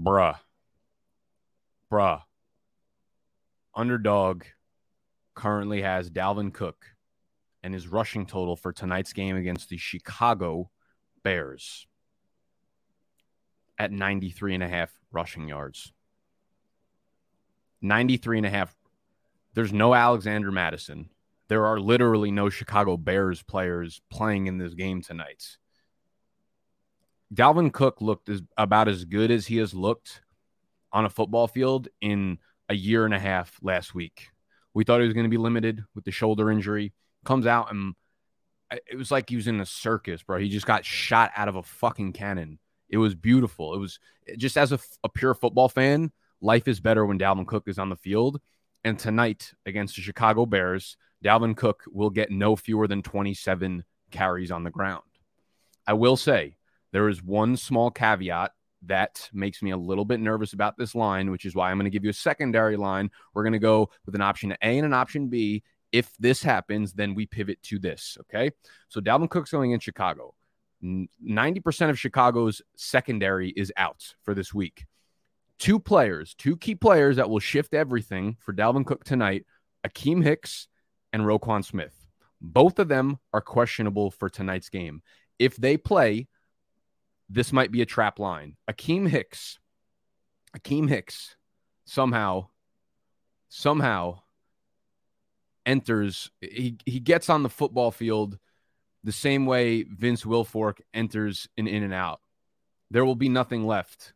Bruh. 0.00 0.38
Bruh. 1.90 2.22
Underdog 3.74 4.44
currently 5.34 5.82
has 5.82 6.10
Dalvin 6.10 6.52
Cook 6.52 6.86
and 7.62 7.74
his 7.74 7.88
rushing 7.88 8.26
total 8.26 8.56
for 8.56 8.72
tonight's 8.72 9.12
game 9.12 9.36
against 9.36 9.68
the 9.68 9.76
Chicago 9.76 10.70
Bears 11.22 11.86
at 13.78 13.92
93 13.92 14.54
and 14.54 14.62
a 14.62 14.68
half 14.68 14.90
rushing 15.10 15.48
yards. 15.48 15.92
93 17.80 18.38
and 18.38 18.46
a 18.46 18.50
half. 18.50 18.76
There's 19.54 19.72
no 19.72 19.94
Alexander 19.94 20.50
Mattison. 20.50 21.10
There 21.48 21.66
are 21.66 21.80
literally 21.80 22.30
no 22.30 22.50
Chicago 22.50 22.96
Bears 22.96 23.42
players 23.42 24.00
playing 24.10 24.46
in 24.46 24.58
this 24.58 24.74
game 24.74 25.02
tonight. 25.02 25.56
Dalvin 27.34 27.72
Cook 27.72 28.00
looked 28.00 28.28
as, 28.28 28.42
about 28.56 28.88
as 28.88 29.04
good 29.04 29.30
as 29.30 29.46
he 29.46 29.58
has 29.58 29.74
looked 29.74 30.22
on 30.92 31.04
a 31.04 31.10
football 31.10 31.46
field 31.46 31.88
in 32.00 32.38
a 32.68 32.74
year 32.74 33.04
and 33.04 33.14
a 33.14 33.18
half 33.18 33.58
last 33.62 33.94
week. 33.94 34.28
We 34.74 34.84
thought 34.84 35.00
he 35.00 35.06
was 35.06 35.14
going 35.14 35.24
to 35.24 35.30
be 35.30 35.36
limited 35.36 35.84
with 35.94 36.04
the 36.04 36.10
shoulder 36.10 36.50
injury. 36.50 36.92
Comes 37.24 37.46
out 37.46 37.70
and 37.70 37.94
it 38.70 38.96
was 38.96 39.10
like 39.10 39.28
he 39.28 39.36
was 39.36 39.46
in 39.46 39.60
a 39.60 39.66
circus, 39.66 40.22
bro. 40.22 40.38
He 40.38 40.48
just 40.48 40.66
got 40.66 40.84
shot 40.84 41.32
out 41.36 41.48
of 41.48 41.56
a 41.56 41.62
fucking 41.62 42.12
cannon. 42.12 42.58
It 42.88 42.98
was 42.98 43.14
beautiful. 43.14 43.74
It 43.74 43.78
was 43.78 43.98
just 44.36 44.56
as 44.56 44.72
a, 44.72 44.78
a 45.04 45.08
pure 45.08 45.34
football 45.34 45.68
fan, 45.68 46.12
life 46.40 46.68
is 46.68 46.80
better 46.80 47.04
when 47.04 47.18
Dalvin 47.18 47.46
Cook 47.46 47.64
is 47.66 47.78
on 47.78 47.88
the 47.88 47.96
field. 47.96 48.40
And 48.84 48.98
tonight 48.98 49.52
against 49.66 49.96
the 49.96 50.02
Chicago 50.02 50.46
Bears, 50.46 50.96
Dalvin 51.24 51.56
Cook 51.56 51.82
will 51.90 52.10
get 52.10 52.30
no 52.30 52.56
fewer 52.56 52.86
than 52.86 53.02
27 53.02 53.84
carries 54.10 54.50
on 54.50 54.64
the 54.64 54.70
ground. 54.70 55.02
I 55.86 55.94
will 55.94 56.16
say 56.16 56.57
there 56.92 57.08
is 57.08 57.22
one 57.22 57.56
small 57.56 57.90
caveat 57.90 58.52
that 58.86 59.28
makes 59.32 59.62
me 59.62 59.70
a 59.70 59.76
little 59.76 60.04
bit 60.04 60.20
nervous 60.20 60.52
about 60.52 60.76
this 60.76 60.94
line, 60.94 61.30
which 61.30 61.44
is 61.44 61.54
why 61.54 61.70
I'm 61.70 61.78
going 61.78 61.84
to 61.84 61.90
give 61.90 62.04
you 62.04 62.10
a 62.10 62.14
secondary 62.14 62.76
line. 62.76 63.10
We're 63.34 63.42
going 63.42 63.52
to 63.52 63.58
go 63.58 63.90
with 64.06 64.14
an 64.14 64.20
option 64.20 64.52
A 64.52 64.78
and 64.78 64.86
an 64.86 64.94
option 64.94 65.28
B. 65.28 65.62
If 65.90 66.12
this 66.18 66.42
happens, 66.42 66.92
then 66.92 67.14
we 67.14 67.26
pivot 67.26 67.62
to 67.64 67.78
this. 67.78 68.18
Okay. 68.22 68.50
So 68.88 69.00
Dalvin 69.00 69.30
Cook's 69.30 69.50
going 69.50 69.72
in 69.72 69.80
Chicago. 69.80 70.34
90% 70.82 71.90
of 71.90 71.98
Chicago's 71.98 72.62
secondary 72.76 73.50
is 73.50 73.72
out 73.76 74.14
for 74.22 74.34
this 74.34 74.54
week. 74.54 74.86
Two 75.58 75.80
players, 75.80 76.34
two 76.34 76.56
key 76.56 76.76
players 76.76 77.16
that 77.16 77.28
will 77.28 77.40
shift 77.40 77.74
everything 77.74 78.36
for 78.38 78.52
Dalvin 78.52 78.86
Cook 78.86 79.02
tonight 79.02 79.44
Akiem 79.86 80.22
Hicks 80.22 80.68
and 81.12 81.22
Roquan 81.22 81.64
Smith. 81.64 82.06
Both 82.40 82.78
of 82.78 82.88
them 82.88 83.18
are 83.32 83.40
questionable 83.40 84.10
for 84.10 84.28
tonight's 84.28 84.68
game. 84.68 85.02
If 85.38 85.56
they 85.56 85.76
play, 85.76 86.28
this 87.28 87.52
might 87.52 87.70
be 87.70 87.82
a 87.82 87.86
trap 87.86 88.18
line. 88.18 88.56
Akiem 88.70 89.08
Hicks, 89.08 89.58
Akiem 90.56 90.88
Hicks 90.88 91.36
somehow, 91.84 92.48
somehow 93.48 94.20
enters, 95.66 96.30
he, 96.40 96.76
he 96.86 97.00
gets 97.00 97.28
on 97.28 97.42
the 97.42 97.50
football 97.50 97.90
field 97.90 98.38
the 99.04 99.12
same 99.12 99.46
way 99.46 99.82
Vince 99.84 100.24
Wilfork 100.24 100.80
enters 100.92 101.48
an 101.56 101.66
in 101.66 101.82
and 101.82 101.94
out. 101.94 102.20
There 102.90 103.04
will 103.04 103.14
be 103.14 103.28
nothing 103.28 103.66
left 103.66 104.14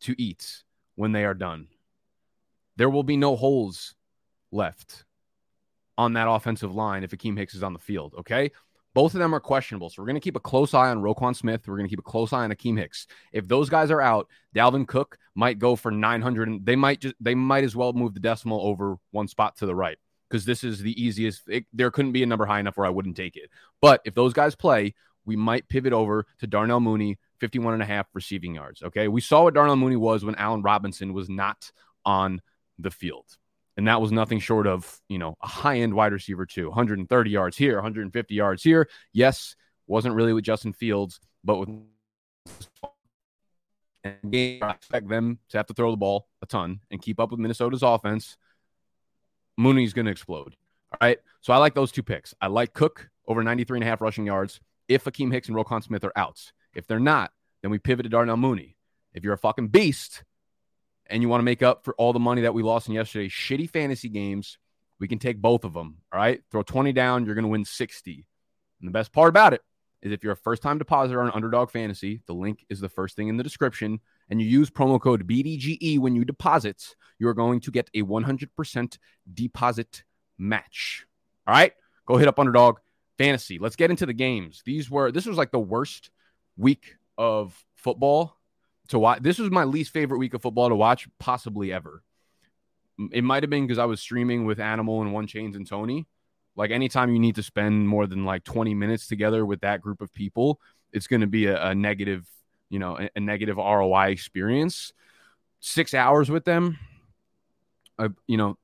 to 0.00 0.20
eat 0.20 0.62
when 0.94 1.12
they 1.12 1.24
are 1.24 1.34
done. 1.34 1.68
There 2.76 2.90
will 2.90 3.02
be 3.02 3.16
no 3.16 3.36
holes 3.36 3.94
left 4.50 5.04
on 5.98 6.14
that 6.14 6.28
offensive 6.28 6.74
line 6.74 7.04
if 7.04 7.10
Akiem 7.10 7.38
Hicks 7.38 7.54
is 7.54 7.62
on 7.62 7.72
the 7.72 7.78
field. 7.78 8.14
Okay. 8.18 8.50
Both 8.96 9.12
of 9.12 9.20
them 9.20 9.34
are 9.34 9.40
questionable. 9.40 9.90
So 9.90 10.00
we're 10.00 10.06
going 10.06 10.14
to 10.14 10.22
keep 10.22 10.36
a 10.36 10.40
close 10.40 10.72
eye 10.72 10.88
on 10.88 11.02
Roquan 11.02 11.36
Smith. 11.36 11.68
We're 11.68 11.76
going 11.76 11.86
to 11.86 11.90
keep 11.90 11.98
a 11.98 12.10
close 12.10 12.32
eye 12.32 12.44
on 12.44 12.50
Akiem 12.50 12.78
Hicks. 12.78 13.06
If 13.30 13.46
those 13.46 13.68
guys 13.68 13.90
are 13.90 14.00
out, 14.00 14.26
Dalvin 14.54 14.88
Cook 14.88 15.18
might 15.34 15.58
go 15.58 15.76
for 15.76 15.90
900. 15.90 16.64
They 16.64 16.76
might 16.76 17.02
just, 17.02 17.14
they 17.20 17.34
might 17.34 17.62
as 17.62 17.76
well 17.76 17.92
move 17.92 18.14
the 18.14 18.20
decimal 18.20 18.58
over 18.66 18.96
one 19.10 19.28
spot 19.28 19.58
to 19.58 19.66
the 19.66 19.74
right 19.74 19.98
because 20.30 20.46
this 20.46 20.64
is 20.64 20.80
the 20.80 20.98
easiest. 20.98 21.42
It, 21.46 21.66
there 21.74 21.90
couldn't 21.90 22.12
be 22.12 22.22
a 22.22 22.26
number 22.26 22.46
high 22.46 22.58
enough 22.58 22.78
where 22.78 22.86
I 22.86 22.90
wouldn't 22.90 23.18
take 23.18 23.36
it. 23.36 23.50
But 23.82 24.00
if 24.06 24.14
those 24.14 24.32
guys 24.32 24.54
play, 24.54 24.94
we 25.26 25.36
might 25.36 25.68
pivot 25.68 25.92
over 25.92 26.24
to 26.38 26.46
Darnell 26.46 26.80
Mooney, 26.80 27.18
51 27.40 27.74
and 27.74 27.82
a 27.82 27.86
half 27.86 28.06
receiving 28.14 28.54
yards. 28.54 28.82
Okay. 28.82 29.08
We 29.08 29.20
saw 29.20 29.42
what 29.42 29.52
Darnell 29.52 29.76
Mooney 29.76 29.96
was 29.96 30.24
when 30.24 30.36
Allen 30.36 30.62
Robinson 30.62 31.12
was 31.12 31.28
not 31.28 31.70
on 32.06 32.40
the 32.78 32.90
field. 32.90 33.26
And 33.76 33.88
that 33.88 34.00
was 34.00 34.10
nothing 34.10 34.38
short 34.38 34.66
of, 34.66 35.00
you 35.08 35.18
know, 35.18 35.36
a 35.42 35.46
high 35.46 35.80
end 35.80 35.92
wide 35.92 36.12
receiver, 36.12 36.46
too. 36.46 36.68
130 36.68 37.30
yards 37.30 37.56
here, 37.56 37.74
150 37.74 38.34
yards 38.34 38.62
here. 38.62 38.88
Yes, 39.12 39.54
wasn't 39.86 40.14
really 40.14 40.32
with 40.32 40.44
Justin 40.44 40.72
Fields, 40.72 41.20
but 41.44 41.58
with 41.58 41.68
game, 44.30 44.62
I 44.62 44.70
expect 44.70 45.08
them 45.08 45.38
to 45.50 45.56
have 45.56 45.66
to 45.66 45.74
throw 45.74 45.90
the 45.90 45.96
ball 45.96 46.28
a 46.42 46.46
ton 46.46 46.80
and 46.90 47.02
keep 47.02 47.20
up 47.20 47.30
with 47.30 47.40
Minnesota's 47.40 47.82
offense. 47.82 48.36
Mooney's 49.56 49.92
going 49.92 50.06
to 50.06 50.12
explode. 50.12 50.54
All 50.92 50.98
right. 51.00 51.18
So 51.40 51.52
I 51.52 51.56
like 51.58 51.74
those 51.74 51.92
two 51.92 52.02
picks. 52.02 52.34
I 52.40 52.46
like 52.48 52.72
Cook 52.72 53.10
over 53.26 53.42
93 53.42 53.78
and 53.78 53.84
a 53.84 53.86
half 53.86 54.00
rushing 54.00 54.26
yards 54.26 54.60
if 54.88 55.04
Akiem 55.04 55.32
Hicks 55.32 55.48
and 55.48 55.56
Roquan 55.56 55.82
Smith 55.82 56.04
are 56.04 56.12
outs. 56.16 56.52
If 56.74 56.86
they're 56.86 57.00
not, 57.00 57.32
then 57.62 57.70
we 57.70 57.78
pivot 57.78 58.04
to 58.04 58.10
Darnell 58.10 58.36
Mooney. 58.36 58.76
If 59.12 59.24
you're 59.24 59.34
a 59.34 59.38
fucking 59.38 59.68
beast, 59.68 60.24
and 61.10 61.22
you 61.22 61.28
want 61.28 61.40
to 61.40 61.44
make 61.44 61.62
up 61.62 61.84
for 61.84 61.94
all 61.94 62.12
the 62.12 62.18
money 62.18 62.42
that 62.42 62.54
we 62.54 62.62
lost 62.62 62.88
in 62.88 62.94
yesterday's 62.94 63.32
shitty 63.32 63.70
fantasy 63.70 64.08
games, 64.08 64.58
we 64.98 65.08
can 65.08 65.18
take 65.18 65.40
both 65.40 65.64
of 65.64 65.74
them. 65.74 65.98
All 66.12 66.18
right. 66.18 66.42
Throw 66.50 66.62
20 66.62 66.92
down, 66.92 67.24
you're 67.24 67.34
going 67.34 67.44
to 67.44 67.50
win 67.50 67.64
60. 67.64 68.26
And 68.80 68.88
the 68.88 68.92
best 68.92 69.12
part 69.12 69.28
about 69.28 69.52
it 69.52 69.62
is 70.02 70.12
if 70.12 70.22
you're 70.22 70.32
a 70.32 70.36
first 70.36 70.62
time 70.62 70.78
depositor 70.78 71.22
on 71.22 71.30
Underdog 71.30 71.70
Fantasy, 71.70 72.22
the 72.26 72.34
link 72.34 72.64
is 72.68 72.80
the 72.80 72.88
first 72.88 73.16
thing 73.16 73.28
in 73.28 73.36
the 73.36 73.42
description, 73.42 74.00
and 74.28 74.40
you 74.40 74.46
use 74.46 74.70
promo 74.70 75.00
code 75.00 75.26
BDGE 75.26 75.98
when 75.98 76.14
you 76.14 76.24
deposit, 76.24 76.94
you're 77.18 77.34
going 77.34 77.60
to 77.60 77.70
get 77.70 77.90
a 77.94 78.02
100% 78.02 78.98
deposit 79.32 80.04
match. 80.38 81.06
All 81.46 81.54
right. 81.54 81.72
Go 82.06 82.16
hit 82.16 82.28
up 82.28 82.38
Underdog 82.38 82.78
Fantasy. 83.18 83.58
Let's 83.58 83.76
get 83.76 83.90
into 83.90 84.06
the 84.06 84.12
games. 84.12 84.62
These 84.64 84.90
were, 84.90 85.10
this 85.10 85.26
was 85.26 85.36
like 85.36 85.50
the 85.50 85.58
worst 85.58 86.10
week 86.56 86.96
of 87.18 87.64
football 87.74 88.35
to 88.88 88.98
watch. 88.98 89.22
This 89.22 89.38
was 89.38 89.50
my 89.50 89.64
least 89.64 89.92
favorite 89.92 90.18
week 90.18 90.34
of 90.34 90.42
football 90.42 90.68
to 90.68 90.76
watch, 90.76 91.08
possibly 91.18 91.72
ever. 91.72 92.02
It 93.12 93.24
might 93.24 93.42
have 93.42 93.50
been 93.50 93.66
because 93.66 93.78
I 93.78 93.84
was 93.84 94.00
streaming 94.00 94.46
with 94.46 94.58
Animal 94.58 95.02
and 95.02 95.12
One 95.12 95.26
Chains 95.26 95.56
and 95.56 95.66
Tony. 95.66 96.06
Like 96.54 96.70
anytime 96.70 97.12
you 97.12 97.18
need 97.18 97.34
to 97.34 97.42
spend 97.42 97.88
more 97.88 98.06
than 98.06 98.24
like 98.24 98.44
20 98.44 98.74
minutes 98.74 99.06
together 99.06 99.44
with 99.44 99.60
that 99.60 99.82
group 99.82 100.00
of 100.00 100.12
people, 100.14 100.60
it's 100.92 101.06
going 101.06 101.20
to 101.20 101.26
be 101.26 101.46
a, 101.46 101.62
a, 101.68 101.74
negative, 101.74 102.26
you 102.70 102.78
know, 102.78 102.98
a, 102.98 103.10
a, 103.14 103.20
negative 103.20 103.58
ROI 103.58 104.08
experience. 104.08 104.94
Six 105.60 105.92
hours 105.92 106.30
with 106.30 106.46
them, 106.46 106.78
I, 107.98 108.08
you 108.26 108.38
know, 108.38 108.56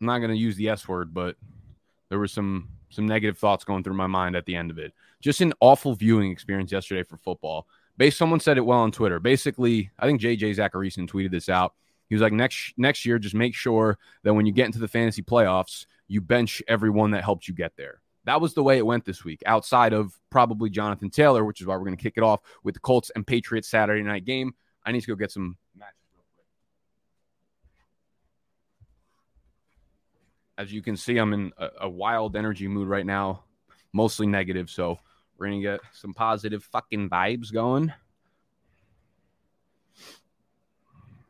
I'm 0.00 0.06
not 0.06 0.18
going 0.18 0.30
to 0.30 0.36
use 0.36 0.56
the 0.56 0.70
S 0.70 0.88
word, 0.88 1.12
but 1.12 1.36
there 2.08 2.18
was 2.18 2.32
some 2.32 2.68
some 2.88 3.06
negative 3.06 3.38
thoughts 3.38 3.64
going 3.64 3.82
through 3.82 3.94
my 3.94 4.06
mind 4.06 4.36
at 4.36 4.44
the 4.44 4.54
end 4.54 4.70
of 4.70 4.78
it. 4.78 4.92
Just 5.20 5.40
an 5.40 5.54
awful 5.60 5.94
viewing 5.94 6.30
experience 6.30 6.72
yesterday 6.72 7.02
for 7.02 7.16
football. 7.16 7.66
Base 7.96 8.16
someone 8.16 8.40
said 8.40 8.56
it 8.56 8.64
well 8.64 8.80
on 8.80 8.92
Twitter. 8.92 9.20
Basically, 9.20 9.90
I 9.98 10.06
think 10.06 10.20
JJ 10.20 10.56
Zachariason 10.56 11.08
tweeted 11.08 11.30
this 11.30 11.48
out. 11.48 11.74
He 12.08 12.14
was 12.14 12.22
like, 12.22 12.32
next 12.32 12.74
next 12.76 13.06
year, 13.06 13.18
just 13.18 13.34
make 13.34 13.54
sure 13.54 13.98
that 14.22 14.34
when 14.34 14.46
you 14.46 14.52
get 14.52 14.66
into 14.66 14.78
the 14.78 14.88
fantasy 14.88 15.22
playoffs, 15.22 15.86
you 16.08 16.20
bench 16.20 16.62
everyone 16.68 17.12
that 17.12 17.24
helped 17.24 17.48
you 17.48 17.54
get 17.54 17.72
there. 17.76 18.00
That 18.24 18.40
was 18.40 18.54
the 18.54 18.62
way 18.62 18.78
it 18.78 18.86
went 18.86 19.04
this 19.04 19.24
week, 19.24 19.42
outside 19.46 19.92
of 19.92 20.18
probably 20.30 20.70
Jonathan 20.70 21.10
Taylor, 21.10 21.44
which 21.44 21.60
is 21.60 21.66
why 21.66 21.74
we're 21.74 21.84
going 21.84 21.96
to 21.96 22.02
kick 22.02 22.14
it 22.16 22.22
off 22.22 22.40
with 22.62 22.74
the 22.74 22.80
Colts 22.80 23.10
and 23.16 23.26
Patriots 23.26 23.68
Saturday 23.68 24.02
night 24.02 24.24
game. 24.24 24.54
I 24.84 24.92
need 24.92 25.00
to 25.00 25.06
go 25.08 25.14
get 25.14 25.32
some 25.32 25.56
matches 25.76 25.96
real 26.12 26.24
quick. 26.34 26.46
As 30.58 30.72
you 30.72 30.82
can 30.82 30.96
see, 30.96 31.18
I'm 31.18 31.32
in 31.32 31.52
a, 31.58 31.68
a 31.82 31.88
wild 31.88 32.36
energy 32.36 32.68
mood 32.68 32.88
right 32.88 33.06
now, 33.06 33.44
mostly 33.92 34.26
negative. 34.26 34.70
So 34.70 34.98
we're 35.42 35.48
going 35.48 35.60
to 35.60 35.68
get 35.70 35.80
some 35.92 36.14
positive 36.14 36.62
fucking 36.62 37.10
vibes 37.10 37.52
going. 37.52 37.92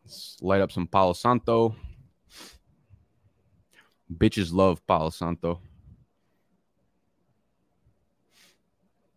Let's 0.04 0.36
light 0.42 0.60
up 0.60 0.70
some 0.70 0.86
Palo 0.86 1.14
Santo. 1.14 1.74
Bitches 4.14 4.52
love 4.52 4.86
Palo 4.86 5.08
Santo. 5.08 5.60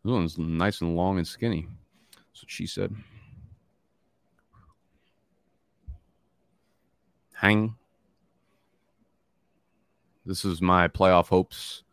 This 0.06 0.12
one's 0.14 0.38
nice 0.38 0.80
and 0.80 0.96
long 0.96 1.18
and 1.18 1.28
skinny. 1.28 1.68
That's 2.16 2.44
what 2.44 2.50
she 2.50 2.66
said. 2.66 2.96
Hang. 7.34 7.76
This 10.26 10.46
is 10.46 10.62
my 10.62 10.88
playoff 10.88 11.28
hopes 11.28 11.84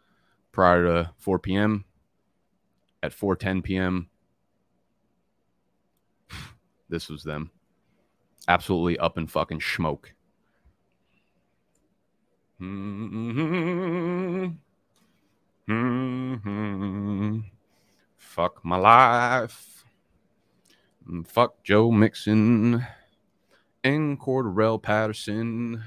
prior 0.53 0.85
to 0.85 1.11
4 1.19 1.41
p.m 1.41 1.85
at 3.03 3.13
4:10 3.13 3.63
p.m. 3.63 4.09
this 6.89 7.09
was 7.09 7.23
them. 7.23 7.51
Absolutely 8.49 8.99
up 8.99 9.19
in 9.19 9.27
fucking 9.27 9.61
smoke. 9.61 10.13
Mm-hmm. 12.61 14.49
Mm-hmm. 15.69 17.39
Fuck 18.17 18.65
my 18.65 18.77
life. 18.77 19.85
Mm, 21.09 21.27
fuck 21.27 21.63
Joe 21.63 21.91
Mixon 21.91 22.85
and 23.85 24.19
Cordarrelle 24.21 24.83
Patterson. 24.83 25.85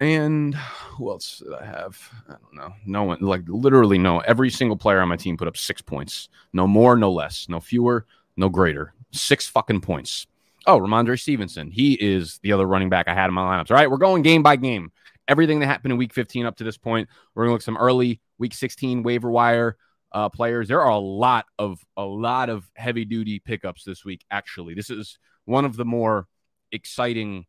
And 0.00 0.54
who 0.54 1.10
else 1.10 1.38
did 1.38 1.52
I 1.54 1.64
have? 1.64 1.98
I 2.28 2.32
don't 2.32 2.54
know. 2.54 2.74
No 2.86 3.04
one, 3.04 3.18
like 3.20 3.42
literally 3.46 3.98
no. 3.98 4.18
Every 4.20 4.50
single 4.50 4.76
player 4.76 5.00
on 5.00 5.08
my 5.08 5.16
team 5.16 5.36
put 5.36 5.48
up 5.48 5.56
six 5.56 5.80
points. 5.82 6.28
No 6.52 6.66
more, 6.66 6.96
no 6.96 7.10
less. 7.10 7.48
No 7.48 7.60
fewer, 7.60 8.06
no 8.36 8.48
greater. 8.48 8.94
Six 9.12 9.46
fucking 9.48 9.80
points. 9.80 10.26
Oh, 10.66 10.78
Rhamondre 10.78 11.20
Stevenson. 11.20 11.70
He 11.70 11.94
is 11.94 12.38
the 12.42 12.52
other 12.52 12.66
running 12.66 12.88
back 12.88 13.08
I 13.08 13.14
had 13.14 13.26
in 13.26 13.34
my 13.34 13.42
lineups. 13.42 13.70
All 13.70 13.76
right, 13.76 13.90
we're 13.90 13.96
going 13.96 14.22
game 14.22 14.42
by 14.42 14.56
game. 14.56 14.92
Everything 15.26 15.60
that 15.60 15.66
happened 15.66 15.92
in 15.92 15.98
week 15.98 16.12
15 16.12 16.46
up 16.46 16.56
to 16.56 16.64
this 16.64 16.78
point. 16.78 17.08
We're 17.34 17.44
gonna 17.44 17.54
look 17.54 17.62
some 17.62 17.76
early 17.76 18.20
week 18.38 18.54
16 18.54 19.02
waiver 19.02 19.30
wire 19.30 19.76
uh, 20.12 20.28
players. 20.28 20.68
There 20.68 20.80
are 20.80 20.90
a 20.90 20.98
lot 20.98 21.46
of 21.58 21.84
a 21.96 22.04
lot 22.04 22.48
of 22.50 22.70
heavy 22.74 23.04
duty 23.04 23.38
pickups 23.38 23.84
this 23.84 24.04
week. 24.04 24.24
Actually, 24.30 24.74
this 24.74 24.90
is 24.90 25.18
one 25.44 25.64
of 25.64 25.76
the 25.76 25.84
more 25.84 26.28
exciting 26.70 27.46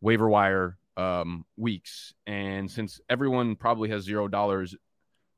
waiver 0.00 0.28
wire 0.28 0.78
um, 0.96 1.44
weeks. 1.56 2.14
And 2.26 2.70
since 2.70 3.00
everyone 3.08 3.56
probably 3.56 3.88
has 3.90 4.04
zero 4.04 4.28
dollars 4.28 4.74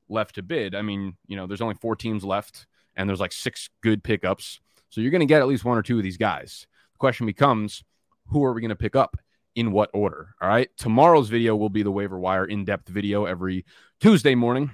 left 0.08 0.36
to 0.36 0.42
bid, 0.42 0.74
I 0.74 0.82
mean, 0.82 1.16
you 1.26 1.36
know, 1.36 1.46
there's 1.46 1.60
only 1.60 1.76
four 1.76 1.96
teams 1.96 2.24
left, 2.24 2.66
and 2.96 3.08
there's 3.08 3.20
like 3.20 3.32
six 3.32 3.68
good 3.82 4.02
pickups. 4.02 4.60
So 4.90 5.00
you're 5.00 5.10
going 5.10 5.20
to 5.20 5.26
get 5.26 5.40
at 5.40 5.48
least 5.48 5.64
one 5.64 5.78
or 5.78 5.82
two 5.82 5.96
of 5.98 6.04
these 6.04 6.16
guys. 6.16 6.66
The 6.92 6.98
question 6.98 7.26
becomes, 7.26 7.82
who 8.28 8.44
are 8.44 8.52
we 8.52 8.60
going 8.60 8.68
to 8.70 8.76
pick 8.76 8.96
up? 8.96 9.16
In 9.56 9.70
what 9.70 9.90
order? 9.94 10.34
All 10.40 10.48
right. 10.48 10.68
Tomorrow's 10.76 11.28
video 11.28 11.54
will 11.54 11.68
be 11.68 11.84
the 11.84 11.90
waiver 11.92 12.18
wire 12.18 12.44
in 12.44 12.64
depth 12.64 12.88
video 12.88 13.24
every 13.24 13.64
Tuesday 14.00 14.34
morning. 14.34 14.72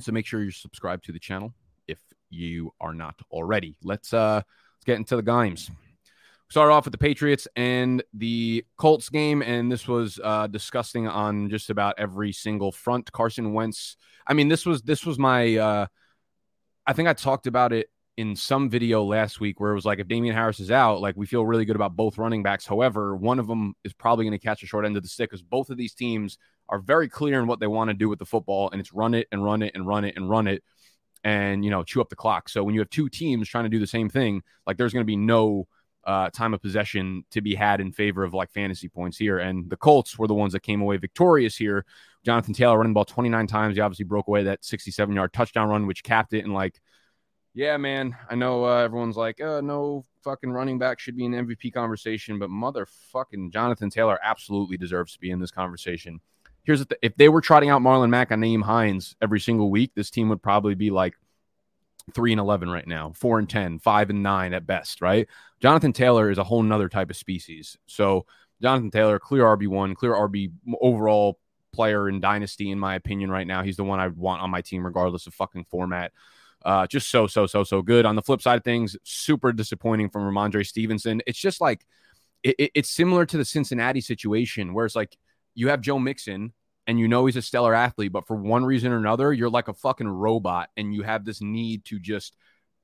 So 0.00 0.12
make 0.12 0.24
sure 0.24 0.40
you're 0.40 0.52
subscribed 0.52 1.04
to 1.06 1.12
the 1.12 1.18
channel 1.18 1.52
if 1.88 1.98
you 2.30 2.72
are 2.80 2.94
not 2.94 3.16
already. 3.32 3.74
Let's 3.82 4.14
uh 4.14 4.42
let's 4.44 4.84
get 4.84 4.98
into 4.98 5.16
the 5.16 5.22
games. 5.22 5.68
Start 6.50 6.70
off 6.70 6.86
with 6.86 6.92
the 6.92 6.98
Patriots 6.98 7.46
and 7.56 8.02
the 8.14 8.64
Colts 8.78 9.10
game, 9.10 9.42
and 9.42 9.70
this 9.70 9.86
was 9.86 10.18
uh, 10.24 10.46
disgusting 10.46 11.06
on 11.06 11.50
just 11.50 11.68
about 11.68 11.96
every 11.98 12.32
single 12.32 12.72
front. 12.72 13.12
Carson 13.12 13.52
Wentz. 13.52 13.98
I 14.26 14.32
mean, 14.32 14.48
this 14.48 14.64
was 14.64 14.80
this 14.80 15.04
was 15.04 15.18
my. 15.18 15.56
Uh, 15.56 15.86
I 16.86 16.94
think 16.94 17.06
I 17.06 17.12
talked 17.12 17.46
about 17.46 17.74
it 17.74 17.90
in 18.16 18.34
some 18.34 18.70
video 18.70 19.04
last 19.04 19.40
week 19.40 19.60
where 19.60 19.72
it 19.72 19.74
was 19.74 19.84
like 19.84 19.98
if 19.98 20.08
Damien 20.08 20.34
Harris 20.34 20.58
is 20.58 20.70
out, 20.70 21.02
like 21.02 21.16
we 21.18 21.26
feel 21.26 21.44
really 21.44 21.66
good 21.66 21.76
about 21.76 21.94
both 21.94 22.16
running 22.16 22.42
backs. 22.42 22.66
However, 22.66 23.14
one 23.14 23.38
of 23.38 23.46
them 23.46 23.74
is 23.84 23.92
probably 23.92 24.24
going 24.24 24.36
to 24.36 24.44
catch 24.44 24.62
a 24.62 24.66
short 24.66 24.86
end 24.86 24.96
of 24.96 25.02
the 25.02 25.08
stick 25.08 25.28
because 25.28 25.42
both 25.42 25.68
of 25.68 25.76
these 25.76 25.92
teams 25.92 26.38
are 26.70 26.78
very 26.78 27.10
clear 27.10 27.40
in 27.40 27.46
what 27.46 27.60
they 27.60 27.66
want 27.66 27.90
to 27.90 27.94
do 27.94 28.08
with 28.08 28.18
the 28.18 28.24
football, 28.24 28.70
and 28.70 28.80
it's 28.80 28.94
run 28.94 29.12
it 29.12 29.28
and 29.30 29.44
run 29.44 29.60
it 29.60 29.72
and 29.74 29.86
run 29.86 30.04
it 30.04 30.16
and 30.16 30.30
run 30.30 30.46
it, 30.46 30.64
and 31.24 31.62
you 31.62 31.70
know 31.70 31.84
chew 31.84 32.00
up 32.00 32.08
the 32.08 32.16
clock. 32.16 32.48
So 32.48 32.64
when 32.64 32.74
you 32.74 32.80
have 32.80 32.88
two 32.88 33.10
teams 33.10 33.50
trying 33.50 33.64
to 33.64 33.70
do 33.70 33.78
the 33.78 33.86
same 33.86 34.08
thing, 34.08 34.42
like 34.66 34.78
there's 34.78 34.94
going 34.94 35.04
to 35.04 35.06
be 35.06 35.14
no 35.14 35.68
uh, 36.08 36.30
time 36.30 36.54
of 36.54 36.62
possession 36.62 37.22
to 37.30 37.42
be 37.42 37.54
had 37.54 37.80
in 37.80 37.92
favor 37.92 38.24
of 38.24 38.32
like 38.32 38.50
fantasy 38.50 38.88
points 38.88 39.18
here. 39.18 39.38
And 39.38 39.68
the 39.68 39.76
Colts 39.76 40.18
were 40.18 40.26
the 40.26 40.34
ones 40.34 40.54
that 40.54 40.62
came 40.62 40.80
away 40.80 40.96
victorious 40.96 41.54
here. 41.54 41.84
Jonathan 42.24 42.54
Taylor 42.54 42.78
running 42.78 42.92
the 42.92 42.94
ball 42.94 43.04
29 43.04 43.46
times. 43.46 43.76
He 43.76 43.82
obviously 43.82 44.06
broke 44.06 44.26
away 44.26 44.44
that 44.44 44.64
67 44.64 45.14
yard 45.14 45.34
touchdown 45.34 45.68
run, 45.68 45.86
which 45.86 46.02
capped 46.02 46.32
it. 46.32 46.44
And 46.44 46.54
like, 46.54 46.80
yeah, 47.52 47.76
man, 47.76 48.16
I 48.30 48.36
know 48.36 48.64
uh, 48.64 48.78
everyone's 48.78 49.18
like, 49.18 49.40
uh, 49.40 49.60
no 49.60 50.06
fucking 50.24 50.50
running 50.50 50.78
back 50.78 50.98
should 50.98 51.16
be 51.16 51.26
in 51.26 51.32
MVP 51.32 51.74
conversation, 51.74 52.38
but 52.38 52.48
motherfucking 52.48 53.52
Jonathan 53.52 53.90
Taylor 53.90 54.18
absolutely 54.22 54.78
deserves 54.78 55.12
to 55.12 55.20
be 55.20 55.30
in 55.30 55.40
this 55.40 55.50
conversation 55.50 56.20
here's 56.64 56.80
the 56.80 56.84
th- 56.84 56.98
if 57.00 57.16
they 57.16 57.30
were 57.30 57.40
trotting 57.40 57.70
out 57.70 57.80
Marlon 57.80 58.10
Mack 58.10 58.30
and 58.30 58.42
Nyheim 58.42 58.62
Hines 58.62 59.16
every 59.22 59.40
single 59.40 59.70
week, 59.70 59.92
this 59.94 60.10
team 60.10 60.28
would 60.28 60.42
probably 60.42 60.74
be 60.74 60.90
like 60.90 61.14
three 62.14 62.32
and 62.32 62.40
eleven 62.40 62.70
right 62.70 62.86
now, 62.86 63.12
four 63.14 63.38
and 63.38 63.48
10, 63.48 63.78
five 63.78 64.10
and 64.10 64.22
nine 64.22 64.52
at 64.54 64.66
best, 64.66 65.00
right? 65.00 65.28
Jonathan 65.60 65.92
Taylor 65.92 66.30
is 66.30 66.38
a 66.38 66.44
whole 66.44 66.62
nother 66.62 66.88
type 66.88 67.10
of 67.10 67.16
species. 67.16 67.76
So 67.86 68.26
Jonathan 68.62 68.90
Taylor, 68.90 69.18
clear 69.18 69.44
RB 69.44 69.68
one, 69.68 69.94
clear 69.94 70.12
RB 70.12 70.52
overall 70.80 71.38
player 71.72 72.08
in 72.08 72.20
dynasty, 72.20 72.70
in 72.70 72.78
my 72.78 72.94
opinion, 72.94 73.30
right 73.30 73.46
now. 73.46 73.62
He's 73.62 73.76
the 73.76 73.84
one 73.84 74.00
I 74.00 74.08
want 74.08 74.42
on 74.42 74.50
my 74.50 74.62
team, 74.62 74.84
regardless 74.84 75.26
of 75.26 75.34
fucking 75.34 75.66
format. 75.70 76.12
Uh, 76.64 76.86
just 76.86 77.08
so, 77.08 77.26
so, 77.26 77.46
so, 77.46 77.62
so 77.62 77.82
good. 77.82 78.04
On 78.04 78.16
the 78.16 78.22
flip 78.22 78.42
side 78.42 78.56
of 78.56 78.64
things, 78.64 78.96
super 79.04 79.52
disappointing 79.52 80.10
from 80.10 80.22
Rhamondre 80.22 80.66
Stevenson. 80.66 81.22
It's 81.26 81.38
just 81.38 81.60
like 81.60 81.86
it, 82.42 82.56
it, 82.58 82.70
it's 82.74 82.90
similar 82.90 83.26
to 83.26 83.36
the 83.36 83.44
Cincinnati 83.44 84.00
situation 84.00 84.74
where 84.74 84.86
it's 84.86 84.96
like 84.96 85.16
you 85.54 85.68
have 85.68 85.80
Joe 85.80 85.98
Mixon 85.98 86.52
and 86.88 86.98
you 86.98 87.06
know 87.06 87.26
he's 87.26 87.36
a 87.36 87.42
stellar 87.42 87.74
athlete, 87.74 88.12
but 88.12 88.26
for 88.26 88.34
one 88.34 88.64
reason 88.64 88.90
or 88.90 88.96
another, 88.96 89.32
you're 89.32 89.50
like 89.50 89.68
a 89.68 89.74
fucking 89.74 90.08
robot 90.08 90.70
and 90.76 90.94
you 90.94 91.02
have 91.02 91.24
this 91.24 91.42
need 91.42 91.84
to 91.84 92.00
just 92.00 92.34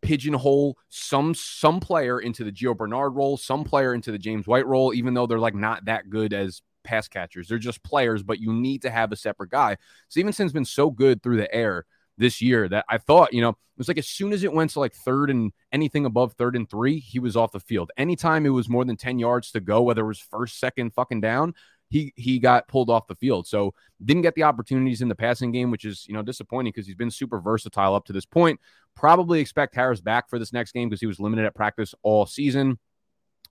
pigeonhole 0.03 0.77
some 0.91 1.35
some 1.35 1.81
player 1.81 2.21
into 2.21 2.45
the 2.45 2.53
Gio 2.53 2.77
Bernard 2.77 3.17
role, 3.17 3.39
some 3.39 3.65
player 3.65 3.95
into 3.95 4.12
the 4.12 4.19
James 4.19 4.47
White 4.47 4.67
role, 4.67 4.93
even 4.93 5.15
though 5.15 5.27
they're 5.27 5.39
like 5.39 5.55
not 5.55 5.87
that 5.87 6.11
good 6.11 6.35
as 6.35 6.61
pass 6.85 7.09
catchers. 7.09 7.49
They're 7.49 7.59
just 7.59 7.83
players, 7.83 8.23
but 8.23 8.39
you 8.39 8.53
need 8.53 8.83
to 8.83 8.91
have 8.91 9.11
a 9.11 9.17
separate 9.17 9.51
guy. 9.51 9.79
Stevenson's 10.11 10.53
been 10.53 10.67
so 10.67 10.91
good 10.91 11.23
through 11.23 11.39
the 11.39 11.53
air 11.53 11.87
this 12.19 12.43
year 12.43 12.69
that 12.69 12.85
I 12.89 12.99
thought, 12.99 13.33
you 13.33 13.41
know, 13.41 13.50
it 13.50 13.79
was 13.79 13.89
like 13.89 13.99
as 13.99 14.07
soon 14.07 14.33
as 14.33 14.45
it 14.45 14.53
went 14.53 14.71
to 14.73 14.81
like 14.81 14.95
third 14.95 15.31
and 15.31 15.53
anything 15.73 16.05
above 16.05 16.35
third 16.35 16.55
and 16.55 16.69
three, 16.71 17.00
he 17.00 17.19
was 17.19 17.37
off 17.37 17.53
the 17.53 17.59
field. 17.59 17.91
Anytime 17.97 18.47
it 18.47 18.50
was 18.50 18.69
more 18.69 18.85
than 18.85 18.97
10 18.97 19.19
yards 19.19 19.50
to 19.53 19.61
go, 19.61 19.83
whether 19.83 20.03
it 20.03 20.09
was 20.09 20.21
first, 20.21 20.61
second, 20.61 20.95
fucking 20.95 21.23
down, 21.23 21.55
he 21.94 22.12
he 22.17 22.41
got 22.41 22.67
pulled 22.67 22.91
off 22.91 23.06
the 23.06 23.14
field. 23.14 23.46
So 23.46 23.73
didn't 24.05 24.23
get 24.23 24.35
the 24.35 24.43
opportunities 24.43 25.00
in 25.00 25.06
the 25.06 25.14
passing 25.14 25.52
game, 25.52 25.70
which 25.70 25.85
is 25.85 26.05
you 26.08 26.14
know 26.14 26.23
disappointing 26.23 26.73
because 26.73 26.88
he's 26.88 26.96
been 26.96 27.11
super 27.11 27.38
versatile 27.38 27.94
up 27.94 28.05
to 28.06 28.12
this 28.12 28.26
point. 28.26 28.58
Probably 28.96 29.38
expect 29.38 29.76
Harris 29.76 30.00
back 30.00 30.29
for 30.29 30.41
this 30.41 30.52
next 30.52 30.73
game 30.73 30.88
because 30.88 31.00
he 31.00 31.06
was 31.06 31.20
limited 31.20 31.44
at 31.44 31.55
practice 31.55 31.94
all 32.02 32.26
season. 32.26 32.81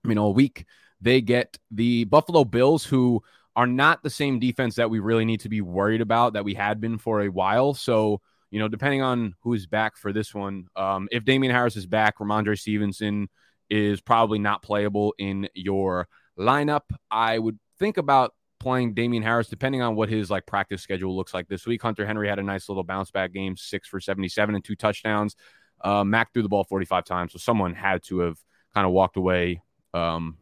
I 0.04 0.08
mean, 0.08 0.18
all 0.18 0.34
week. 0.34 0.66
They 1.00 1.22
get 1.22 1.58
the 1.70 2.04
Buffalo 2.04 2.44
Bills, 2.44 2.84
who 2.84 3.22
are 3.56 3.66
not 3.66 4.02
the 4.02 4.10
same 4.10 4.38
defense 4.38 4.74
that 4.74 4.90
we 4.90 4.98
really 4.98 5.24
need 5.24 5.40
to 5.40 5.48
be 5.48 5.62
worried 5.62 6.02
about 6.02 6.34
that 6.34 6.44
we 6.44 6.52
had 6.52 6.82
been 6.82 6.98
for 6.98 7.22
a 7.22 7.30
while. 7.30 7.72
So, 7.72 8.20
you 8.50 8.58
know, 8.58 8.68
depending 8.68 9.00
on 9.00 9.34
who's 9.40 9.66
back 9.66 9.96
for 9.96 10.12
this 10.12 10.34
one, 10.34 10.66
um, 10.76 11.08
if 11.10 11.24
Damien 11.24 11.52
Harris 11.52 11.76
is 11.76 11.86
back, 11.86 12.18
Rhamondre 12.18 12.58
Stevenson 12.58 13.28
is 13.70 14.00
probably 14.02 14.38
not 14.38 14.62
playable 14.62 15.14
in 15.18 15.48
your 15.54 16.08
lineup. 16.38 16.82
I 17.10 17.38
would 17.38 17.58
think 17.78 17.96
about 17.96 18.34
playing 18.60 18.94
Damien 18.94 19.22
Harris, 19.22 19.48
depending 19.48 19.82
on 19.82 19.94
what 19.94 20.08
his 20.08 20.30
like 20.30 20.46
practice 20.46 20.82
schedule 20.82 21.16
looks 21.16 21.34
like 21.34 21.48
this 21.48 21.66
week. 21.66 21.82
Hunter 21.82 22.06
Henry 22.06 22.28
had 22.28 22.38
a 22.38 22.42
nice 22.42 22.68
little 22.68 22.84
bounce 22.84 23.10
back 23.10 23.32
game, 23.32 23.56
six 23.56 23.88
for 23.88 24.00
77 24.00 24.54
and 24.54 24.64
two 24.64 24.76
touchdowns. 24.76 25.36
Uh, 25.82 26.02
Mac 26.02 26.32
threw 26.32 26.42
the 26.42 26.48
ball 26.48 26.64
45 26.64 27.04
times, 27.04 27.32
so 27.32 27.38
someone 27.38 27.74
had 27.74 28.02
to 28.04 28.20
have 28.20 28.38
kind 28.72 28.86
of 28.86 28.92
walked 28.92 29.16
away 29.16 29.62
um, 29.92 30.38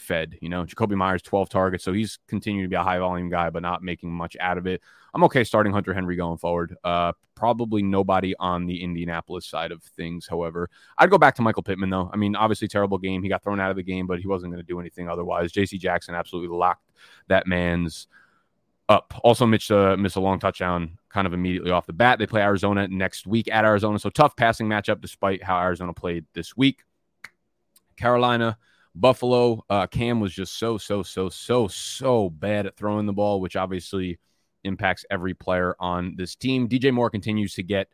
fed. 0.00 0.36
You 0.40 0.48
know, 0.48 0.64
Jakobi 0.64 0.96
Meyers 0.96 1.22
12 1.22 1.48
targets, 1.48 1.84
so 1.84 1.92
he's 1.92 2.18
continuing 2.26 2.64
to 2.64 2.68
be 2.68 2.76
a 2.76 2.82
high 2.82 2.98
volume 2.98 3.30
guy, 3.30 3.50
but 3.50 3.62
not 3.62 3.82
making 3.82 4.10
much 4.10 4.36
out 4.40 4.58
of 4.58 4.66
it. 4.66 4.80
I'm 5.14 5.24
okay 5.24 5.44
starting 5.44 5.72
Hunter 5.72 5.92
Henry 5.92 6.16
going 6.16 6.38
forward. 6.38 6.76
Uh, 6.84 7.12
probably 7.34 7.82
nobody 7.82 8.34
on 8.38 8.66
the 8.66 8.82
Indianapolis 8.82 9.46
side 9.46 9.72
of 9.72 9.82
things. 9.82 10.26
However, 10.28 10.68
I'd 10.98 11.10
go 11.10 11.18
back 11.18 11.34
to 11.36 11.42
Michael 11.42 11.62
Pittman 11.62 11.90
though. 11.90 12.10
I 12.12 12.16
mean, 12.16 12.36
obviously 12.36 12.68
terrible 12.68 12.98
game. 12.98 13.22
He 13.22 13.28
got 13.28 13.42
thrown 13.42 13.60
out 13.60 13.70
of 13.70 13.76
the 13.76 13.82
game, 13.82 14.06
but 14.06 14.20
he 14.20 14.26
wasn't 14.26 14.52
going 14.52 14.64
to 14.64 14.66
do 14.66 14.80
anything 14.80 15.08
otherwise. 15.08 15.52
J.C. 15.52 15.78
Jackson 15.78 16.14
absolutely 16.14 16.56
locked 16.56 16.86
that 17.28 17.46
man's 17.46 18.08
up. 18.88 19.14
Also, 19.24 19.46
Mitch 19.46 19.70
uh, 19.70 19.96
missed 19.96 20.16
a 20.16 20.20
long 20.20 20.38
touchdown 20.38 20.98
kind 21.08 21.26
of 21.26 21.32
immediately 21.32 21.70
off 21.70 21.86
the 21.86 21.92
bat. 21.92 22.18
They 22.18 22.26
play 22.26 22.42
Arizona 22.42 22.88
next 22.88 23.26
week 23.26 23.48
at 23.50 23.64
Arizona, 23.64 23.98
so 23.98 24.10
tough 24.10 24.36
passing 24.36 24.68
matchup 24.68 25.00
despite 25.00 25.42
how 25.42 25.58
Arizona 25.58 25.94
played 25.94 26.26
this 26.34 26.56
week. 26.56 26.82
Carolina 27.96 28.58
Buffalo, 28.94 29.64
uh, 29.70 29.86
Cam 29.86 30.20
was 30.20 30.32
just 30.32 30.58
so, 30.58 30.78
so, 30.78 31.02
so, 31.02 31.28
so, 31.28 31.68
so 31.68 32.30
bad 32.30 32.66
at 32.66 32.76
throwing 32.76 33.06
the 33.06 33.12
ball, 33.12 33.40
which 33.40 33.56
obviously 33.56 34.18
impacts 34.64 35.04
every 35.10 35.34
player 35.34 35.74
on 35.78 36.14
this 36.16 36.34
team. 36.34 36.68
DJ 36.68 36.92
Moore 36.92 37.10
continues 37.10 37.54
to 37.54 37.62
get 37.62 37.88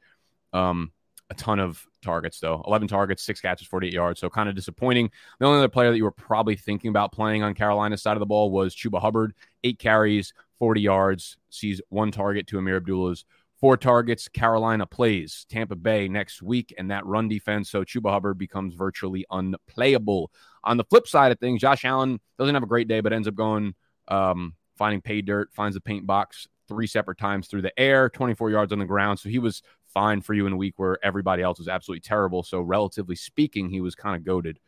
um, 0.52 0.90
a 1.30 1.34
ton 1.34 1.60
of 1.60 1.84
targets, 2.02 2.40
though 2.40 2.62
11 2.66 2.88
targets, 2.88 3.22
six 3.22 3.40
catches, 3.40 3.66
48 3.66 3.92
yards. 3.92 4.20
So 4.20 4.30
kind 4.30 4.48
of 4.48 4.54
disappointing. 4.54 5.10
The 5.38 5.46
only 5.46 5.58
other 5.58 5.68
player 5.68 5.90
that 5.90 5.96
you 5.96 6.04
were 6.04 6.10
probably 6.10 6.56
thinking 6.56 6.88
about 6.88 7.12
playing 7.12 7.42
on 7.42 7.54
Carolina's 7.54 8.02
side 8.02 8.16
of 8.16 8.20
the 8.20 8.26
ball 8.26 8.50
was 8.50 8.74
Chuba 8.74 9.00
Hubbard, 9.00 9.34
eight 9.64 9.78
carries, 9.78 10.32
40 10.58 10.80
yards, 10.80 11.36
sees 11.50 11.80
one 11.90 12.10
target 12.10 12.46
to 12.48 12.56
Ameer 12.56 12.78
Abdullah's 12.78 13.26
Four 13.58 13.78
targets. 13.78 14.28
Carolina 14.28 14.84
plays 14.84 15.46
Tampa 15.48 15.76
Bay 15.76 16.08
next 16.08 16.42
week, 16.42 16.74
and 16.76 16.90
that 16.90 17.06
run 17.06 17.26
defense. 17.26 17.70
So 17.70 17.84
Chuba 17.84 18.10
Hubbard 18.10 18.36
becomes 18.36 18.74
virtually 18.74 19.24
unplayable. 19.30 20.30
On 20.66 20.76
the 20.76 20.84
flip 20.84 21.08
side 21.08 21.32
of 21.32 21.38
things, 21.38 21.60
Josh 21.60 21.84
Allen 21.84 22.20
doesn't 22.38 22.54
have 22.54 22.62
a 22.62 22.66
great 22.66 22.88
day, 22.88 23.00
but 23.00 23.12
ends 23.12 23.28
up 23.28 23.34
going 23.34 23.74
um, 24.08 24.54
finding 24.76 25.00
pay 25.00 25.22
dirt, 25.22 25.48
finds 25.54 25.74
the 25.74 25.80
paint 25.80 26.06
box 26.06 26.46
three 26.68 26.86
separate 26.86 27.18
times 27.18 27.48
through 27.48 27.62
the 27.62 27.78
air, 27.78 28.10
24 28.10 28.50
yards 28.50 28.72
on 28.72 28.78
the 28.78 28.84
ground. 28.84 29.18
So 29.18 29.28
he 29.28 29.38
was 29.38 29.62
fine 29.94 30.20
for 30.20 30.34
you 30.34 30.46
in 30.46 30.52
a 30.52 30.56
week 30.56 30.74
where 30.76 30.98
everybody 31.02 31.42
else 31.42 31.58
was 31.58 31.68
absolutely 31.68 32.00
terrible. 32.00 32.42
So 32.42 32.60
relatively 32.60 33.16
speaking, 33.16 33.70
he 33.70 33.80
was 33.80 33.94
kind 33.94 34.16
of 34.16 34.24
goaded. 34.24 34.58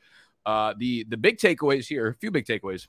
Uh, 0.47 0.73
the 0.79 1.05
the 1.09 1.17
big 1.17 1.37
takeaways 1.37 1.87
here, 1.87 2.09
a 2.09 2.15
few 2.15 2.31
big 2.31 2.47
takeaways. 2.47 2.87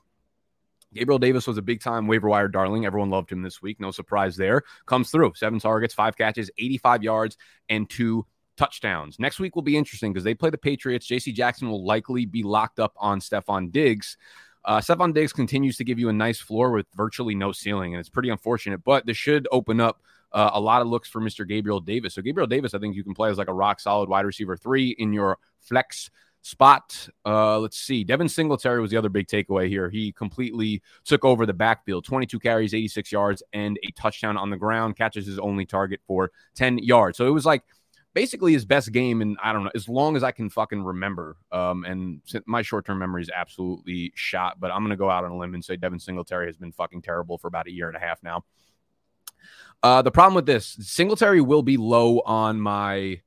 Gabriel 0.94 1.18
Davis 1.18 1.46
was 1.46 1.58
a 1.58 1.62
big 1.62 1.80
time 1.80 2.06
waiver 2.06 2.28
wire 2.28 2.48
darling. 2.48 2.86
Everyone 2.86 3.10
loved 3.10 3.30
him 3.30 3.42
this 3.42 3.62
week. 3.62 3.78
No 3.78 3.90
surprise 3.90 4.36
there. 4.36 4.62
Comes 4.86 5.10
through 5.10 5.32
seven 5.36 5.60
targets, 5.60 5.94
five 5.94 6.16
catches, 6.16 6.50
85 6.58 7.02
yards, 7.02 7.36
and 7.68 7.88
two 7.88 8.26
touchdowns. 8.56 9.18
Next 9.18 9.40
week 9.40 9.54
will 9.54 9.62
be 9.62 9.76
interesting 9.76 10.12
because 10.12 10.24
they 10.24 10.34
play 10.34 10.50
the 10.50 10.58
Patriots. 10.58 11.06
JC 11.06 11.34
Jackson 11.34 11.68
will 11.68 11.84
likely 11.84 12.26
be 12.26 12.42
locked 12.42 12.78
up 12.78 12.94
on 12.96 13.20
Stefon 13.20 13.72
Diggs. 13.72 14.16
Uh, 14.64 14.78
Stefon 14.78 15.14
Diggs 15.14 15.32
continues 15.32 15.76
to 15.78 15.84
give 15.84 15.98
you 15.98 16.08
a 16.08 16.12
nice 16.12 16.38
floor 16.38 16.70
with 16.70 16.86
virtually 16.94 17.34
no 17.34 17.52
ceiling, 17.52 17.94
and 17.94 18.00
it's 18.00 18.10
pretty 18.10 18.28
unfortunate, 18.28 18.84
but 18.84 19.06
this 19.06 19.16
should 19.16 19.48
open 19.50 19.80
up 19.80 20.02
uh, 20.32 20.50
a 20.54 20.60
lot 20.60 20.82
of 20.82 20.88
looks 20.88 21.08
for 21.08 21.20
Mr. 21.20 21.46
Gabriel 21.46 21.80
Davis. 21.80 22.14
So, 22.14 22.22
Gabriel 22.22 22.46
Davis, 22.46 22.74
I 22.74 22.78
think 22.78 22.94
you 22.94 23.04
can 23.04 23.14
play 23.14 23.30
as 23.30 23.38
like 23.38 23.48
a 23.48 23.54
rock 23.54 23.80
solid 23.80 24.08
wide 24.08 24.26
receiver 24.26 24.56
three 24.56 24.94
in 24.98 25.12
your 25.12 25.38
flex 25.60 26.10
spot. 26.42 27.08
Uh, 27.26 27.58
let's 27.58 27.76
see. 27.76 28.04
Devin 28.04 28.28
Singletary 28.28 28.80
was 28.80 28.90
the 28.90 28.96
other 28.96 29.08
big 29.08 29.26
takeaway 29.26 29.68
here. 29.68 29.90
He 29.90 30.12
completely 30.12 30.82
took 31.04 31.24
over 31.24 31.46
the 31.46 31.52
backfield 31.52 32.04
22 32.04 32.38
carries, 32.38 32.74
86 32.74 33.12
yards, 33.12 33.42
and 33.52 33.78
a 33.82 33.90
touchdown 33.92 34.36
on 34.36 34.50
the 34.50 34.56
ground, 34.56 34.96
catches 34.96 35.26
his 35.26 35.38
only 35.38 35.66
target 35.66 36.00
for 36.06 36.30
10 36.54 36.78
yards. 36.78 37.18
So, 37.18 37.26
it 37.26 37.32
was 37.32 37.46
like, 37.46 37.62
basically 38.14 38.52
his 38.52 38.64
best 38.64 38.92
game 38.92 39.22
and 39.22 39.36
I 39.42 39.52
don't 39.52 39.64
know 39.64 39.70
as 39.74 39.88
long 39.88 40.16
as 40.16 40.24
I 40.24 40.32
can 40.32 40.50
fucking 40.50 40.82
remember. 40.82 41.36
Um, 41.52 41.84
and 41.84 42.20
my 42.46 42.62
short 42.62 42.86
term 42.86 42.98
memory 42.98 43.22
is 43.22 43.30
absolutely 43.34 44.12
shot, 44.14 44.58
but 44.58 44.70
I'm 44.70 44.82
gonna 44.82 44.96
go 44.96 45.10
out 45.10 45.24
on 45.24 45.30
a 45.30 45.36
limb 45.36 45.54
and 45.54 45.64
say 45.64 45.76
Devin 45.76 46.00
Singletary 46.00 46.46
has 46.46 46.56
been 46.56 46.72
fucking 46.72 47.02
terrible 47.02 47.38
for 47.38 47.48
about 47.48 47.66
a 47.66 47.72
year 47.72 47.88
and 47.88 47.96
a 47.96 48.00
half 48.00 48.22
now. 48.22 48.44
Uh, 49.82 50.02
the 50.02 50.10
problem 50.10 50.34
with 50.34 50.46
this 50.46 50.76
Singletary 50.80 51.40
will 51.40 51.62
be 51.62 51.76
low 51.76 52.20
on 52.20 52.60
my 52.60 53.20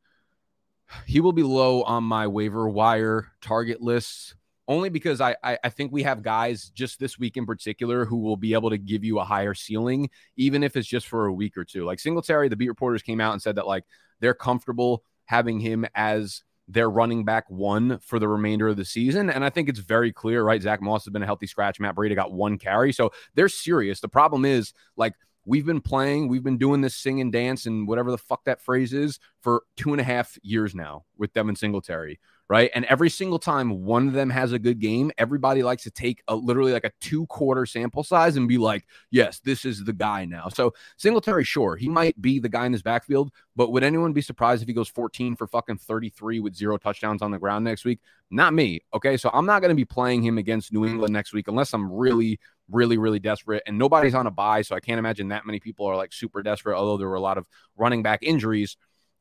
he 1.08 1.20
will 1.22 1.34
be 1.34 1.44
low 1.44 1.82
on 1.84 2.04
my 2.04 2.28
waiver 2.28 2.70
wire 2.70 3.32
target 3.42 3.82
lists 3.82 4.36
only 4.68 4.90
because 4.90 5.20
I, 5.20 5.36
I, 5.44 5.58
I 5.64 5.70
think 5.70 5.92
we 5.92 6.04
have 6.04 6.24
guys 6.24 6.70
just 6.70 7.00
this 7.00 7.20
week 7.20 7.36
in 7.36 7.46
particular 7.46 8.06
who 8.06 8.18
will 8.18 8.38
be 8.38 8.54
able 8.54 8.70
to 8.70 8.78
give 8.78 9.04
you 9.04 9.20
a 9.20 9.24
higher 9.24 9.54
ceiling, 9.54 10.10
even 10.38 10.64
if 10.64 10.78
it's 10.78 10.88
just 10.88 11.08
for 11.08 11.26
a 11.26 11.34
week 11.34 11.58
or 11.58 11.66
two. 11.66 11.84
Like 11.84 12.00
Singletary, 12.00 12.48
the 12.48 12.56
beat 12.56 12.70
reporters 12.70 13.02
came 13.02 13.20
out 13.20 13.34
and 13.34 13.42
said 13.42 13.56
that 13.56 13.68
like 13.68 13.84
they're 14.24 14.34
comfortable 14.34 15.04
having 15.26 15.60
him 15.60 15.86
as 15.94 16.44
their 16.70 16.90
running 16.90 17.26
back 17.26 17.44
one 17.50 18.00
for 18.00 18.20
the 18.20 18.28
remainder 18.28 18.70
of 18.70 18.78
the 18.78 18.86
season. 18.86 19.30
And 19.30 19.44
I 19.44 19.50
think 19.50 19.68
it's 19.68 19.80
very 19.80 20.14
clear, 20.14 20.44
right? 20.44 20.62
Zach 20.62 20.82
Moss 20.82 21.04
has 21.04 21.12
been 21.12 21.24
a 21.24 21.26
healthy 21.26 21.46
scratch. 21.46 21.78
Matt 21.80 21.96
Breida 21.96 22.16
got 22.16 22.32
one 22.32 22.58
carry. 22.58 22.94
So 22.94 23.12
they're 23.36 23.50
serious. 23.50 24.00
The 24.00 24.08
problem 24.08 24.46
is 24.46 24.72
like 24.96 25.14
we've 25.46 25.66
been 25.66 25.82
playing, 25.82 26.30
we've 26.30 26.44
been 26.44 26.58
doing 26.58 26.80
this 26.80 26.96
sing 26.96 27.20
and 27.20 27.34
dance 27.34 27.66
and 27.66 27.86
whatever 27.86 28.12
the 28.12 28.18
fuck 28.18 28.46
that 28.46 28.62
phrase 28.62 28.94
is 28.94 29.20
for 29.42 29.64
two 29.76 29.92
and 29.92 30.00
a 30.00 30.06
half 30.06 30.38
years 30.42 30.74
now 30.74 31.04
with 31.18 31.34
Devin 31.34 31.58
Singletary 31.58 32.20
right? 32.50 32.70
And 32.76 32.86
every 32.86 33.10
single 33.10 33.40
time 33.40 33.84
one 33.84 34.08
of 34.08 34.14
them 34.14 34.30
has 34.30 34.52
a 34.52 34.60
good 34.60 34.80
game, 34.80 35.12
everybody 35.18 35.64
likes 35.64 35.84
to 35.84 35.92
take 35.92 36.22
a 36.28 36.36
literally 36.36 36.74
like 36.74 36.84
a 36.84 36.92
two 37.00 37.26
quarter 37.28 37.66
sample 37.66 38.04
size 38.04 38.36
and 38.36 38.48
be 38.48 38.58
like, 38.58 38.86
yes, 39.12 39.40
this 39.40 39.66
is 39.66 39.84
the 39.84 39.94
guy 39.94 40.26
now. 40.26 40.50
So 40.50 40.74
Singletary, 40.98 41.46
sure, 41.46 41.76
he 41.76 41.88
might 41.88 42.22
be 42.22 42.40
the 42.40 42.50
guy 42.50 42.66
in 42.66 42.74
his 42.74 42.82
backfield, 42.82 43.32
but 43.56 43.72
would 43.72 43.84
anyone 43.84 44.14
be 44.14 44.22
surprised 44.22 44.62
if 44.62 44.68
he 44.68 44.74
goes 44.74 44.90
14 44.90 45.36
for 45.36 45.48
fucking 45.48 45.78
33 45.78 46.42
with 46.42 46.56
zero 46.56 46.78
touchdowns 46.78 47.22
on 47.22 47.32
the 47.32 47.40
ground 47.40 47.64
next 47.64 47.86
week? 47.86 48.00
Not 48.30 48.54
me. 48.54 48.82
Okay. 48.94 49.16
So 49.16 49.30
I'm 49.34 49.46
not 49.46 49.62
going 49.62 49.70
to 49.70 49.76
be 49.76 49.86
playing 49.86 50.24
him 50.24 50.38
against 50.38 50.74
New 50.74 50.86
England 50.86 51.14
next 51.14 51.34
week 51.34 51.48
unless 51.48 51.74
I'm 51.74 51.92
really, 51.92 52.40
really, 52.70 52.98
really 52.98 53.20
desperate. 53.20 53.64
And 53.68 53.78
nobody's 53.78 54.16
on 54.16 54.28
a 54.28 54.32
buy. 54.32 54.64
So 54.64 54.76
I 54.76 54.80
can't 54.80 55.00
imagine 55.00 55.30
that 55.30 55.46
many 55.46 55.60
people 55.60 55.86
are 55.86 55.96
like 55.96 56.12
super 56.12 56.44
desperate, 56.44 56.76
although 56.76 56.98
there 56.98 57.10
were 57.10 57.16
a 57.16 57.22
lot 57.22 57.38
of 57.38 57.48
running 57.78 58.04
back 58.04 58.24
injuries. 58.24 58.76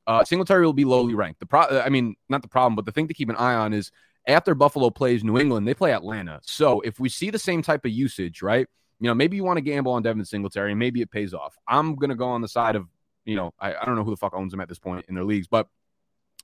Uh, 0.06 0.24
Singletary 0.24 0.64
will 0.64 0.72
be 0.72 0.84
lowly 0.84 1.14
ranked. 1.14 1.40
The 1.40 1.46
pro, 1.46 1.60
I 1.62 1.88
mean, 1.88 2.16
not 2.28 2.42
the 2.42 2.48
problem, 2.48 2.74
but 2.74 2.86
the 2.86 2.92
thing 2.92 3.08
to 3.08 3.14
keep 3.14 3.28
an 3.28 3.36
eye 3.36 3.54
on 3.54 3.72
is 3.72 3.90
after 4.26 4.54
Buffalo 4.54 4.90
plays 4.90 5.24
New 5.24 5.38
England, 5.38 5.66
they 5.66 5.74
play 5.74 5.92
Atlanta. 5.92 6.40
So 6.42 6.80
if 6.80 6.98
we 7.00 7.08
see 7.08 7.30
the 7.30 7.38
same 7.38 7.62
type 7.62 7.84
of 7.84 7.92
usage, 7.92 8.42
right? 8.42 8.66
You 9.00 9.08
know, 9.08 9.14
maybe 9.14 9.36
you 9.36 9.44
want 9.44 9.56
to 9.56 9.62
gamble 9.62 9.92
on 9.92 10.02
Devin 10.02 10.24
Singletary, 10.24 10.72
and 10.72 10.78
maybe 10.78 11.02
it 11.02 11.10
pays 11.10 11.34
off. 11.34 11.56
I'm 11.66 11.96
gonna 11.96 12.14
go 12.14 12.28
on 12.28 12.40
the 12.40 12.48
side 12.48 12.76
of, 12.76 12.86
you 13.24 13.36
know, 13.36 13.52
I, 13.58 13.74
I 13.74 13.84
don't 13.84 13.96
know 13.96 14.04
who 14.04 14.10
the 14.10 14.16
fuck 14.16 14.34
owns 14.34 14.52
him 14.52 14.60
at 14.60 14.68
this 14.68 14.78
point 14.78 15.06
in 15.08 15.14
their 15.14 15.24
leagues, 15.24 15.48
but 15.48 15.68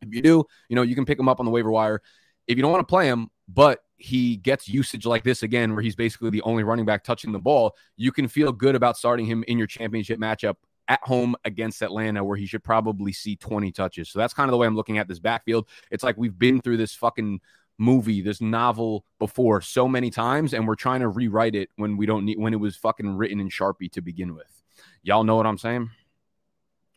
if 0.03 0.13
you 0.13 0.23
do, 0.23 0.45
you 0.69 0.77
know, 0.77 0.83
you 0.83 0.95
can 0.95 1.05
pick 1.05 1.19
him 1.19 1.29
up 1.29 1.41
on 1.41 1.47
the 1.47 1.53
waiver 1.53 1.71
wire. 1.71 2.01
If 2.47 2.57
you 2.57 2.63
don't 2.63 2.73
want 2.73 2.87
to 2.87 2.91
play 2.91 3.07
him, 3.07 3.29
but 3.49 3.81
he 3.97 4.37
gets 4.37 4.69
usage 4.69 5.05
like 5.05 5.25
this 5.25 5.43
again, 5.43 5.75
where 5.75 5.83
he's 5.83 5.97
basically 5.97 6.31
the 6.31 6.43
only 6.43 6.63
running 6.63 6.85
back 6.85 7.03
touching 7.03 7.33
the 7.33 7.39
ball, 7.39 7.77
you 7.97 8.13
can 8.13 8.29
feel 8.29 8.53
good 8.53 8.75
about 8.75 8.97
starting 8.97 9.27
him 9.27 9.45
in 9.49 9.59
your 9.59 9.67
championship 9.67 10.21
matchup 10.21 10.55
at 10.89 11.01
home 11.03 11.37
against 11.45 11.83
Atlanta, 11.83 12.25
where 12.25 12.37
he 12.37 12.47
should 12.47 12.65
probably 12.65 13.13
see 13.13 13.37
20 13.37 13.71
touches. 13.73 14.09
So 14.09 14.19
that's 14.19 14.35
kind 14.35 14.49
of 14.49 14.53
the 14.53 14.57
way 14.57 14.67
I'm 14.67 14.77
looking 14.77 14.99
at 14.99 15.07
this 15.07 15.19
backfield. 15.19 15.69
It's 15.91 16.03
like 16.03 16.17
we've 16.17 16.39
been 16.39 16.61
through 16.61 16.79
this 16.79 16.95
fucking 16.95 17.41
movie, 17.79 18.23
this 18.23 18.41
novel 18.41 19.05
before 19.19 19.61
so 19.61 19.87
many 19.87 20.11
times, 20.11 20.55
and 20.55 20.67
we're 20.67 20.75
trying 20.75 21.01
to 21.01 21.09
rewrite 21.09 21.55
it 21.55 21.71
when 21.77 21.97
we 21.97 22.07
don't 22.07 22.25
need 22.25 22.39
when 22.39 22.53
it 22.53 22.61
was 22.61 22.77
fucking 22.77 23.17
written 23.17 23.39
in 23.39 23.49
Sharpie 23.49 23.93
to 23.93 24.01
begin 24.01 24.35
with. 24.35 24.63
Y'all 25.03 25.25
know 25.25 25.37
what 25.37 25.47
I'm 25.47 25.59
saying? 25.59 25.91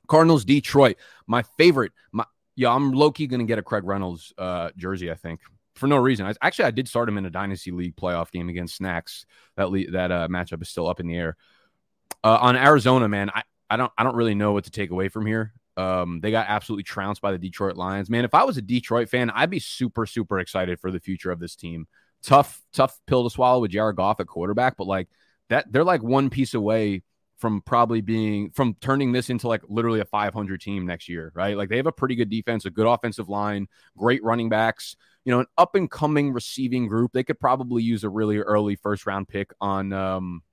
Cardinals, 0.07 0.43
Detroit. 0.43 0.97
My 1.27 1.43
favorite. 1.43 1.91
My 2.11 2.25
yeah, 2.55 2.73
I'm 2.73 2.91
low 2.91 3.11
key 3.11 3.27
gonna 3.27 3.45
get 3.45 3.59
a 3.59 3.63
Craig 3.63 3.83
Reynolds 3.83 4.33
uh, 4.37 4.71
jersey. 4.75 5.11
I 5.11 5.15
think 5.15 5.41
for 5.75 5.87
no 5.87 5.97
reason. 5.97 6.25
I, 6.25 6.33
actually, 6.41 6.65
I 6.65 6.71
did 6.71 6.87
start 6.87 7.07
him 7.07 7.17
in 7.17 7.25
a 7.25 7.29
dynasty 7.29 7.71
league 7.71 7.95
playoff 7.95 8.31
game 8.31 8.49
against 8.49 8.75
Snacks. 8.75 9.25
That 9.55 9.71
le- 9.71 9.91
that 9.91 10.11
uh, 10.11 10.27
matchup 10.27 10.61
is 10.61 10.69
still 10.69 10.87
up 10.87 10.99
in 10.99 11.07
the 11.07 11.15
air. 11.15 11.37
Uh, 12.23 12.37
on 12.41 12.55
Arizona, 12.55 13.07
man, 13.07 13.31
I, 13.33 13.43
I 13.71 13.77
don't 13.77 13.91
I 13.97 14.03
don't 14.03 14.17
really 14.17 14.35
know 14.35 14.51
what 14.51 14.65
to 14.65 14.71
take 14.71 14.91
away 14.91 15.07
from 15.07 15.25
here. 15.25 15.53
Um, 15.77 16.19
they 16.19 16.29
got 16.29 16.47
absolutely 16.49 16.83
trounced 16.83 17.21
by 17.21 17.31
the 17.31 17.37
Detroit 17.37 17.77
Lions. 17.77 18.09
Man, 18.09 18.25
if 18.25 18.33
I 18.33 18.43
was 18.43 18.57
a 18.57 18.61
Detroit 18.61 19.07
fan, 19.07 19.29
I'd 19.29 19.49
be 19.49 19.59
super 19.59 20.05
super 20.05 20.39
excited 20.39 20.79
for 20.79 20.91
the 20.91 20.99
future 20.99 21.31
of 21.31 21.39
this 21.39 21.55
team. 21.55 21.87
Tough 22.21 22.61
tough 22.73 22.99
pill 23.07 23.23
to 23.23 23.29
swallow 23.29 23.61
with 23.61 23.71
Jared 23.71 23.95
Goff 23.95 24.19
at 24.19 24.27
quarterback, 24.27 24.75
but 24.75 24.87
like 24.87 25.07
that 25.47 25.71
they're 25.71 25.85
like 25.85 26.03
one 26.03 26.29
piece 26.29 26.53
away 26.53 27.03
from 27.37 27.61
probably 27.61 28.01
being 28.01 28.51
from 28.51 28.75
turning 28.81 29.13
this 29.13 29.29
into 29.29 29.47
like 29.47 29.61
literally 29.69 30.01
a 30.01 30.05
500 30.05 30.59
team 30.59 30.85
next 30.85 31.07
year, 31.07 31.31
right? 31.33 31.55
Like 31.55 31.69
they 31.69 31.77
have 31.77 31.87
a 31.87 31.93
pretty 31.93 32.15
good 32.15 32.29
defense, 32.29 32.65
a 32.65 32.69
good 32.69 32.85
offensive 32.85 33.29
line, 33.29 33.67
great 33.97 34.21
running 34.21 34.49
backs, 34.49 34.97
you 35.23 35.31
know, 35.31 35.39
an 35.39 35.47
up 35.57 35.75
and 35.75 35.89
coming 35.89 36.33
receiving 36.33 36.87
group. 36.87 37.13
They 37.13 37.23
could 37.23 37.39
probably 37.39 37.83
use 37.83 38.03
a 38.03 38.09
really 38.09 38.37
early 38.37 38.75
first 38.75 39.07
round 39.07 39.29
pick 39.29 39.51
on 39.61 39.93
um 39.93 40.43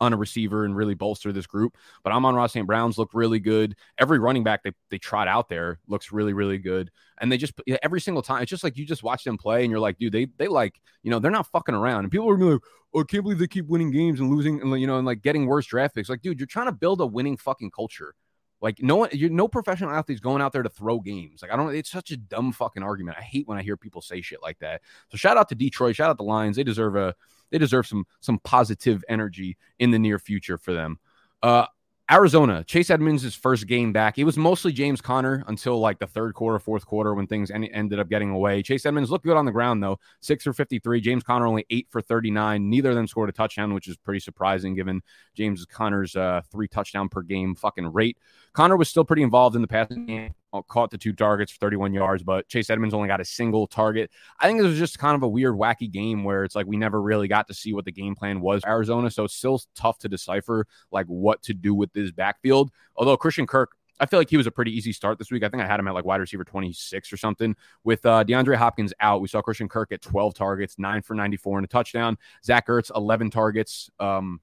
on 0.00 0.12
a 0.12 0.16
receiver 0.16 0.64
and 0.64 0.74
really 0.74 0.94
bolster 0.94 1.32
this 1.32 1.46
group. 1.46 1.76
But 2.02 2.12
Amon-Ra 2.12 2.46
St. 2.46 2.66
Brown's 2.66 2.98
look 2.98 3.10
really 3.12 3.38
good. 3.38 3.76
Every 3.98 4.18
running 4.18 4.44
back 4.44 4.62
they, 4.62 4.72
they 4.90 4.98
trot 4.98 5.28
out 5.28 5.48
there 5.48 5.78
looks 5.88 6.12
really, 6.12 6.32
really 6.32 6.58
good. 6.58 6.90
And 7.20 7.30
they 7.30 7.36
just 7.36 7.52
every 7.82 8.00
single 8.00 8.22
time, 8.22 8.42
it's 8.42 8.50
just 8.50 8.64
like 8.64 8.78
you 8.78 8.86
just 8.86 9.02
watch 9.02 9.24
them 9.24 9.36
play 9.36 9.62
and 9.62 9.70
you're 9.70 9.80
like, 9.80 9.98
dude, 9.98 10.12
they 10.12 10.26
they 10.38 10.48
like, 10.48 10.80
you 11.02 11.10
know, 11.10 11.18
they're 11.18 11.30
not 11.30 11.46
fucking 11.48 11.74
around. 11.74 12.04
And 12.04 12.10
people 12.10 12.30
are 12.30 12.38
like, 12.38 12.62
oh, 12.94 13.00
I 13.00 13.04
can't 13.04 13.22
believe 13.22 13.38
they 13.38 13.46
keep 13.46 13.66
winning 13.66 13.90
games 13.90 14.20
and 14.20 14.30
losing 14.30 14.60
and 14.62 14.80
you 14.80 14.86
know, 14.86 14.96
and 14.96 15.06
like 15.06 15.20
getting 15.20 15.46
worse 15.46 15.66
draft 15.66 15.94
picks. 15.94 16.08
Like, 16.08 16.22
dude, 16.22 16.40
you're 16.40 16.46
trying 16.46 16.66
to 16.66 16.72
build 16.72 17.00
a 17.00 17.06
winning 17.06 17.36
fucking 17.36 17.70
culture. 17.70 18.14
Like 18.60 18.82
no 18.82 18.96
one, 18.96 19.08
you're 19.12 19.30
no 19.30 19.48
professional 19.48 19.90
athletes 19.90 20.20
going 20.20 20.42
out 20.42 20.52
there 20.52 20.62
to 20.62 20.68
throw 20.68 21.00
games. 21.00 21.40
Like 21.42 21.50
I 21.50 21.56
don't. 21.56 21.74
It's 21.74 21.90
such 21.90 22.10
a 22.10 22.16
dumb 22.16 22.52
fucking 22.52 22.82
argument. 22.82 23.16
I 23.18 23.22
hate 23.22 23.48
when 23.48 23.56
I 23.56 23.62
hear 23.62 23.76
people 23.76 24.02
say 24.02 24.20
shit 24.20 24.42
like 24.42 24.58
that. 24.58 24.82
So 25.08 25.16
shout 25.16 25.36
out 25.36 25.48
to 25.48 25.54
Detroit. 25.54 25.96
Shout 25.96 26.10
out 26.10 26.18
the 26.18 26.24
Lions. 26.24 26.56
They 26.56 26.62
deserve 26.62 26.96
a 26.96 27.14
they 27.50 27.58
deserve 27.58 27.86
some 27.86 28.06
some 28.20 28.38
positive 28.40 29.02
energy 29.08 29.56
in 29.78 29.90
the 29.90 29.98
near 29.98 30.18
future 30.18 30.58
for 30.58 30.74
them. 30.74 30.98
Uh, 31.42 31.66
Arizona, 32.12 32.64
Chase 32.64 32.90
Edmonds' 32.90 33.36
first 33.36 33.68
game 33.68 33.92
back. 33.92 34.18
It 34.18 34.24
was 34.24 34.36
mostly 34.36 34.72
James 34.72 35.00
Conner 35.00 35.44
until 35.46 35.78
like 35.78 36.00
the 36.00 36.08
third 36.08 36.34
quarter, 36.34 36.58
fourth 36.58 36.84
quarter 36.84 37.14
when 37.14 37.28
things 37.28 37.52
en- 37.52 37.64
ended 37.66 38.00
up 38.00 38.08
getting 38.08 38.30
away. 38.30 38.64
Chase 38.64 38.84
Edmonds 38.84 39.12
looked 39.12 39.24
good 39.24 39.36
on 39.36 39.44
the 39.44 39.52
ground 39.52 39.80
though, 39.80 39.96
six 40.20 40.42
for 40.42 40.52
53. 40.52 41.00
James 41.00 41.22
Conner 41.22 41.46
only 41.46 41.64
eight 41.70 41.86
for 41.88 42.02
39. 42.02 42.68
Neither 42.68 42.90
of 42.90 42.96
them 42.96 43.06
scored 43.06 43.28
a 43.28 43.32
touchdown, 43.32 43.74
which 43.74 43.86
is 43.86 43.96
pretty 43.96 44.18
surprising 44.18 44.74
given 44.74 45.02
James 45.34 45.64
Conner's 45.66 46.16
uh, 46.16 46.42
three 46.50 46.66
touchdown 46.66 47.08
per 47.08 47.22
game 47.22 47.54
fucking 47.54 47.92
rate. 47.92 48.18
Conner 48.54 48.76
was 48.76 48.88
still 48.88 49.04
pretty 49.04 49.22
involved 49.22 49.54
in 49.54 49.62
the 49.62 49.68
passing 49.68 50.06
game, 50.06 50.34
caught 50.68 50.90
the 50.90 50.98
two 50.98 51.12
targets 51.12 51.52
for 51.52 51.58
31 51.58 51.92
yards, 51.92 52.22
but 52.22 52.48
Chase 52.48 52.70
Edmonds 52.70 52.94
only 52.94 53.08
got 53.08 53.20
a 53.20 53.24
single 53.24 53.66
target. 53.66 54.10
I 54.38 54.46
think 54.46 54.58
it 54.58 54.64
was 54.64 54.78
just 54.78 54.98
kind 54.98 55.14
of 55.14 55.22
a 55.22 55.28
weird, 55.28 55.54
wacky 55.54 55.90
game 55.90 56.24
where 56.24 56.44
it's 56.44 56.54
like 56.54 56.66
we 56.66 56.76
never 56.76 57.00
really 57.00 57.28
got 57.28 57.48
to 57.48 57.54
see 57.54 57.72
what 57.72 57.84
the 57.84 57.92
game 57.92 58.14
plan 58.14 58.40
was 58.40 58.64
Arizona. 58.66 59.10
So 59.10 59.24
it's 59.24 59.34
still 59.34 59.60
tough 59.74 59.98
to 60.00 60.08
decipher 60.08 60.66
like 60.90 61.06
what 61.06 61.42
to 61.42 61.54
do 61.54 61.74
with 61.74 61.92
this 61.92 62.10
backfield. 62.10 62.70
Although 62.96 63.16
Christian 63.16 63.46
Kirk, 63.46 63.70
I 64.00 64.06
feel 64.06 64.18
like 64.18 64.30
he 64.30 64.38
was 64.38 64.46
a 64.46 64.50
pretty 64.50 64.74
easy 64.74 64.92
start 64.92 65.18
this 65.18 65.30
week. 65.30 65.44
I 65.44 65.50
think 65.50 65.62
I 65.62 65.66
had 65.66 65.78
him 65.78 65.86
at 65.86 65.94
like 65.94 66.06
wide 66.06 66.20
receiver 66.20 66.42
26 66.42 67.12
or 67.12 67.16
something. 67.18 67.54
With 67.84 68.04
uh, 68.06 68.24
DeAndre 68.24 68.56
Hopkins 68.56 68.94
out, 68.98 69.20
we 69.20 69.28
saw 69.28 69.42
Christian 69.42 69.68
Kirk 69.68 69.92
at 69.92 70.00
12 70.00 70.34
targets, 70.34 70.78
nine 70.78 71.02
for 71.02 71.14
94 71.14 71.58
and 71.58 71.64
a 71.66 71.68
touchdown. 71.68 72.16
Zach 72.42 72.66
Ertz, 72.66 72.90
11 72.94 73.30
targets. 73.30 73.90
Um, 74.00 74.40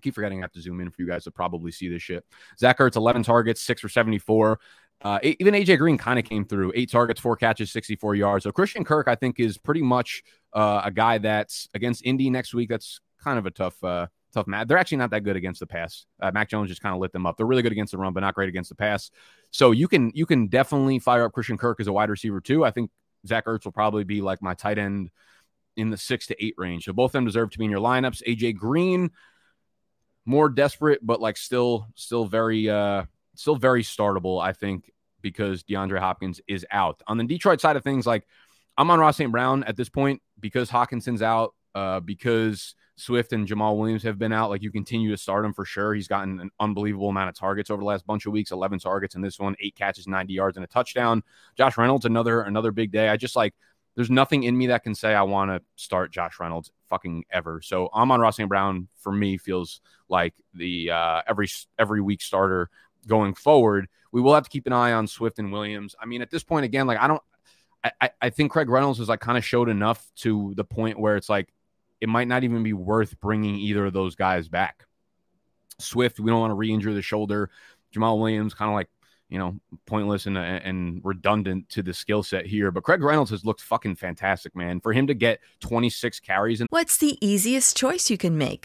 keep 0.00 0.14
forgetting 0.14 0.38
I 0.38 0.42
have 0.42 0.52
to 0.52 0.60
zoom 0.60 0.80
in 0.80 0.90
for 0.90 1.02
you 1.02 1.08
guys 1.08 1.24
to 1.24 1.32
probably 1.32 1.72
see 1.72 1.88
this 1.88 2.02
shit. 2.02 2.24
Zach 2.58 2.78
Ertz, 2.78 2.94
11 2.96 3.24
targets, 3.24 3.60
six 3.60 3.80
for 3.80 3.88
74. 3.88 4.60
Uh, 5.00 5.18
even 5.22 5.54
AJ 5.54 5.78
Green 5.78 5.96
kind 5.96 6.18
of 6.18 6.24
came 6.24 6.44
through 6.44 6.72
eight 6.74 6.90
targets, 6.90 7.20
four 7.20 7.36
catches, 7.36 7.70
64 7.70 8.16
yards. 8.16 8.44
So 8.44 8.52
Christian 8.52 8.84
Kirk, 8.84 9.06
I 9.06 9.14
think, 9.14 9.38
is 9.38 9.56
pretty 9.56 9.82
much 9.82 10.22
uh, 10.52 10.82
a 10.84 10.90
guy 10.90 11.18
that's 11.18 11.68
against 11.74 12.04
Indy 12.04 12.30
next 12.30 12.52
week. 12.52 12.68
That's 12.68 13.00
kind 13.22 13.38
of 13.38 13.46
a 13.46 13.50
tough, 13.50 13.82
uh, 13.84 14.08
tough 14.32 14.48
match. 14.48 14.66
They're 14.66 14.78
actually 14.78 14.98
not 14.98 15.10
that 15.10 15.22
good 15.22 15.36
against 15.36 15.60
the 15.60 15.66
pass. 15.66 16.06
Uh, 16.20 16.32
Mac 16.32 16.48
Jones 16.48 16.68
just 16.68 16.82
kind 16.82 16.94
of 16.94 17.00
lit 17.00 17.12
them 17.12 17.26
up. 17.26 17.36
They're 17.36 17.46
really 17.46 17.62
good 17.62 17.72
against 17.72 17.92
the 17.92 17.98
run, 17.98 18.12
but 18.12 18.20
not 18.20 18.34
great 18.34 18.48
against 18.48 18.70
the 18.70 18.76
pass. 18.76 19.10
So 19.50 19.70
you 19.70 19.86
can 19.86 20.10
you 20.14 20.26
can 20.26 20.48
definitely 20.48 20.98
fire 20.98 21.24
up 21.24 21.32
Christian 21.32 21.58
Kirk 21.58 21.80
as 21.80 21.86
a 21.86 21.92
wide 21.92 22.10
receiver 22.10 22.40
too. 22.40 22.64
I 22.64 22.72
think 22.72 22.90
Zach 23.26 23.46
Ertz 23.46 23.64
will 23.64 23.72
probably 23.72 24.04
be 24.04 24.20
like 24.20 24.42
my 24.42 24.54
tight 24.54 24.78
end 24.78 25.10
in 25.76 25.90
the 25.90 25.96
six 25.96 26.26
to 26.26 26.44
eight 26.44 26.54
range. 26.58 26.84
So 26.84 26.92
both 26.92 27.10
of 27.10 27.12
them 27.12 27.24
deserve 27.24 27.50
to 27.50 27.58
be 27.58 27.64
in 27.64 27.70
your 27.70 27.80
lineups. 27.80 28.22
AJ 28.26 28.56
Green 28.56 29.10
more 30.28 30.50
desperate, 30.50 31.00
but 31.02 31.20
like 31.22 31.38
still, 31.38 31.86
still 31.94 32.26
very, 32.26 32.68
uh, 32.68 33.04
still 33.38 33.56
very 33.56 33.82
startable. 33.82 34.42
I 34.42 34.52
think 34.52 34.92
because 35.22 35.62
DeAndre 35.64 35.98
Hopkins 35.98 36.40
is 36.46 36.66
out. 36.70 37.02
On 37.06 37.16
the 37.18 37.24
Detroit 37.24 37.60
side 37.60 37.76
of 37.76 37.84
things, 37.84 38.06
like 38.06 38.26
Amon-Ra 38.78 39.10
St. 39.10 39.32
Brown 39.32 39.64
at 39.64 39.76
this 39.76 39.88
point 39.88 40.22
because 40.38 40.70
Hockenson's 40.70 41.22
out, 41.22 41.54
uh, 41.74 42.00
because 42.00 42.74
Swift 42.96 43.32
and 43.32 43.46
Jamaal 43.46 43.78
Williams 43.78 44.02
have 44.02 44.18
been 44.18 44.32
out. 44.32 44.50
Like 44.50 44.62
you 44.62 44.72
continue 44.72 45.10
to 45.10 45.16
start 45.16 45.44
him 45.44 45.52
for 45.52 45.64
sure. 45.64 45.94
He's 45.94 46.08
gotten 46.08 46.40
an 46.40 46.50
unbelievable 46.58 47.08
amount 47.08 47.28
of 47.28 47.36
targets 47.36 47.70
over 47.70 47.80
the 47.80 47.86
last 47.86 48.06
bunch 48.06 48.26
of 48.26 48.32
weeks 48.32 48.50
11 48.50 48.80
targets 48.80 49.14
in 49.14 49.22
this 49.22 49.38
one, 49.38 49.54
eight 49.60 49.76
catches, 49.76 50.08
90 50.08 50.32
yards, 50.32 50.56
and 50.56 50.64
a 50.64 50.68
touchdown. 50.68 51.22
Josh 51.56 51.78
Reynolds, 51.78 52.04
another 52.06 52.40
another 52.40 52.72
big 52.72 52.90
day. 52.90 53.08
I 53.08 53.16
just 53.16 53.36
like 53.36 53.54
there's 53.94 54.10
nothing 54.10 54.44
in 54.44 54.56
me 54.56 54.68
that 54.68 54.84
can 54.84 54.94
say 54.94 55.14
I 55.14 55.22
want 55.22 55.50
to 55.50 55.60
start 55.74 56.12
Josh 56.12 56.38
Reynolds 56.38 56.70
fucking 56.88 57.24
ever. 57.30 57.60
So 57.62 57.88
Amon-Ra 57.92 58.30
St. 58.30 58.48
Brown 58.48 58.86
for 58.96 59.10
me 59.12 59.36
feels 59.38 59.80
like 60.08 60.34
the 60.54 60.90
uh, 60.90 61.22
every 61.28 61.48
every 61.78 62.00
week 62.00 62.22
starter 62.22 62.70
going 63.08 63.34
forward. 63.34 63.88
We 64.12 64.20
will 64.20 64.34
have 64.34 64.44
to 64.44 64.50
keep 64.50 64.66
an 64.66 64.72
eye 64.72 64.92
on 64.92 65.06
Swift 65.06 65.38
and 65.38 65.52
Williams. 65.52 65.94
I 66.00 66.06
mean, 66.06 66.22
at 66.22 66.30
this 66.30 66.44
point, 66.44 66.64
again, 66.64 66.86
like 66.86 66.98
I 66.98 67.08
don't, 67.08 67.22
I, 68.00 68.10
I 68.20 68.30
think 68.30 68.52
Craig 68.52 68.68
Reynolds 68.68 68.98
has 68.98 69.08
like 69.08 69.20
kind 69.20 69.38
of 69.38 69.44
showed 69.44 69.68
enough 69.68 70.10
to 70.16 70.52
the 70.56 70.64
point 70.64 70.98
where 70.98 71.16
it's 71.16 71.28
like 71.28 71.52
it 72.00 72.08
might 72.08 72.28
not 72.28 72.44
even 72.44 72.62
be 72.62 72.72
worth 72.72 73.18
bringing 73.20 73.56
either 73.56 73.86
of 73.86 73.92
those 73.92 74.14
guys 74.14 74.48
back. 74.48 74.86
Swift, 75.78 76.18
we 76.20 76.30
don't 76.30 76.40
want 76.40 76.50
to 76.50 76.56
re-injure 76.56 76.92
the 76.92 77.02
shoulder. 77.02 77.50
Jamaal 77.94 78.18
Williams, 78.18 78.54
kind 78.54 78.70
of 78.70 78.74
like 78.74 78.88
you 79.28 79.38
know, 79.38 79.60
pointless 79.84 80.26
and, 80.26 80.38
and 80.38 81.02
redundant 81.04 81.68
to 81.68 81.82
the 81.82 81.92
skill 81.92 82.22
set 82.22 82.46
here. 82.46 82.70
But 82.70 82.82
Craig 82.82 83.02
Reynolds 83.02 83.30
has 83.30 83.44
looked 83.44 83.60
fucking 83.60 83.96
fantastic, 83.96 84.56
man. 84.56 84.80
For 84.80 84.92
him 84.92 85.06
to 85.06 85.14
get 85.14 85.40
26 85.60 86.20
carries. 86.20 86.60
And- 86.60 86.68
What's 86.70 86.96
the 86.96 87.18
easiest 87.20 87.76
choice 87.76 88.08
you 88.08 88.16
can 88.16 88.38
make? 88.38 88.64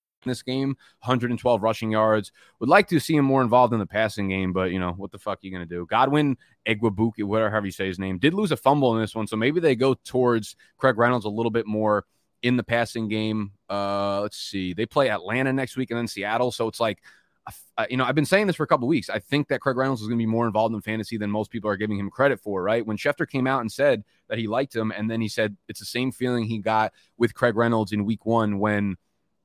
this 0.29 0.43
game, 0.43 0.69
112 1.03 1.63
rushing 1.63 1.91
yards. 1.91 2.31
Would 2.59 2.69
like 2.69 2.87
to 2.89 2.99
see 2.99 3.15
him 3.15 3.25
more 3.25 3.41
involved 3.41 3.73
in 3.73 3.79
the 3.79 3.85
passing 3.85 4.29
game, 4.29 4.53
but 4.53 4.71
you 4.71 4.79
know 4.79 4.91
what 4.91 5.11
the 5.11 5.19
fuck 5.19 5.37
are 5.37 5.45
you 5.45 5.51
gonna 5.51 5.65
do? 5.65 5.85
Godwin 5.89 6.37
Igwebuike, 6.67 7.23
whatever 7.23 7.65
you 7.65 7.71
say 7.71 7.87
his 7.87 7.99
name, 7.99 8.17
did 8.17 8.33
lose 8.33 8.51
a 8.51 8.57
fumble 8.57 8.95
in 8.95 9.01
this 9.01 9.15
one, 9.15 9.27
so 9.27 9.35
maybe 9.35 9.59
they 9.59 9.75
go 9.75 9.93
towards 9.93 10.55
Craig 10.77 10.97
Reynolds 10.97 11.25
a 11.25 11.29
little 11.29 11.51
bit 11.51 11.65
more 11.65 12.05
in 12.41 12.57
the 12.57 12.63
passing 12.63 13.07
game. 13.07 13.51
Uh, 13.69 14.21
let's 14.21 14.37
see, 14.37 14.73
they 14.73 14.85
play 14.85 15.09
Atlanta 15.09 15.53
next 15.53 15.77
week 15.77 15.91
and 15.91 15.97
then 15.97 16.07
Seattle, 16.07 16.51
so 16.51 16.67
it's 16.67 16.79
like. 16.79 16.99
You 17.89 17.97
know, 17.97 18.05
I've 18.05 18.15
been 18.15 18.25
saying 18.25 18.45
this 18.45 18.55
for 18.55 18.63
a 18.63 18.67
couple 18.67 18.87
weeks. 18.87 19.09
I 19.09 19.17
think 19.17 19.47
that 19.47 19.61
Craig 19.61 19.75
Reynolds 19.75 20.01
is 20.01 20.07
going 20.07 20.19
to 20.19 20.21
be 20.21 20.27
more 20.27 20.45
involved 20.45 20.75
in 20.75 20.81
fantasy 20.81 21.17
than 21.17 21.31
most 21.31 21.49
people 21.49 21.69
are 21.69 21.75
giving 21.75 21.97
him 21.97 22.11
credit 22.11 22.39
for, 22.39 22.61
right? 22.61 22.85
When 22.85 22.97
Schefter 22.97 23.27
came 23.27 23.47
out 23.47 23.61
and 23.61 23.71
said 23.71 24.03
that 24.29 24.37
he 24.37 24.47
liked 24.47 24.75
him, 24.75 24.91
and 24.95 25.09
then 25.09 25.19
he 25.19 25.27
said 25.27 25.57
it's 25.67 25.79
the 25.79 25.85
same 25.85 26.11
feeling 26.11 26.45
he 26.45 26.59
got 26.59 26.93
with 27.17 27.33
Craig 27.33 27.55
Reynolds 27.55 27.91
in 27.91 28.05
week 28.05 28.25
one 28.25 28.59
when 28.59 28.95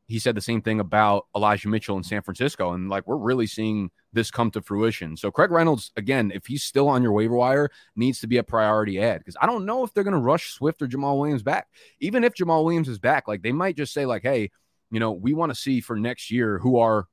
he 0.08 0.18
said 0.18 0.36
the 0.36 0.40
same 0.40 0.62
thing 0.62 0.78
about 0.78 1.26
Elijah 1.34 1.68
Mitchell 1.68 1.96
in 1.96 2.02
San 2.04 2.22
Francisco. 2.22 2.72
And 2.72 2.88
like, 2.88 3.06
we're 3.06 3.16
really 3.16 3.46
seeing 3.46 3.90
this 4.12 4.30
come 4.30 4.50
to 4.52 4.62
fruition. 4.62 5.16
So, 5.16 5.30
Craig 5.30 5.50
Reynolds, 5.50 5.90
again, 5.96 6.30
if 6.34 6.46
he's 6.46 6.62
still 6.62 6.88
on 6.88 7.02
your 7.02 7.12
waiver 7.12 7.34
wire, 7.34 7.70
needs 7.96 8.20
to 8.20 8.26
be 8.26 8.36
a 8.36 8.44
priority 8.44 9.00
ad 9.00 9.20
because 9.20 9.36
I 9.40 9.46
don't 9.46 9.66
know 9.66 9.82
if 9.84 9.92
they're 9.92 10.04
going 10.04 10.14
to 10.14 10.20
rush 10.20 10.52
Swift 10.52 10.80
or 10.80 10.86
Jamaal 10.86 11.18
Williams 11.18 11.42
back. 11.42 11.68
Even 12.00 12.22
if 12.22 12.34
Jamaal 12.34 12.64
Williams 12.64 12.88
is 12.88 12.98
back, 12.98 13.26
like, 13.26 13.42
they 13.42 13.52
might 13.52 13.76
just 13.76 13.92
say, 13.92 14.06
like, 14.06 14.22
hey, 14.22 14.50
you 14.90 15.00
know, 15.00 15.12
we 15.12 15.34
want 15.34 15.50
to 15.50 15.56
see 15.58 15.80
for 15.80 15.96
next 15.96 16.30
year 16.30 16.58
who 16.58 16.78
are 16.78 17.08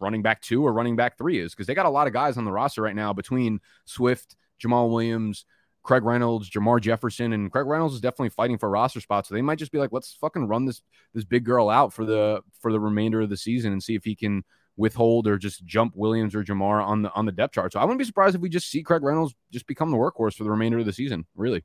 running 0.00 0.22
back 0.22 0.40
two 0.40 0.66
or 0.66 0.72
running 0.72 0.96
back 0.96 1.16
three 1.16 1.38
is 1.38 1.54
because 1.54 1.66
they 1.66 1.74
got 1.74 1.86
a 1.86 1.90
lot 1.90 2.06
of 2.06 2.12
guys 2.12 2.36
on 2.36 2.44
the 2.44 2.52
roster 2.52 2.82
right 2.82 2.96
now 2.96 3.12
between 3.12 3.60
Swift, 3.84 4.36
Jamaal 4.62 4.90
Williams, 4.90 5.46
Craig 5.84 6.02
Reynolds, 6.02 6.50
Jermar 6.50 6.80
Jefferson, 6.80 7.34
and 7.34 7.52
Craig 7.52 7.66
Reynolds 7.66 7.94
is 7.94 8.00
definitely 8.00 8.30
fighting 8.30 8.58
for 8.58 8.70
roster 8.70 9.00
spots. 9.00 9.28
So 9.28 9.34
they 9.34 9.42
might 9.42 9.58
just 9.58 9.70
be 9.70 9.78
like, 9.78 9.92
let's 9.92 10.14
fucking 10.14 10.48
run 10.48 10.64
this 10.64 10.82
this 11.12 11.24
big 11.24 11.44
girl 11.44 11.68
out 11.70 11.92
for 11.92 12.04
the 12.04 12.40
for 12.60 12.72
the 12.72 12.80
remainder 12.80 13.20
of 13.20 13.28
the 13.28 13.36
season 13.36 13.72
and 13.72 13.82
see 13.82 13.94
if 13.94 14.02
he 14.02 14.16
can 14.16 14.42
withhold 14.76 15.28
or 15.28 15.38
just 15.38 15.64
jump 15.64 15.94
Williams 15.94 16.34
or 16.34 16.42
Jamar 16.42 16.84
on 16.84 17.02
the 17.02 17.12
on 17.12 17.26
the 17.26 17.32
depth 17.32 17.54
chart. 17.54 17.72
So 17.72 17.80
I 17.80 17.84
wouldn't 17.84 17.98
be 17.98 18.04
surprised 18.06 18.34
if 18.34 18.40
we 18.40 18.48
just 18.48 18.70
see 18.70 18.82
Craig 18.82 19.02
Reynolds 19.02 19.34
just 19.52 19.66
become 19.66 19.90
the 19.90 19.98
workhorse 19.98 20.34
for 20.34 20.44
the 20.44 20.50
remainder 20.50 20.78
of 20.78 20.86
the 20.86 20.92
season. 20.92 21.26
Really. 21.36 21.62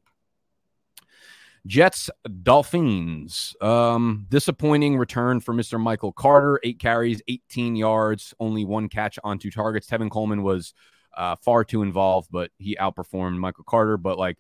Jets 1.65 2.09
Dolphins. 2.43 3.55
Um, 3.61 4.25
disappointing 4.29 4.97
return 4.97 5.39
for 5.39 5.53
Mr. 5.53 5.79
Michael 5.79 6.11
Carter. 6.11 6.59
Eight 6.63 6.79
carries, 6.79 7.21
18 7.27 7.75
yards, 7.75 8.33
only 8.39 8.65
one 8.65 8.89
catch 8.89 9.19
on 9.23 9.39
two 9.39 9.51
targets. 9.51 9.87
Tevin 9.87 10.09
Coleman 10.09 10.43
was 10.43 10.73
uh, 11.15 11.35
far 11.37 11.63
too 11.63 11.81
involved, 11.81 12.29
but 12.31 12.51
he 12.57 12.75
outperformed 12.75 13.37
Michael 13.37 13.63
Carter. 13.63 13.97
But 13.97 14.17
like, 14.17 14.37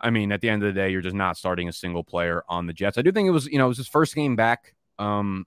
I 0.00 0.10
mean, 0.10 0.32
at 0.32 0.40
the 0.40 0.48
end 0.48 0.62
of 0.62 0.74
the 0.74 0.78
day, 0.78 0.90
you're 0.90 1.00
just 1.00 1.16
not 1.16 1.36
starting 1.36 1.68
a 1.68 1.72
single 1.72 2.04
player 2.04 2.42
on 2.48 2.66
the 2.66 2.72
Jets. 2.72 2.98
I 2.98 3.02
do 3.02 3.12
think 3.12 3.26
it 3.26 3.32
was, 3.32 3.46
you 3.46 3.58
know, 3.58 3.66
it 3.66 3.68
was 3.68 3.78
his 3.78 3.88
first 3.88 4.14
game 4.14 4.36
back. 4.36 4.74
Um, 4.98 5.46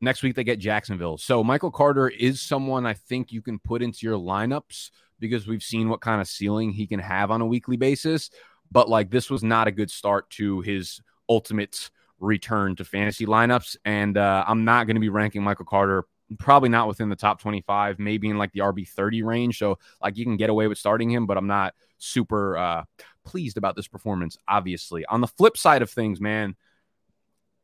next 0.00 0.22
week 0.22 0.36
they 0.36 0.44
get 0.44 0.58
Jacksonville. 0.58 1.18
So 1.18 1.42
Michael 1.42 1.70
Carter 1.70 2.08
is 2.08 2.40
someone 2.40 2.86
I 2.86 2.94
think 2.94 3.32
you 3.32 3.42
can 3.42 3.58
put 3.58 3.82
into 3.82 4.06
your 4.06 4.18
lineups 4.18 4.90
because 5.18 5.46
we've 5.46 5.62
seen 5.62 5.88
what 5.88 6.00
kind 6.00 6.20
of 6.20 6.28
ceiling 6.28 6.72
he 6.72 6.86
can 6.86 7.00
have 7.00 7.30
on 7.30 7.40
a 7.40 7.46
weekly 7.46 7.76
basis. 7.76 8.30
But 8.70 8.88
like, 8.88 9.10
this 9.10 9.30
was 9.30 9.42
not 9.42 9.68
a 9.68 9.72
good 9.72 9.90
start 9.90 10.28
to 10.30 10.60
his 10.60 11.00
ultimate 11.28 11.90
return 12.20 12.76
to 12.76 12.84
fantasy 12.84 13.26
lineups. 13.26 13.76
And 13.84 14.16
uh, 14.16 14.44
I'm 14.46 14.64
not 14.64 14.86
going 14.86 14.96
to 14.96 15.00
be 15.00 15.08
ranking 15.08 15.42
Michael 15.42 15.64
Carter 15.64 16.04
probably 16.38 16.68
not 16.68 16.88
within 16.88 17.08
the 17.08 17.16
top 17.16 17.40
25, 17.40 17.98
maybe 17.98 18.28
in 18.28 18.36
like 18.36 18.52
the 18.52 18.60
RB 18.60 18.86
30 18.86 19.22
range. 19.22 19.58
So 19.58 19.78
like 20.02 20.16
you 20.16 20.24
can 20.24 20.36
get 20.36 20.50
away 20.50 20.66
with 20.66 20.78
starting 20.78 21.10
him, 21.10 21.26
but 21.26 21.38
I'm 21.38 21.46
not 21.46 21.74
super 21.98 22.56
uh, 22.56 22.84
pleased 23.24 23.56
about 23.56 23.76
this 23.76 23.88
performance. 23.88 24.36
Obviously, 24.46 25.04
on 25.06 25.20
the 25.20 25.26
flip 25.26 25.56
side 25.56 25.82
of 25.82 25.90
things, 25.90 26.20
man, 26.20 26.56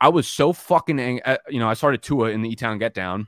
I 0.00 0.08
was 0.08 0.28
so 0.28 0.52
fucking 0.52 0.98
ang- 0.98 1.22
uh, 1.24 1.38
you 1.48 1.58
know 1.58 1.68
I 1.68 1.74
started 1.74 2.02
Tua 2.02 2.30
in 2.30 2.42
the 2.42 2.50
E 2.50 2.56
Town 2.56 2.78
Get 2.78 2.94
Down 2.94 3.26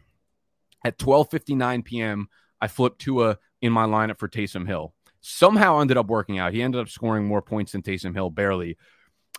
at 0.84 0.98
12:59 0.98 1.84
p.m. 1.84 2.28
I 2.60 2.68
flipped 2.68 3.00
Tua 3.00 3.38
in 3.60 3.72
my 3.72 3.84
lineup 3.84 4.18
for 4.18 4.28
Taysom 4.28 4.66
Hill. 4.66 4.94
Somehow 5.20 5.80
ended 5.80 5.96
up 5.96 6.06
working 6.06 6.38
out. 6.38 6.52
He 6.52 6.62
ended 6.62 6.80
up 6.80 6.88
scoring 6.88 7.26
more 7.26 7.42
points 7.42 7.72
than 7.72 7.82
Taysom 7.82 8.14
Hill, 8.14 8.30
barely. 8.30 8.76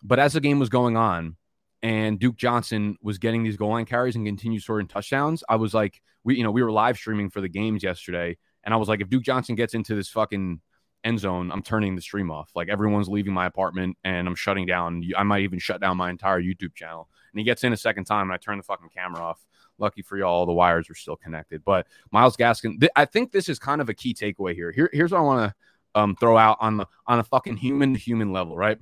But 0.03 0.19
as 0.19 0.33
the 0.33 0.41
game 0.41 0.59
was 0.59 0.69
going 0.69 0.97
on, 0.97 1.37
and 1.81 2.19
Duke 2.19 2.35
Johnson 2.35 2.97
was 3.01 3.17
getting 3.17 3.43
these 3.43 3.57
goal 3.57 3.69
line 3.69 3.85
carries 3.85 4.15
and 4.15 4.25
continued 4.25 4.63
scoring 4.63 4.87
touchdowns, 4.87 5.43
I 5.47 5.55
was 5.55 5.73
like, 5.73 6.01
we, 6.23 6.37
you 6.37 6.43
know, 6.43 6.51
we 6.51 6.63
were 6.63 6.71
live 6.71 6.97
streaming 6.97 7.29
for 7.29 7.41
the 7.41 7.49
games 7.49 7.83
yesterday, 7.83 8.37
and 8.63 8.73
I 8.73 8.77
was 8.77 8.89
like, 8.89 9.01
if 9.01 9.09
Duke 9.09 9.23
Johnson 9.23 9.55
gets 9.55 9.73
into 9.73 9.95
this 9.95 10.09
fucking 10.09 10.59
end 11.03 11.19
zone, 11.19 11.51
I'm 11.51 11.61
turning 11.61 11.95
the 11.95 12.01
stream 12.01 12.31
off. 12.31 12.51
Like 12.55 12.69
everyone's 12.69 13.07
leaving 13.07 13.33
my 13.33 13.45
apartment, 13.45 13.97
and 14.03 14.27
I'm 14.27 14.35
shutting 14.35 14.65
down. 14.65 15.03
I 15.17 15.23
might 15.23 15.41
even 15.41 15.59
shut 15.59 15.81
down 15.81 15.97
my 15.97 16.09
entire 16.09 16.41
YouTube 16.41 16.75
channel. 16.75 17.07
And 17.31 17.39
he 17.39 17.45
gets 17.45 17.63
in 17.63 17.73
a 17.73 17.77
second 17.77 18.05
time, 18.05 18.23
and 18.23 18.33
I 18.33 18.37
turn 18.37 18.57
the 18.57 18.63
fucking 18.63 18.89
camera 18.89 19.21
off. 19.21 19.45
Lucky 19.77 20.01
for 20.01 20.17
y'all, 20.17 20.45
the 20.45 20.53
wires 20.53 20.89
are 20.89 20.95
still 20.95 21.15
connected. 21.15 21.63
But 21.63 21.87
Myles 22.11 22.35
Gaskin, 22.35 22.79
th- 22.79 22.91
I 22.95 23.05
think 23.05 23.31
this 23.31 23.47
is 23.47 23.59
kind 23.59 23.79
of 23.79 23.89
a 23.89 23.93
key 23.93 24.13
takeaway 24.13 24.55
here. 24.55 24.71
here 24.71 24.89
here's 24.91 25.11
what 25.11 25.19
I 25.19 25.21
want 25.21 25.51
to 25.51 25.99
um, 25.99 26.15
throw 26.15 26.37
out 26.37 26.57
on 26.59 26.77
the 26.77 26.87
on 27.05 27.19
a 27.19 27.23
fucking 27.23 27.57
human 27.57 27.93
to 27.93 27.99
human 27.99 28.31
level, 28.31 28.55
right? 28.55 28.79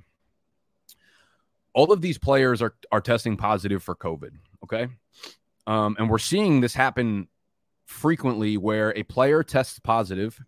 All 1.76 1.92
of 1.92 2.00
these 2.00 2.18
players 2.18 2.60
are 2.62 2.74
are 2.90 3.00
testing 3.00 3.36
positive 3.36 3.82
for 3.82 3.94
COVID. 3.94 4.30
Okay, 4.64 4.88
um, 5.66 5.94
and 5.98 6.10
we're 6.10 6.18
seeing 6.18 6.60
this 6.60 6.74
happen 6.74 7.28
frequently, 7.84 8.56
where 8.56 8.96
a 8.96 9.04
player 9.04 9.44
tests 9.44 9.78
positive, 9.78 10.42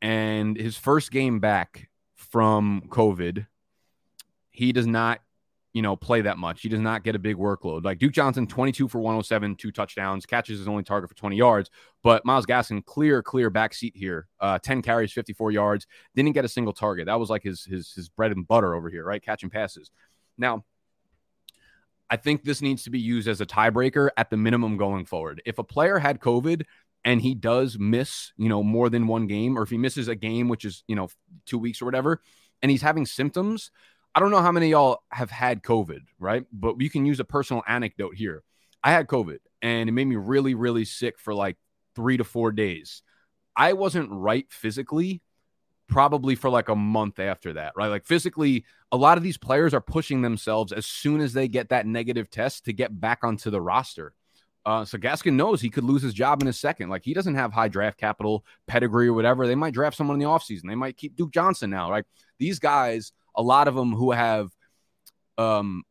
and 0.00 0.56
his 0.56 0.76
first 0.76 1.10
game 1.10 1.40
back 1.40 1.88
from 2.14 2.82
COVID, 2.88 3.46
he 4.50 4.72
does 4.72 4.86
not 4.86 5.20
you 5.76 5.82
know, 5.82 5.94
play 5.94 6.22
that 6.22 6.38
much. 6.38 6.62
He 6.62 6.70
does 6.70 6.80
not 6.80 7.04
get 7.04 7.14
a 7.14 7.18
big 7.18 7.36
workload. 7.36 7.84
Like 7.84 7.98
Duke 7.98 8.14
Johnson, 8.14 8.46
22 8.46 8.88
for 8.88 8.98
107, 8.98 9.56
two 9.56 9.70
touchdowns, 9.70 10.24
catches 10.24 10.58
his 10.58 10.66
only 10.66 10.82
target 10.82 11.10
for 11.10 11.14
20 11.14 11.36
yards. 11.36 11.68
But 12.02 12.24
Myles 12.24 12.46
Gaskin, 12.46 12.82
clear, 12.82 13.22
clear 13.22 13.50
back 13.50 13.74
seat 13.74 13.94
here. 13.94 14.26
Uh, 14.40 14.58
10 14.58 14.80
carries, 14.80 15.12
54 15.12 15.50
yards, 15.50 15.86
didn't 16.14 16.32
get 16.32 16.46
a 16.46 16.48
single 16.48 16.72
target. 16.72 17.04
That 17.04 17.20
was 17.20 17.28
like 17.28 17.42
his 17.42 17.66
his 17.66 17.92
his 17.92 18.08
bread 18.08 18.32
and 18.32 18.48
butter 18.48 18.74
over 18.74 18.88
here, 18.88 19.04
right? 19.04 19.22
Catching 19.22 19.50
passes. 19.50 19.90
Now, 20.38 20.64
I 22.08 22.16
think 22.16 22.44
this 22.44 22.62
needs 22.62 22.84
to 22.84 22.90
be 22.90 23.00
used 23.00 23.28
as 23.28 23.40
a 23.40 23.46
tiebreaker 23.46 24.10
at 24.16 24.30
the 24.30 24.36
minimum 24.36 24.76
going 24.76 25.06
forward. 25.06 25.42
If 25.44 25.58
a 25.58 25.64
player 25.64 25.98
had 25.98 26.20
COVID 26.20 26.62
and 27.04 27.20
he 27.20 27.34
does 27.34 27.78
miss, 27.78 28.32
you 28.36 28.48
know, 28.48 28.62
more 28.62 28.88
than 28.88 29.06
one 29.06 29.26
game, 29.26 29.58
or 29.58 29.62
if 29.62 29.70
he 29.70 29.78
misses 29.78 30.08
a 30.08 30.14
game, 30.14 30.48
which 30.48 30.64
is, 30.64 30.84
you 30.86 30.94
know, 30.96 31.08
two 31.46 31.58
weeks 31.58 31.82
or 31.82 31.84
whatever, 31.84 32.20
and 32.62 32.70
he's 32.70 32.82
having 32.82 33.06
symptoms, 33.06 33.70
I 34.14 34.20
don't 34.20 34.30
know 34.30 34.40
how 34.40 34.52
many 34.52 34.68
y'all 34.68 35.02
have 35.10 35.30
had 35.30 35.62
COVID, 35.62 36.00
right? 36.18 36.44
But 36.52 36.80
you 36.80 36.90
can 36.90 37.04
use 37.04 37.20
a 37.20 37.24
personal 37.24 37.62
anecdote 37.66 38.14
here. 38.14 38.42
I 38.82 38.92
had 38.92 39.08
COVID 39.08 39.38
and 39.62 39.88
it 39.88 39.92
made 39.92 40.06
me 40.06 40.16
really, 40.16 40.54
really 40.54 40.84
sick 40.84 41.18
for 41.18 41.34
like 41.34 41.56
three 41.94 42.16
to 42.16 42.24
four 42.24 42.52
days. 42.52 43.02
I 43.56 43.72
wasn't 43.72 44.10
right 44.10 44.46
physically, 44.48 45.22
probably 45.88 46.34
for 46.34 46.50
like 46.50 46.68
a 46.68 46.76
month 46.76 47.18
after 47.18 47.54
that, 47.54 47.72
right? 47.76 47.88
Like 47.88 48.04
physically, 48.04 48.64
a 48.96 48.98
lot 48.98 49.18
of 49.18 49.24
these 49.24 49.38
players 49.38 49.74
are 49.74 49.80
pushing 49.80 50.22
themselves 50.22 50.72
as 50.72 50.86
soon 50.86 51.20
as 51.20 51.32
they 51.32 51.48
get 51.48 51.68
that 51.68 51.86
negative 51.86 52.30
test 52.30 52.64
to 52.64 52.72
get 52.72 53.00
back 53.00 53.22
onto 53.22 53.50
the 53.50 53.60
roster. 53.60 54.12
Uh, 54.64 54.84
so 54.84 54.98
Gaskin 54.98 55.34
knows 55.34 55.60
he 55.60 55.70
could 55.70 55.84
lose 55.84 56.02
his 56.02 56.12
job 56.12 56.42
in 56.42 56.48
a 56.48 56.52
second. 56.52 56.88
Like 56.88 57.04
he 57.04 57.14
doesn't 57.14 57.36
have 57.36 57.52
high 57.52 57.68
draft 57.68 57.98
capital, 57.98 58.44
pedigree, 58.66 59.06
or 59.06 59.12
whatever. 59.12 59.46
They 59.46 59.54
might 59.54 59.74
draft 59.74 59.96
someone 59.96 60.16
in 60.16 60.20
the 60.20 60.26
offseason. 60.26 60.62
They 60.66 60.74
might 60.74 60.96
keep 60.96 61.14
Duke 61.14 61.30
Johnson 61.30 61.70
now, 61.70 61.90
right? 61.90 62.04
These 62.38 62.58
guys 62.58 63.12
a 63.36 63.42
lot 63.42 63.68
of 63.68 63.74
them 63.74 63.92
who 63.92 64.12
have 64.12 64.50
um, 65.38 65.84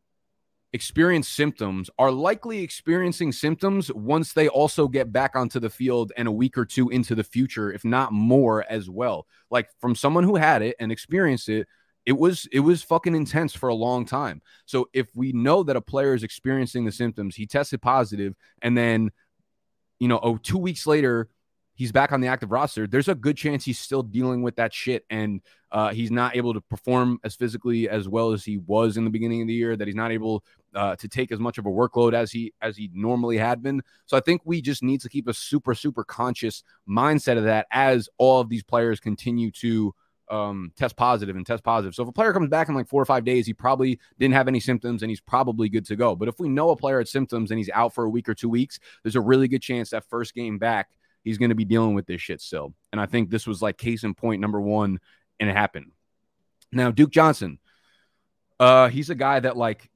experienced 0.73 1.33
symptoms 1.33 1.89
are 1.97 2.11
likely 2.11 2.63
experiencing 2.63 3.31
symptoms 3.31 3.91
once 3.93 4.33
they 4.33 4.47
also 4.47 4.87
get 4.87 5.11
back 5.11 5.35
onto 5.35 5.59
the 5.59 5.69
field 5.69 6.11
and 6.17 6.27
a 6.27 6.31
week 6.31 6.57
or 6.57 6.65
two 6.65 6.89
into 6.89 7.15
the 7.15 7.23
future, 7.23 7.71
if 7.71 7.85
not 7.85 8.11
more 8.11 8.65
as 8.69 8.89
well. 8.89 9.27
Like 9.49 9.69
from 9.79 9.95
someone 9.95 10.23
who 10.23 10.35
had 10.35 10.61
it 10.61 10.75
and 10.79 10.91
experienced 10.91 11.49
it, 11.49 11.67
it 12.05 12.13
was 12.13 12.47
it 12.51 12.59
was 12.59 12.83
fucking 12.83 13.15
intense 13.15 13.53
for 13.53 13.69
a 13.69 13.75
long 13.75 14.05
time. 14.05 14.41
So 14.65 14.89
if 14.93 15.07
we 15.15 15.31
know 15.31 15.63
that 15.63 15.75
a 15.75 15.81
player 15.81 16.13
is 16.13 16.23
experiencing 16.23 16.85
the 16.85 16.91
symptoms, 16.91 17.35
he 17.35 17.47
tested 17.47 17.81
positive, 17.81 18.35
and 18.61 18.77
then 18.77 19.11
you 19.99 20.07
know, 20.07 20.19
oh, 20.21 20.37
two 20.37 20.57
weeks 20.57 20.85
later 20.85 21.29
he's 21.73 21.91
back 21.91 22.11
on 22.13 22.21
the 22.21 22.27
active 22.27 22.51
roster, 22.51 22.87
there's 22.87 23.09
a 23.09 23.15
good 23.15 23.35
chance 23.35 23.65
he's 23.65 23.79
still 23.79 24.03
dealing 24.03 24.41
with 24.41 24.55
that 24.55 24.73
shit 24.73 25.05
and 25.09 25.41
uh, 25.71 25.89
he's 25.89 26.09
not 26.09 26.35
able 26.35 26.53
to 26.53 26.61
perform 26.61 27.19
as 27.25 27.35
physically 27.35 27.89
as 27.89 28.07
well 28.07 28.31
as 28.31 28.45
he 28.45 28.57
was 28.59 28.95
in 28.95 29.03
the 29.03 29.09
beginning 29.09 29.41
of 29.41 29.47
the 29.47 29.53
year. 29.53 29.75
That 29.75 29.87
he's 29.87 29.95
not 29.95 30.11
able 30.11 30.43
uh, 30.73 30.95
to 30.97 31.07
take 31.07 31.31
as 31.31 31.39
much 31.39 31.57
of 31.57 31.65
a 31.65 31.69
workload 31.69 32.13
as 32.13 32.31
he 32.31 32.53
as 32.61 32.77
he 32.77 32.89
normally 32.93 33.37
had 33.37 33.63
been. 33.63 33.81
So 34.05 34.15
I 34.15 34.19
think 34.19 34.41
we 34.45 34.61
just 34.61 34.83
need 34.83 35.01
to 35.01 35.09
keep 35.09 35.27
a 35.27 35.33
super 35.33 35.73
super 35.73 36.03
conscious 36.03 36.63
mindset 36.87 37.37
of 37.37 37.45
that 37.45 37.67
as 37.71 38.07
all 38.17 38.41
of 38.41 38.49
these 38.49 38.63
players 38.63 38.99
continue 38.99 39.51
to 39.51 39.93
um, 40.29 40.71
test 40.75 40.95
positive 40.95 41.35
and 41.35 41.45
test 41.45 41.63
positive. 41.63 41.95
So 41.95 42.03
if 42.03 42.09
a 42.09 42.11
player 42.11 42.33
comes 42.33 42.49
back 42.49 42.69
in 42.69 42.75
like 42.75 42.87
four 42.87 43.01
or 43.01 43.05
five 43.05 43.25
days, 43.25 43.45
he 43.45 43.53
probably 43.53 43.99
didn't 44.19 44.33
have 44.33 44.47
any 44.47 44.59
symptoms 44.59 45.03
and 45.03 45.09
he's 45.09 45.21
probably 45.21 45.69
good 45.69 45.85
to 45.85 45.95
go. 45.95 46.15
But 46.15 46.27
if 46.27 46.39
we 46.39 46.49
know 46.49 46.69
a 46.71 46.75
player 46.75 46.97
had 46.97 47.07
symptoms 47.07 47.51
and 47.51 47.57
he's 47.57 47.69
out 47.69 47.93
for 47.93 48.05
a 48.05 48.09
week 48.09 48.27
or 48.27 48.33
two 48.33 48.49
weeks, 48.49 48.79
there's 49.03 49.15
a 49.15 49.21
really 49.21 49.47
good 49.47 49.61
chance 49.61 49.91
that 49.91 50.09
first 50.09 50.33
game 50.33 50.57
back 50.57 50.89
he's 51.25 51.37
going 51.37 51.49
to 51.49 51.55
be 51.55 51.65
dealing 51.65 51.95
with 51.95 52.05
this 52.05 52.21
shit 52.21 52.39
still. 52.39 52.73
And 52.93 53.01
I 53.01 53.07
think 53.07 53.29
this 53.29 53.45
was 53.45 53.61
like 53.61 53.77
case 53.77 54.03
in 54.03 54.13
point 54.13 54.39
number 54.39 54.61
one, 54.61 54.99
and 55.39 55.49
it 55.49 55.55
happened. 55.55 55.91
Now, 56.71 56.91
Duke 56.91 57.11
Johnson, 57.11 57.59
uh, 58.59 58.87
he's 58.87 59.09
a 59.09 59.15
guy 59.15 59.39
that 59.39 59.57
like, 59.57 59.89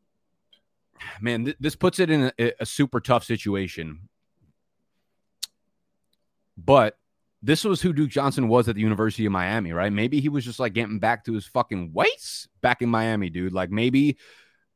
man, 1.22 1.46
th- 1.46 1.58
this 1.60 1.76
puts 1.76 2.00
it 2.00 2.10
in 2.10 2.32
a, 2.38 2.52
a 2.60 2.65
super 2.65 3.00
tough 3.00 3.24
situation. 3.24 4.10
But 6.58 6.98
this 7.41 7.63
was 7.63 7.82
who 7.82 7.93
Duke 7.93 8.10
Johnson 8.10 8.47
was 8.47 8.67
at 8.67 8.75
the 8.75 8.82
University 8.82 9.25
of 9.25 9.32
Miami, 9.32 9.71
right? 9.71 9.93
Maybe 9.93 10.19
he 10.19 10.30
was 10.30 10.43
just 10.43 10.60
like 10.60 10.73
getting 10.73 10.99
back 10.99 11.25
to 11.25 11.34
his 11.34 11.45
fucking 11.45 11.93
ways 11.93 12.47
back 12.62 12.82
in 12.82 12.89
Miami, 12.89 13.30
dude. 13.30 13.54
Like 13.54 13.71
maybe 13.71 14.17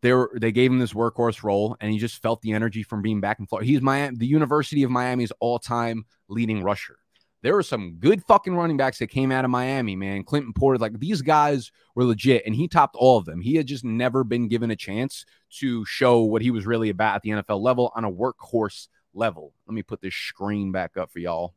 they 0.01 0.13
were 0.13 0.31
they 0.39 0.51
gave 0.51 0.71
him 0.71 0.79
this 0.79 0.93
workhorse 0.93 1.43
role, 1.43 1.75
and 1.81 1.91
he 1.91 1.97
just 1.97 2.21
felt 2.21 2.41
the 2.41 2.53
energy 2.53 2.83
from 2.83 3.01
being 3.01 3.21
back 3.21 3.39
in 3.39 3.47
Florida. 3.47 3.67
He's 3.67 3.81
Miami, 3.81 4.17
the 4.17 4.27
University 4.27 4.83
of 4.83 4.91
Miami's 4.91 5.31
all-time 5.39 6.05
leading 6.27 6.63
rusher. 6.63 6.97
There 7.41 7.55
were 7.55 7.63
some 7.63 7.95
good 7.99 8.23
fucking 8.23 8.55
running 8.55 8.77
backs 8.77 8.99
that 8.99 9.07
came 9.07 9.29
out 9.29 9.43
of 9.43 9.51
Miami, 9.51 9.97
man. 9.97 10.23
Clinton 10.23 10.53
Portis, 10.53 10.79
like 10.79 10.97
these 10.97 11.21
guys 11.21 11.71
were 11.93 12.05
legit, 12.05 12.43
and 12.45 12.55
he 12.55 12.69
topped 12.69 12.95
all 12.95 13.17
of 13.17 13.25
them. 13.25 13.41
He 13.41 13.55
had 13.55 13.65
just 13.65 13.83
never 13.83 14.23
been 14.23 14.47
given 14.47 14.71
a 14.71 14.77
chance 14.77 15.25
to 15.59 15.83
show 15.83 16.21
what 16.21 16.41
he 16.41 16.51
was 16.51 16.65
really 16.65 16.89
about 16.89 17.15
at 17.15 17.21
the 17.23 17.31
NFL 17.31 17.59
level 17.59 17.91
on 17.95 18.05
a 18.05 18.11
workhorse 18.11 18.87
level. 19.13 19.53
Let 19.67 19.73
me 19.73 19.83
put 19.83 20.01
this 20.01 20.15
screen 20.15 20.71
back 20.71 20.95
up 20.95 21.11
for 21.11 21.19
y'all. 21.19 21.53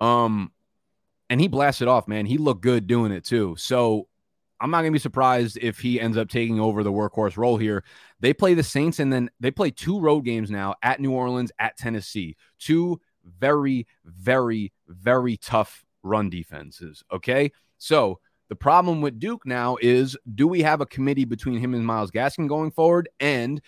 Um, 0.00 0.52
and 1.28 1.40
he 1.40 1.48
blasted 1.48 1.88
off, 1.88 2.08
man. 2.08 2.26
He 2.26 2.38
looked 2.38 2.62
good 2.62 2.86
doing 2.86 3.12
it 3.12 3.24
too. 3.24 3.56
So 3.58 4.08
I'm 4.60 4.70
not 4.70 4.82
to 4.82 4.90
be 4.90 4.98
surprised 4.98 5.58
if 5.60 5.78
he 5.78 6.00
ends 6.00 6.16
up 6.16 6.28
taking 6.28 6.60
over 6.60 6.82
the 6.82 6.92
workhorse 6.92 7.36
role 7.36 7.56
here. 7.56 7.84
They 8.20 8.32
play 8.32 8.54
the 8.54 8.62
Saints 8.62 9.00
and 9.00 9.12
then 9.12 9.30
they 9.40 9.50
play 9.50 9.70
two 9.70 10.00
road 10.00 10.20
games 10.20 10.50
now 10.50 10.74
at 10.82 11.00
New 11.00 11.12
Orleans, 11.12 11.52
at 11.58 11.76
Tennessee. 11.76 12.36
Two 12.58 13.00
very, 13.24 13.86
very, 14.04 14.72
very 14.88 15.36
tough 15.36 15.84
run 16.02 16.30
defenses. 16.30 17.02
Okay. 17.12 17.52
So 17.78 18.20
the 18.48 18.56
problem 18.56 19.02
with 19.02 19.18
Duke 19.18 19.44
now 19.44 19.76
is 19.82 20.16
do 20.34 20.46
we 20.46 20.62
have 20.62 20.80
a 20.80 20.86
committee 20.86 21.24
between 21.24 21.58
him 21.58 21.74
and 21.74 21.84
Myles 21.84 22.10
Gaskin 22.10 22.48
going 22.48 22.70
forward? 22.70 23.08
And 23.20 23.60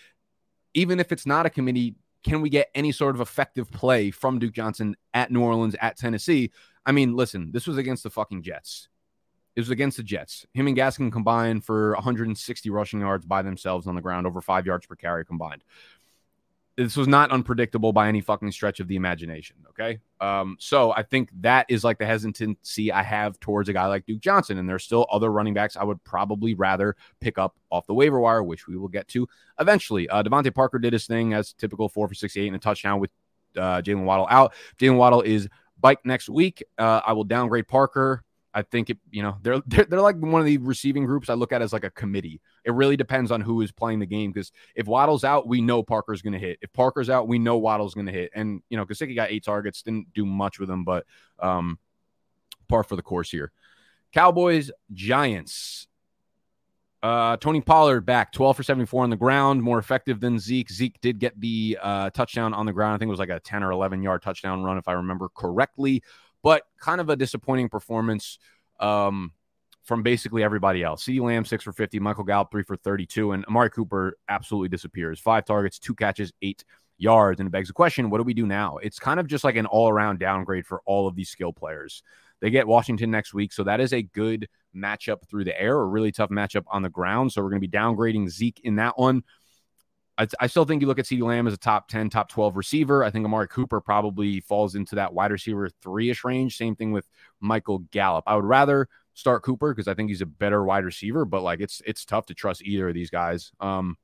even 0.75 1.01
if 1.01 1.13
it's 1.13 1.27
not 1.27 1.47
a 1.47 1.51
committee, 1.51 1.97
can 2.29 2.43
we 2.43 2.51
get 2.51 2.69
any 2.75 2.93
sort 2.93 3.15
of 3.15 3.21
effective 3.21 3.71
play 3.71 4.11
from 4.11 4.39
Duke 4.39 4.53
Johnson 4.53 4.97
at 5.15 5.33
New 5.33 5.41
Orleans, 5.41 5.75
at 5.81 5.97
Tennessee? 5.97 6.51
I 6.85 6.93
mean, 6.93 7.17
listen, 7.17 7.53
this 7.53 7.67
was 7.67 7.79
against 7.79 8.03
the 8.03 8.11
fucking 8.11 8.43
Jets. 8.43 8.89
It 9.57 9.61
was 9.61 9.71
against 9.71 9.97
the 9.97 10.03
Jets. 10.03 10.47
Him 10.53 10.69
and 10.69 10.77
Gaskin 10.77 11.11
combined 11.11 11.65
for 11.65 11.95
160 11.95 12.71
rushing 12.71 13.01
yards 13.01 13.25
by 13.25 13.43
themselves 13.43 13.87
on 13.87 13.95
the 13.95 14.03
ground, 14.03 14.27
over 14.27 14.41
five 14.41 14.67
yards 14.67 14.87
per 14.87 14.95
carry 14.95 15.25
combined. 15.25 15.65
This 16.79 16.97
was 16.97 17.09
not 17.09 17.33
unpredictable 17.33 17.93
by 17.93 18.07
any 18.07 18.21
fucking 18.21 18.53
stretch 18.53 18.79
of 18.79 18.87
the 18.87 18.95
imagination. 18.95 19.57
Okay. 19.71 19.99
Um, 20.21 20.57
so 20.61 20.93
I 20.93 21.03
think 21.03 21.29
that 21.41 21.67
is 21.69 21.83
like 21.83 21.99
the 21.99 22.07
hesitancy 22.07 22.93
I 22.93 23.03
have 23.03 23.41
towards 23.41 23.69
a 23.69 23.73
guy 23.73 23.87
like 23.87 24.07
Duke 24.07 24.21
Johnson. 24.21 24.59
And 24.59 24.69
there's 24.69 24.85
still 24.85 25.05
other 25.11 25.33
running 25.33 25.55
backs 25.55 25.77
I 25.77 25.83
would 25.83 26.03
probably 26.05 26.55
rather 26.55 26.95
pick 27.21 27.37
up 27.37 27.57
off 27.71 27.89
the 27.89 27.95
waiver 27.95 28.21
wire, 28.21 28.45
which 28.45 28.69
we 28.69 28.77
will 28.77 28.87
get 28.87 29.09
to 29.09 29.27
eventually. 29.59 30.09
Uh, 30.09 30.23
DeVante 30.23 30.55
Parker 30.55 30.79
did 30.79 30.93
his 30.93 31.05
thing 31.05 31.35
as 31.35 31.53
typical 31.53 31.89
four 31.89 32.07
for 32.07 32.15
68 32.15 32.47
and 32.47 32.55
a 32.55 32.61
touchdown 32.61 33.01
with 33.01 33.11
uh, 33.57 33.83
Jaylen 33.83 34.05
Waddle 34.05 34.29
out. 34.31 34.55
Jaylen 34.79 34.99
Waddle 34.99 35.23
is 35.23 35.49
bike 35.81 35.99
next 36.05 36.29
week. 36.29 36.63
Uh, 36.79 37.01
I 37.05 37.13
will 37.13 37.25
downgrade 37.25 37.67
Parker 37.67 38.23
I 38.55 38.63
think 38.63 38.91
it, 38.91 38.99
you 39.11 39.23
know, 39.23 39.37
they're, 39.43 39.61
they're 39.67 39.85
they're 39.85 40.01
like 40.01 40.17
one 40.17 40.41
of 40.41 40.47
the 40.47 40.59
receiving 40.59 41.05
groups 41.05 41.29
I 41.29 41.35
look 41.35 41.53
at 41.53 41.63
as 41.63 41.73
like 41.73 41.85
a 41.85 41.91
committee. 41.91 42.41
It 42.65 42.73
really 42.73 42.97
depends 42.97 43.31
on 43.31 43.41
who 43.41 43.61
is 43.61 43.73
playing 43.73 43.99
the 43.99 44.07
game 44.07 44.33
because 44.33 44.53
if 44.75 44.87
Waddle's 44.87 45.25
out, 45.25 45.47
we 45.47 45.61
know 45.61 45.83
Parker's 45.83 46.23
going 46.23 46.33
to 46.33 46.39
hit. 46.39 46.59
If 46.63 46.73
Parker's 46.73 47.11
out, 47.11 47.29
we 47.29 47.39
know 47.39 47.59
Waddle's 47.59 47.95
going 47.95 48.07
to 48.07 48.13
hit. 48.13 48.31
And 48.35 48.63
you 48.69 48.77
know, 48.77 48.85
Gesicki 48.85 49.15
got 49.15 49.31
eight 49.31 49.45
targets, 49.45 49.83
didn't 49.83 50.13
do 50.15 50.25
much 50.25 50.59
with 50.59 50.69
them, 50.69 50.85
but 50.85 51.05
um, 51.39 51.79
par 52.69 52.85
for 52.85 52.97
the 52.97 53.03
course 53.03 53.31
here. 53.31 53.53
Cowboys 54.13 54.71
Giants. 54.93 55.87
Uh, 57.01 57.37
Tony 57.37 57.61
Pollard 57.61 58.01
back 58.01 58.33
12 58.33 58.57
for 58.57 58.63
74 58.65 59.05
on 59.05 59.11
the 59.11 59.17
ground, 59.17 59.63
more 59.63 59.79
effective 59.79 60.19
than 60.19 60.37
Zeke. 60.37 60.69
Zeke 60.69 61.01
did 61.01 61.21
get 61.21 61.41
the 61.41 61.79
uh, 61.81 62.11
touchdown 62.11 62.53
on 62.53 62.67
the 62.67 62.73
ground. 62.73 62.97
I 62.97 62.99
think 62.99 63.07
it 63.07 63.11
was 63.11 63.21
like 63.21 63.29
a 63.29 63.39
10 63.39 63.63
or 63.63 63.71
11 63.71 64.03
yard 64.03 64.21
touchdown 64.21 64.65
run, 64.65 64.79
if 64.79 64.89
I 64.89 64.95
remember 64.95 65.29
correctly 65.29 66.03
but 66.43 66.63
kind 66.81 67.01
of 67.01 67.09
a 67.09 67.17
disappointing 67.17 67.69
performance 67.69 68.39
um, 68.81 69.33
from 69.83 70.03
basically 70.03 70.43
everybody 70.43 70.83
else. 70.83 71.05
CeeDee 71.05 71.21
Lamb, 71.21 71.45
six 71.45 71.65
for 71.65 71.73
50, 71.73 71.99
Michael 72.01 72.25
Gallup, 72.25 72.51
three 72.51 72.63
for 72.63 72.77
32, 72.77 73.33
and 73.33 73.45
Amari 73.47 73.71
Cooper 73.71 74.17
absolutely 74.29 74.69
disappears. 74.69 75.19
Five 75.19 75.45
targets, 75.45 75.79
two 75.79 75.95
catches, 75.95 76.33
eight 76.43 76.65
yards. 76.99 77.41
And 77.41 77.47
it 77.47 77.51
begs 77.51 77.69
the 77.69 77.75
question 77.75 78.11
what 78.11 78.19
do 78.19 78.25
we 78.25 78.35
do 78.35 78.47
now? 78.47 78.77
It's 78.79 78.99
kind 78.99 79.19
of 79.19 79.27
just 79.27 79.45
like 79.45 79.57
an 79.57 79.67
all 79.67 79.89
around 79.89 80.19
downgrade 80.19 80.67
for 80.67 80.83
all 80.85 81.09
of 81.09 81.15
these 81.15 81.31
skill 81.31 81.53
players. 81.53 82.03
They 82.41 82.51
get 82.51 82.69
Washington 82.69 83.11
next 83.11 83.35
week, 83.35 83.53
so 83.53 83.65
that 83.65 83.81
is 83.81 83.93
a 83.93 84.03
good 84.03 84.49
matchup 84.77 85.29
through 85.29 85.45
the 85.45 85.61
air, 85.61 85.77
a 85.77 85.87
really 85.87 86.13
tough 86.13 86.31
matchup 86.31 86.65
on 86.69 86.83
the 86.83 86.89
ground. 86.89 87.33
So 87.33 87.43
we're 87.43 87.51
going 87.51 87.61
to 87.61 87.69
be 87.69 87.77
downgrading 87.77 88.29
Zeke 88.29 88.61
in 88.63 88.77
that 88.77 88.99
one. 88.99 89.25
I, 90.19 90.27
I 90.41 90.47
still 90.49 90.65
think 90.65 90.83
you 90.83 90.89
look 90.89 90.99
at 90.99 91.05
CeeDee 91.05 91.23
Lamb 91.23 91.47
as 91.47 91.55
a 91.55 91.59
top 91.59 91.89
10, 91.89 92.11
top 92.11 92.29
12 92.29 92.57
receiver. 92.57 93.05
I 93.05 93.11
think 93.11 93.25
Amari 93.25 93.47
Cooper 93.47 93.81
probably 93.81 94.41
falls 94.41 94.75
into 94.75 94.97
that 94.97 95.15
wide 95.15 95.31
receiver 95.31 95.71
three 95.81 96.11
ish 96.11 96.25
range. 96.25 96.57
Same 96.57 96.75
thing 96.75 96.91
with 96.93 97.09
Michael 97.41 97.79
Gallup. 97.91 98.25
I 98.27 98.35
would 98.35 98.45
rather 98.45 98.89
start 99.15 99.45
Cooper 99.45 99.73
because 99.73 99.89
I 99.89 99.95
think 99.95 100.11
he's 100.11 100.21
a 100.21 100.27
better 100.27 100.65
wide 100.65 100.85
receiver, 100.85 101.25
but 101.25 101.43
like 101.43 101.61
it's 101.61 101.81
it's 101.87 102.05
tough 102.05 102.27
to 102.27 102.35
trust 102.35 102.63
either 102.63 102.89
of 102.89 102.95
these 102.95 103.11
guys. 103.11 103.53
Um, 103.61 103.97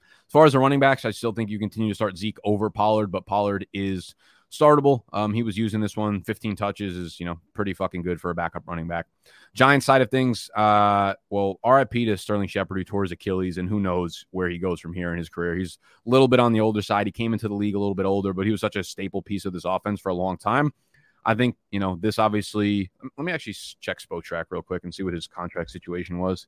as 0.00 0.32
far 0.32 0.46
as 0.46 0.52
the 0.52 0.58
running 0.58 0.80
backs, 0.80 1.04
I 1.04 1.10
still 1.10 1.32
think 1.32 1.50
you 1.50 1.58
continue 1.58 1.90
to 1.90 1.94
start 1.94 2.16
Zeke 2.16 2.38
over 2.42 2.70
Pollard, 2.70 3.08
but 3.08 3.26
Pollard 3.26 3.66
is 3.72 4.14
startable. 4.50 5.02
Um, 5.12 5.32
he 5.32 5.42
was 5.42 5.56
using 5.56 5.80
this 5.80 5.96
one. 5.96 6.22
15 6.22 6.56
touches 6.56 6.96
is, 6.96 7.20
you 7.20 7.26
know, 7.26 7.38
pretty 7.54 7.74
fucking 7.74 8.02
good 8.02 8.20
for 8.20 8.30
a 8.30 8.34
backup 8.34 8.64
running 8.66 8.88
back. 8.88 9.06
Giant 9.54 9.82
side 9.82 10.02
of 10.02 10.10
things, 10.10 10.50
uh, 10.56 11.14
well, 11.30 11.58
RIP 11.64 11.92
to 11.92 12.16
Sterling 12.16 12.48
Shepard, 12.48 12.78
who 12.78 12.84
tore 12.84 13.02
his 13.02 13.12
Achilles, 13.12 13.58
and 13.58 13.68
who 13.68 13.80
knows 13.80 14.24
where 14.30 14.48
he 14.48 14.58
goes 14.58 14.80
from 14.80 14.92
here 14.92 15.12
in 15.12 15.18
his 15.18 15.28
career. 15.28 15.56
He's 15.56 15.78
a 16.06 16.10
little 16.10 16.28
bit 16.28 16.40
on 16.40 16.52
the 16.52 16.60
older 16.60 16.82
side. 16.82 17.06
He 17.06 17.12
came 17.12 17.32
into 17.32 17.48
the 17.48 17.54
league 17.54 17.74
a 17.74 17.78
little 17.78 17.94
bit 17.94 18.06
older, 18.06 18.32
but 18.32 18.46
he 18.46 18.52
was 18.52 18.60
such 18.60 18.76
a 18.76 18.84
staple 18.84 19.22
piece 19.22 19.44
of 19.44 19.52
this 19.52 19.64
offense 19.64 20.00
for 20.00 20.10
a 20.10 20.14
long 20.14 20.38
time. 20.38 20.72
I 21.24 21.34
think, 21.34 21.56
you 21.70 21.80
know, 21.80 21.98
this 22.00 22.18
obviously, 22.18 22.90
let 23.16 23.24
me 23.24 23.32
actually 23.32 23.56
check 23.80 23.98
Spotrac 24.00 24.44
real 24.50 24.62
quick 24.62 24.84
and 24.84 24.94
see 24.94 25.02
what 25.02 25.14
his 25.14 25.26
contract 25.26 25.70
situation 25.70 26.18
was. 26.18 26.46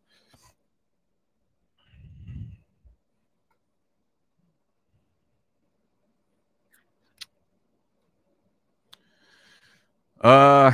Uh, 10.20 10.72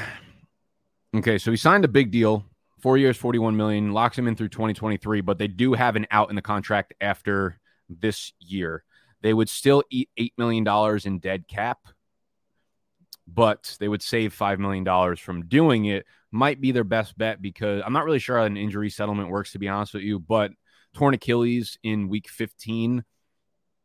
okay, 1.14 1.38
so 1.38 1.50
he 1.50 1.56
signed 1.56 1.84
a 1.84 1.88
big 1.88 2.10
deal, 2.10 2.44
four 2.80 2.98
years, 2.98 3.16
forty-one 3.16 3.56
million, 3.56 3.92
locks 3.92 4.18
him 4.18 4.26
in 4.26 4.34
through 4.34 4.48
twenty 4.48 4.74
twenty-three. 4.74 5.20
But 5.20 5.38
they 5.38 5.48
do 5.48 5.74
have 5.74 5.96
an 5.96 6.06
out 6.10 6.30
in 6.30 6.36
the 6.36 6.42
contract 6.42 6.94
after 7.00 7.58
this 7.88 8.32
year. 8.40 8.82
They 9.22 9.32
would 9.32 9.48
still 9.48 9.82
eat 9.90 10.10
eight 10.16 10.34
million 10.36 10.64
dollars 10.64 11.06
in 11.06 11.20
dead 11.20 11.46
cap, 11.46 11.78
but 13.26 13.76
they 13.78 13.88
would 13.88 14.02
save 14.02 14.32
five 14.32 14.58
million 14.58 14.84
dollars 14.84 15.20
from 15.20 15.46
doing 15.46 15.86
it. 15.86 16.06
Might 16.32 16.60
be 16.60 16.72
their 16.72 16.84
best 16.84 17.16
bet 17.16 17.40
because 17.40 17.82
I'm 17.86 17.92
not 17.92 18.04
really 18.04 18.18
sure 18.18 18.38
how 18.38 18.44
an 18.44 18.56
injury 18.56 18.90
settlement 18.90 19.30
works, 19.30 19.52
to 19.52 19.58
be 19.58 19.68
honest 19.68 19.94
with 19.94 20.02
you. 20.02 20.18
But 20.18 20.50
torn 20.92 21.14
Achilles 21.14 21.78
in 21.82 22.08
week 22.08 22.28
15 22.28 23.04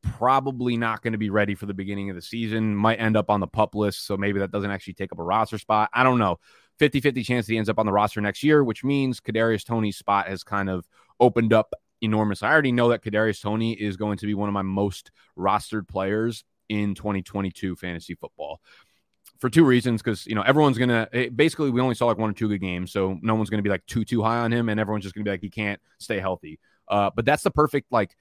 probably 0.01 0.77
not 0.77 1.01
going 1.01 1.13
to 1.13 1.19
be 1.19 1.29
ready 1.29 1.55
for 1.55 1.65
the 1.65 1.73
beginning 1.73 2.09
of 2.09 2.15
the 2.15 2.21
season. 2.21 2.75
Might 2.75 2.99
end 2.99 3.17
up 3.17 3.29
on 3.29 3.39
the 3.39 3.47
pup 3.47 3.75
list. 3.75 4.05
So 4.05 4.17
maybe 4.17 4.39
that 4.39 4.51
doesn't 4.51 4.71
actually 4.71 4.93
take 4.93 5.11
up 5.11 5.19
a 5.19 5.23
roster 5.23 5.57
spot. 5.57 5.89
I 5.93 6.03
don't 6.03 6.19
know. 6.19 6.39
50 6.79 6.99
50 6.99 7.23
chance 7.23 7.47
he 7.47 7.57
ends 7.57 7.69
up 7.69 7.77
on 7.77 7.85
the 7.85 7.91
roster 7.91 8.21
next 8.21 8.43
year, 8.43 8.63
which 8.63 8.83
means 8.83 9.19
Kadarius 9.19 9.63
Toney's 9.63 9.97
spot 9.97 10.27
has 10.27 10.43
kind 10.43 10.69
of 10.69 10.87
opened 11.19 11.53
up 11.53 11.73
enormous. 12.01 12.41
I 12.41 12.51
already 12.51 12.71
know 12.71 12.89
that 12.89 13.03
Kadarius 13.03 13.41
Toney 13.41 13.73
is 13.73 13.97
going 13.97 14.17
to 14.17 14.25
be 14.25 14.33
one 14.33 14.49
of 14.49 14.53
my 14.53 14.63
most 14.63 15.11
rostered 15.37 15.87
players 15.87 16.43
in 16.69 16.95
2022 16.95 17.75
fantasy 17.75 18.15
football 18.15 18.61
for 19.39 19.49
two 19.49 19.65
reasons 19.65 20.01
because 20.01 20.25
you 20.25 20.35
know 20.35 20.43
everyone's 20.43 20.77
gonna 20.77 21.07
eh, 21.11 21.27
basically 21.29 21.69
we 21.69 21.81
only 21.81 21.95
saw 21.95 22.05
like 22.05 22.17
one 22.17 22.29
or 22.29 22.33
two 22.33 22.47
good 22.47 22.61
games 22.61 22.91
so 22.91 23.17
no 23.21 23.35
one's 23.35 23.49
gonna 23.49 23.63
be 23.63 23.69
like 23.69 23.85
too 23.87 24.05
too 24.05 24.21
high 24.21 24.37
on 24.37 24.53
him 24.53 24.69
and 24.69 24.79
everyone's 24.79 25.03
just 25.03 25.15
gonna 25.15 25.25
be 25.25 25.31
like 25.31 25.41
he 25.41 25.49
can't 25.49 25.81
stay 25.97 26.19
healthy 26.19 26.59
uh, 26.87 27.09
but 27.15 27.25
that's 27.25 27.43
the 27.43 27.51
perfect 27.51 27.91
like 27.91 28.15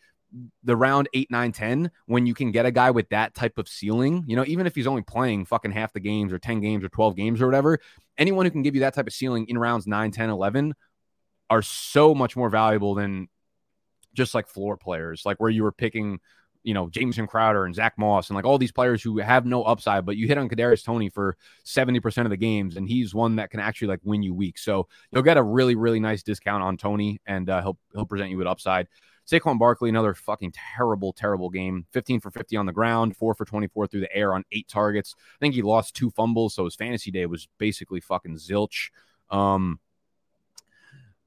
the 0.62 0.77
round 0.77 1.09
eight, 1.14 1.31
nine, 1.31 1.53
10, 1.53 1.90
when 2.07 2.27
you 2.27 2.35
can 2.35 2.51
get 2.51 2.66
a 2.66 2.71
guy 2.71 2.90
with 2.90 3.09
that 3.11 3.35
type 3.35 3.59
of 3.59 3.69
ceiling, 3.69 4.25
you 4.27 4.37
know, 4.37 4.45
even 4.47 4.66
if 4.66 4.75
he's 4.75 4.87
only 4.87 5.03
playing 5.03 5.45
fucking 5.45 5.73
half 5.73 5.93
the 5.93 6.01
games 6.01 6.33
or 6.33 6.38
10 6.38 6.61
games 6.61 6.85
or 6.85 6.88
12 6.88 7.16
games 7.16 7.40
or 7.40 7.47
whatever, 7.47 7.79
anyone 8.19 8.47
who 8.47 8.51
can 8.51 8.62
give 8.62 8.75
you 8.75 8.83
that 8.83 8.95
type 8.95 9.07
of 9.07 9.12
ceiling 9.12 9.47
in 9.49 9.59
rounds 9.59 9.87
9, 9.87 10.11
10, 10.11 10.31
11 10.31 10.75
are 11.49 11.62
so 11.62 12.14
much 12.14 12.37
more 12.37 12.49
valuable 12.49 12.95
than 12.95 13.29
just 14.14 14.35
like 14.35 14.47
floor 14.47 14.77
players, 14.77 15.23
like 15.25 15.38
where 15.38 15.51
you 15.51 15.62
were 15.62 15.73
picking, 15.73 16.21
you 16.62 16.75
know, 16.75 16.88
Jamison 16.88 17.27
Crowder 17.27 17.64
and 17.64 17.75
Zach 17.75 17.95
Moss 17.97 18.29
and 18.29 18.37
like 18.37 18.45
all 18.45 18.59
these 18.59 18.73
players 18.73 19.03
who 19.03 19.19
have 19.19 19.47
no 19.47 19.64
upside, 19.64 20.07
but 20.07 20.16
you 20.16 20.29
hit 20.29 20.38
on 20.38 20.49
Kadarius 20.49 20.85
Toney 20.85 21.09
for 21.09 21.37
70% 21.64 22.25
of 22.25 22.31
the 22.31 22.37
games, 22.37 22.77
and 22.77 22.88
he's 22.88 23.14
one 23.14 23.37
that 23.37 23.51
can 23.51 23.61
actually 23.61 23.88
like 23.88 24.01
win 24.05 24.23
you 24.23 24.35
weeks. 24.35 24.62
So 24.62 24.87
you'll 25.11 25.23
get 25.23 25.37
a 25.37 25.43
really, 25.43 25.75
really 25.75 26.01
nice 26.01 26.23
discount 26.23 26.62
on 26.62 26.77
Toney 26.77 27.21
and 27.27 27.49
uh, 27.49 27.62
he'll 27.62 27.79
he'll 27.95 28.07
present 28.07 28.31
you 28.31 28.37
with 28.37 28.47
upside. 28.47 28.87
Saquon 29.31 29.59
Barkley, 29.59 29.88
another 29.88 30.14
fucking 30.14 30.53
terrible, 30.77 31.12
terrible 31.12 31.51
game. 31.51 31.87
15 31.93 32.21
for 32.21 32.31
50 32.31 32.57
on 32.57 32.66
the 32.66 32.73
ground, 32.73 33.16
four 33.16 33.35
for 33.35 33.45
24 33.45 33.87
through 33.87 34.01
the 34.01 34.16
air 34.16 34.35
on 34.35 34.45
eight 34.51 34.69
targets. 34.69 35.14
I 35.19 35.38
think 35.38 35.55
he 35.55 35.62
lost 35.62 35.95
two 35.95 36.11
fumbles, 36.11 36.55
so 36.55 36.64
his 36.64 36.75
fantasy 36.75 37.11
day 37.11 37.27
was 37.27 37.49
basically 37.59 38.01
fucking 38.01 38.37
zilch. 38.37 38.90
Um, 39.31 39.79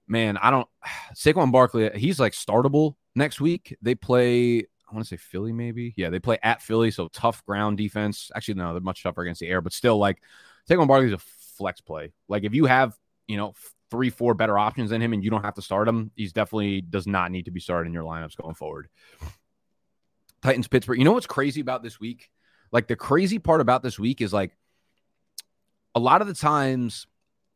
man, 0.07 0.37
I 0.37 0.51
don't. 0.51 0.67
Saquon 1.15 1.51
Barkley, 1.51 1.89
he's 1.95 2.19
like 2.19 2.33
startable 2.33 2.95
next 3.15 3.39
week. 3.39 3.77
They 3.81 3.95
play. 3.95 4.59
I 4.59 4.95
want 4.95 5.05
to 5.05 5.09
say 5.09 5.17
Philly, 5.17 5.53
maybe. 5.53 5.93
Yeah, 5.95 6.09
they 6.09 6.19
play 6.19 6.37
at 6.43 6.61
Philly, 6.61 6.91
so 6.91 7.07
tough 7.07 7.43
ground 7.45 7.77
defense. 7.77 8.29
Actually, 8.35 8.55
no, 8.55 8.73
they're 8.73 8.81
much 8.81 9.01
tougher 9.01 9.21
against 9.21 9.39
the 9.39 9.47
air, 9.47 9.61
but 9.61 9.73
still, 9.73 9.97
like 9.97 10.21
Saquon 10.69 10.87
Barkley's 10.87 11.13
a 11.13 11.17
flex 11.17 11.81
play. 11.81 12.11
Like 12.27 12.43
if 12.43 12.53
you 12.53 12.65
have, 12.65 12.95
you 13.27 13.37
know, 13.37 13.53
three, 13.93 14.09
four 14.09 14.33
better 14.33 14.57
options 14.57 14.89
than 14.89 14.99
him 14.99 15.13
and 15.13 15.23
you 15.23 15.29
don't 15.29 15.43
have 15.43 15.53
to 15.53 15.61
start 15.61 15.87
him, 15.87 16.09
he's 16.15 16.33
definitely 16.33 16.81
does 16.81 17.05
not 17.05 17.29
need 17.29 17.45
to 17.45 17.51
be 17.51 17.59
started 17.59 17.85
in 17.85 17.93
your 17.93 18.03
lineups 18.03 18.35
going 18.35 18.55
forward. 18.55 18.89
Titans, 20.41 20.67
Pittsburgh. 20.67 20.97
You 20.97 21.05
know 21.05 21.11
what's 21.11 21.27
crazy 21.27 21.61
about 21.61 21.83
this 21.83 21.99
week? 21.99 22.31
Like 22.71 22.87
the 22.87 22.95
crazy 22.95 23.37
part 23.37 23.61
about 23.61 23.83
this 23.83 23.99
week 23.99 24.19
is 24.19 24.33
like 24.33 24.57
a 25.93 25.99
lot 25.99 26.21
of 26.21 26.27
the 26.27 26.33
times 26.33 27.05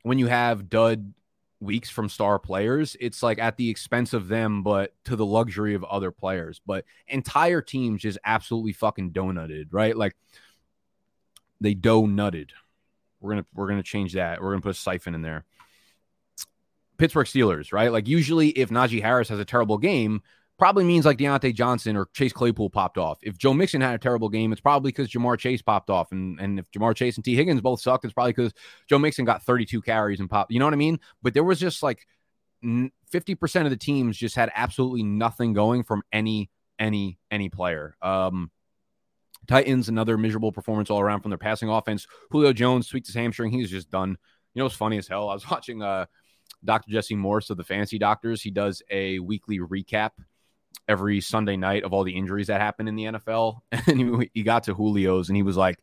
when 0.03 0.19
you 0.19 0.27
have 0.27 0.69
dud 0.69 1.11
weeks 1.59 1.89
from 1.89 2.07
star 2.07 2.37
players, 2.37 2.95
it's 2.99 3.23
like 3.23 3.39
at 3.39 3.57
the 3.57 3.71
expense 3.71 4.13
of 4.13 4.27
them, 4.27 4.61
but 4.61 4.93
to 5.05 5.15
the 5.15 5.25
luxury 5.25 5.73
of 5.73 5.83
other 5.85 6.11
players. 6.11 6.61
But 6.67 6.85
entire 7.07 7.63
teams 7.63 8.03
just 8.03 8.19
absolutely 8.23 8.73
fucking 8.73 9.11
donutted, 9.11 9.69
right? 9.71 9.97
Like 9.97 10.15
they 11.59 11.73
donutted. 11.73 12.51
We're 13.21 13.31
gonna 13.31 13.45
we're 13.55 13.69
gonna 13.69 13.81
change 13.81 14.13
that. 14.13 14.39
We're 14.39 14.51
gonna 14.51 14.61
put 14.61 14.69
a 14.69 14.75
siphon 14.75 15.15
in 15.15 15.23
there. 15.23 15.45
Pittsburgh 16.97 17.27
Steelers, 17.27 17.71
right? 17.71 17.91
Like 17.91 18.07
usually 18.07 18.49
if 18.49 18.69
Najee 18.69 19.01
Harris 19.01 19.29
has 19.29 19.39
a 19.39 19.45
terrible 19.45 19.77
game, 19.77 20.21
probably 20.57 20.83
means 20.83 21.05
like 21.05 21.17
Diontae 21.17 21.53
Johnson 21.53 21.95
or 21.95 22.07
Chase 22.13 22.33
Claypool 22.33 22.71
popped 22.71 22.97
off. 22.97 23.19
If 23.21 23.37
Joe 23.37 23.53
Mixon 23.53 23.81
had 23.81 23.93
a 23.93 23.99
terrible 23.99 24.29
game, 24.29 24.51
it's 24.51 24.61
probably 24.61 24.91
because 24.91 25.09
Ja'Marr 25.09 25.37
Chase 25.37 25.61
popped 25.61 25.89
off. 25.89 26.11
And, 26.11 26.39
and 26.39 26.59
if 26.59 26.69
Ja'Marr 26.71 26.95
Chase 26.95 27.15
and 27.15 27.23
Tee 27.23 27.35
Higgins 27.35 27.61
both 27.61 27.79
sucked, 27.79 28.05
it's 28.05 28.13
probably 28.13 28.33
because 28.33 28.53
Joe 28.89 28.97
Mixon 28.97 29.25
got 29.25 29.43
32 29.43 29.81
carries 29.81 30.19
and 30.19 30.29
popped. 30.29 30.51
You 30.51 30.59
know 30.59 30.65
what 30.65 30.73
I 30.73 30.77
mean? 30.77 30.99
But 31.21 31.33
there 31.33 31.43
was 31.43 31.59
just 31.59 31.83
like 31.83 32.07
50% 32.63 33.63
of 33.63 33.69
the 33.69 33.77
teams 33.77 34.17
just 34.17 34.35
had 34.35 34.51
absolutely 34.55 35.03
nothing 35.03 35.53
going 35.53 35.83
from 35.83 36.01
any, 36.11 36.49
any, 36.79 37.19
any 37.29 37.49
player. 37.49 37.95
Um, 38.01 38.49
Titans, 39.47 39.89
another 39.89 40.17
miserable 40.17 40.51
performance 40.51 40.89
all 40.89 40.99
around 40.99 41.21
from 41.21 41.29
their 41.29 41.37
passing 41.37 41.69
offense. 41.69 42.07
Julio 42.31 42.51
Jones 42.51 42.87
tweaked 42.87 43.07
his 43.07 43.15
hamstring. 43.15 43.51
He's 43.51 43.69
just 43.69 43.91
done. 43.91 44.17
You 44.55 44.61
know, 44.61 44.65
it's 44.65 44.75
funny 44.75 44.97
as 44.97 45.07
hell. 45.07 45.29
I 45.29 45.35
was 45.35 45.49
watching 45.51 45.83
uh 45.83 46.07
Dr. 46.63 46.91
Jesse 46.91 47.15
Morse 47.15 47.49
of 47.49 47.57
the 47.57 47.63
Fantasy 47.63 47.97
Doctors. 47.97 48.41
He 48.41 48.51
does 48.51 48.81
a 48.89 49.19
weekly 49.19 49.59
recap 49.59 50.11
every 50.87 51.21
Sunday 51.21 51.57
night 51.57 51.83
of 51.83 51.93
all 51.93 52.03
the 52.03 52.15
injuries 52.15 52.47
that 52.47 52.61
happen 52.61 52.87
in 52.87 52.95
the 52.95 53.03
NFL. 53.03 53.59
And 53.87 54.21
he, 54.21 54.31
he 54.33 54.43
got 54.43 54.63
to 54.63 54.73
Julio's 54.73 55.29
and 55.29 55.35
he 55.35 55.43
was 55.43 55.57
like, 55.57 55.79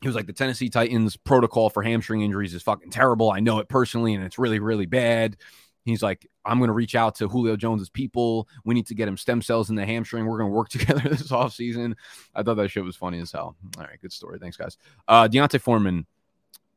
he 0.00 0.08
was 0.08 0.14
like, 0.14 0.26
the 0.26 0.32
Tennessee 0.32 0.68
Titans 0.68 1.16
protocol 1.16 1.70
for 1.70 1.82
hamstring 1.82 2.20
injuries 2.20 2.54
is 2.54 2.62
fucking 2.62 2.90
terrible. 2.90 3.30
I 3.30 3.40
know 3.40 3.58
it 3.60 3.68
personally, 3.68 4.14
and 4.14 4.22
it's 4.22 4.38
really, 4.38 4.58
really 4.58 4.86
bad. 4.86 5.36
He's 5.84 6.02
like, 6.02 6.28
I'm 6.44 6.58
going 6.58 6.68
to 6.68 6.74
reach 6.74 6.94
out 6.94 7.14
to 7.16 7.28
Julio 7.28 7.56
Jones's 7.56 7.88
people. 7.88 8.48
We 8.64 8.74
need 8.74 8.88
to 8.88 8.94
get 8.94 9.08
him 9.08 9.16
stem 9.16 9.40
cells 9.40 9.70
in 9.70 9.76
the 9.76 9.86
hamstring. 9.86 10.26
We're 10.26 10.38
going 10.38 10.50
to 10.50 10.54
work 10.54 10.68
together 10.70 11.08
this 11.08 11.30
offseason. 11.30 11.94
I 12.34 12.42
thought 12.42 12.54
that 12.54 12.68
shit 12.68 12.84
was 12.84 12.96
funny 12.96 13.20
as 13.20 13.32
hell. 13.32 13.56
All 13.78 13.84
right, 13.84 14.00
good 14.00 14.12
story. 14.12 14.38
Thanks, 14.38 14.56
guys. 14.56 14.76
Uh, 15.08 15.28
D'Onta 15.28 15.60
Foreman 15.60 16.06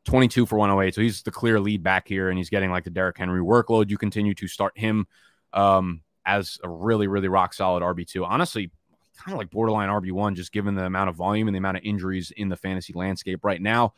22 0.09 0.45
for 0.47 0.57
108. 0.57 0.95
So 0.95 1.01
he's 1.01 1.21
the 1.21 1.31
clear 1.31 1.59
lead 1.59 1.83
back 1.83 2.07
here, 2.07 2.29
and 2.29 2.37
he's 2.37 2.49
getting 2.49 2.71
like 2.71 2.83
the 2.83 2.89
Derrick 2.89 3.17
Henry 3.17 3.41
workload. 3.41 3.89
You 3.89 3.97
continue 3.97 4.33
to 4.35 4.47
start 4.47 4.77
him 4.77 5.07
um, 5.53 6.01
as 6.25 6.57
a 6.63 6.69
really, 6.69 7.07
really 7.07 7.27
rock 7.27 7.53
solid 7.53 7.83
RB2. 7.83 8.25
Honestly, 8.25 8.71
kind 9.17 9.33
of 9.33 9.37
like 9.37 9.51
borderline 9.51 9.89
RB1, 9.89 10.35
just 10.35 10.51
given 10.51 10.73
the 10.73 10.85
amount 10.85 11.09
of 11.09 11.15
volume 11.15 11.47
and 11.47 11.53
the 11.55 11.59
amount 11.59 11.77
of 11.77 11.83
injuries 11.83 12.31
in 12.35 12.49
the 12.49 12.57
fantasy 12.57 12.93
landscape 12.93 13.45
right 13.45 13.61
now. 13.61 13.93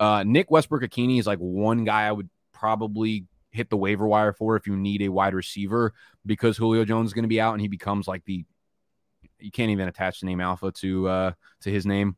Uh, 0.00 0.24
Nick 0.26 0.50
Westbrook-Ikhine 0.50 1.18
is 1.18 1.26
like 1.26 1.38
one 1.38 1.84
guy 1.84 2.06
I 2.06 2.12
would 2.12 2.30
probably 2.52 3.26
hit 3.50 3.68
the 3.68 3.76
waiver 3.76 4.06
wire 4.06 4.32
for 4.32 4.56
if 4.56 4.66
you 4.66 4.76
need 4.76 5.02
a 5.02 5.08
wide 5.10 5.34
receiver 5.34 5.92
because 6.24 6.56
Julio 6.56 6.84
Jones 6.84 7.10
is 7.10 7.12
going 7.12 7.22
to 7.24 7.28
be 7.28 7.40
out 7.40 7.52
and 7.52 7.60
he 7.60 7.68
becomes 7.68 8.08
like 8.08 8.24
the 8.24 8.44
you 9.38 9.50
can't 9.50 9.70
even 9.70 9.88
attach 9.88 10.20
the 10.20 10.26
name 10.26 10.40
Alpha 10.40 10.72
to 10.72 11.06
uh 11.06 11.32
to 11.60 11.70
his 11.70 11.86
name 11.86 12.16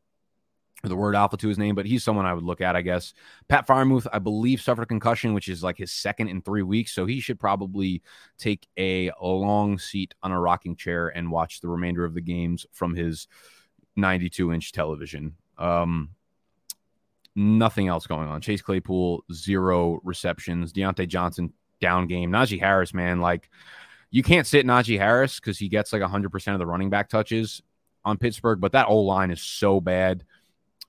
the 0.83 0.95
word 0.95 1.15
alpha 1.15 1.37
to 1.37 1.47
his 1.47 1.57
name, 1.57 1.75
but 1.75 1.85
he's 1.85 2.03
someone 2.03 2.25
I 2.25 2.33
would 2.33 2.43
look 2.43 2.61
at, 2.61 2.75
I 2.75 2.81
guess. 2.81 3.13
Pat 3.47 3.67
Freiermuth, 3.67 4.07
I 4.13 4.19
believe, 4.19 4.61
suffered 4.61 4.83
a 4.83 4.87
concussion, 4.87 5.33
which 5.33 5.49
is 5.49 5.63
like 5.63 5.77
his 5.77 5.91
second 5.91 6.27
in 6.27 6.41
three 6.41 6.61
weeks. 6.61 6.93
So 6.93 7.05
he 7.05 7.19
should 7.19 7.39
probably 7.39 8.03
take 8.37 8.67
a 8.77 9.11
long 9.19 9.79
seat 9.79 10.13
on 10.21 10.31
a 10.31 10.39
rocking 10.39 10.75
chair 10.75 11.07
and 11.09 11.31
watch 11.31 11.61
the 11.61 11.67
remainder 11.67 12.05
of 12.05 12.13
the 12.13 12.21
games 12.21 12.65
from 12.71 12.95
his 12.95 13.27
92 13.95 14.53
inch 14.53 14.71
television. 14.71 15.35
Um, 15.57 16.09
nothing 17.35 17.87
else 17.87 18.05
going 18.05 18.27
on. 18.27 18.41
Chase 18.41 18.61
Claypool, 18.61 19.23
zero 19.33 19.99
receptions. 20.03 20.73
Diontae 20.73 21.07
Johnson, 21.07 21.53
down 21.81 22.07
game. 22.07 22.31
Najee 22.31 22.59
Harris, 22.59 22.93
man, 22.93 23.19
like 23.19 23.49
you 24.11 24.23
can't 24.23 24.47
sit 24.47 24.65
Najee 24.65 24.97
Harris 24.97 25.39
because 25.39 25.57
he 25.57 25.69
gets 25.69 25.91
like 25.91 26.01
100% 26.01 26.53
of 26.53 26.59
the 26.59 26.65
running 26.65 26.89
back 26.89 27.09
touches 27.09 27.61
on 28.05 28.17
Pittsburgh, 28.17 28.61
but 28.61 28.71
that 28.71 28.87
O 28.87 28.99
line 28.99 29.31
is 29.31 29.41
so 29.41 29.81
bad 29.81 30.23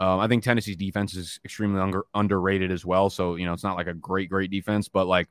Um, 0.00 0.20
I 0.20 0.28
think 0.28 0.44
Tennessee's 0.44 0.76
defense 0.76 1.14
is 1.14 1.40
extremely 1.44 1.80
under, 1.80 2.04
underrated 2.14 2.70
as 2.70 2.84
well. 2.84 3.10
So, 3.10 3.34
you 3.34 3.46
know, 3.46 3.52
it's 3.52 3.64
not 3.64 3.76
like 3.76 3.88
a 3.88 3.94
great, 3.94 4.30
great 4.30 4.50
defense, 4.50 4.88
but 4.88 5.06
like 5.06 5.28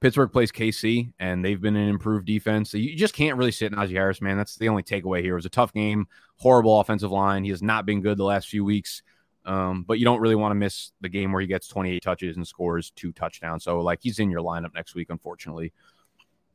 Pittsburgh 0.00 0.30
plays 0.30 0.52
KC 0.52 1.12
and 1.18 1.42
they've 1.42 1.60
been 1.60 1.76
an 1.76 1.88
improved 1.88 2.26
defense. 2.26 2.70
So 2.70 2.76
you 2.76 2.94
just 2.94 3.14
can't 3.14 3.38
really 3.38 3.52
sit 3.52 3.72
Najee 3.72 3.92
Harris, 3.92 4.20
man. 4.20 4.36
That's 4.36 4.56
the 4.56 4.68
only 4.68 4.82
takeaway 4.82 5.22
here. 5.22 5.32
It 5.32 5.36
was 5.36 5.46
a 5.46 5.50
tough 5.50 5.72
game, 5.72 6.06
horrible 6.36 6.78
offensive 6.78 7.10
line. 7.10 7.44
He 7.44 7.50
has 7.50 7.62
not 7.62 7.86
been 7.86 8.02
good 8.02 8.18
the 8.18 8.24
last 8.24 8.48
few 8.48 8.64
weeks. 8.64 9.02
Um, 9.46 9.84
but 9.84 9.98
you 10.00 10.04
don't 10.04 10.20
really 10.20 10.34
want 10.34 10.50
to 10.50 10.56
miss 10.56 10.90
the 11.00 11.08
game 11.08 11.30
where 11.32 11.40
he 11.40 11.46
gets 11.46 11.68
28 11.68 12.02
touches 12.02 12.36
and 12.36 12.46
scores 12.46 12.90
two 12.90 13.12
touchdowns. 13.12 13.62
So, 13.62 13.80
like, 13.80 14.00
he's 14.02 14.18
in 14.18 14.28
your 14.28 14.42
lineup 14.42 14.74
next 14.74 14.96
week, 14.96 15.06
unfortunately. 15.08 15.72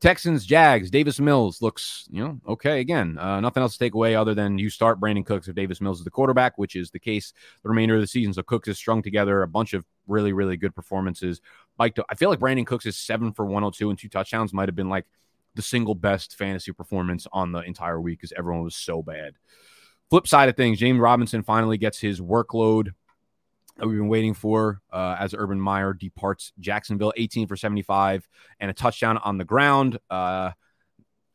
Texans, 0.02 0.48
Jags, 0.48 0.90
Davis 0.90 1.20
Mills 1.20 1.62
looks, 1.62 2.08
you 2.10 2.24
know, 2.24 2.42
okay 2.48 2.80
again. 2.80 3.20
Uh, 3.20 3.40
nothing 3.40 3.62
else 3.62 3.74
to 3.74 3.80
take 3.80 3.94
away 3.94 4.16
other 4.16 4.34
than 4.34 4.58
you 4.58 4.68
start 4.72 5.00
Brandin 5.00 5.24
Cooks 5.24 5.48
if 5.48 5.54
Davis 5.54 5.80
Mills 5.80 6.00
is 6.00 6.04
the 6.04 6.10
quarterback, 6.10 6.58
which 6.58 6.76
is 6.76 6.90
the 6.90 7.00
case 7.00 7.34
the 7.62 7.70
remainder 7.70 7.94
of 7.94 8.02
the 8.02 8.08
season. 8.08 8.34
So 8.34 8.42
Cooks 8.42 8.68
has 8.68 8.80
strung 8.80 9.04
together 9.04 9.44
a 9.44 9.48
bunch 9.48 9.76
of 9.76 9.86
really, 10.08 10.34
really 10.34 10.58
good 10.58 10.74
performances. 10.74 11.40
Like, 11.78 12.00
I 12.10 12.16
feel 12.16 12.32
like 12.32 12.40
Brandin 12.40 12.66
Cooks 12.66 12.88
is 12.88 12.98
seven 12.98 13.32
for 13.32 13.46
102 13.46 13.92
and 13.92 14.00
two 14.00 14.10
touchdowns 14.10 14.54
might 14.54 14.68
have 14.68 14.76
been 14.76 14.90
like 14.90 15.06
the 15.54 15.62
single 15.62 15.94
best 15.94 16.36
fantasy 16.36 16.72
performance 16.72 17.28
on 17.32 17.52
the 17.52 17.60
entire 17.60 18.02
week 18.02 18.20
because 18.20 18.34
everyone 18.36 18.64
was 18.64 18.76
so 18.76 19.04
bad. 19.04 19.36
Flip 20.10 20.28
side 20.28 20.50
of 20.50 20.58
things, 20.58 20.80
James 20.80 21.00
Robinson 21.00 21.44
finally 21.44 21.78
gets 21.78 22.00
his 22.00 22.20
workload 22.20 22.94
that 23.82 23.88
we've 23.88 23.98
been 23.98 24.10
waiting 24.10 24.36
for 24.36 24.80
uh, 24.94 25.16
as 25.20 25.34
Urban 25.36 25.60
Meyer 25.60 25.92
departs 25.92 26.54
Jacksonville, 26.60 27.12
18 27.18 27.48
for 27.48 27.58
75 27.58 28.30
and 28.60 28.70
a 28.70 28.74
touchdown 28.76 29.18
on 29.18 29.40
the 29.40 29.44
ground. 29.44 29.98
Uh, 30.08 30.52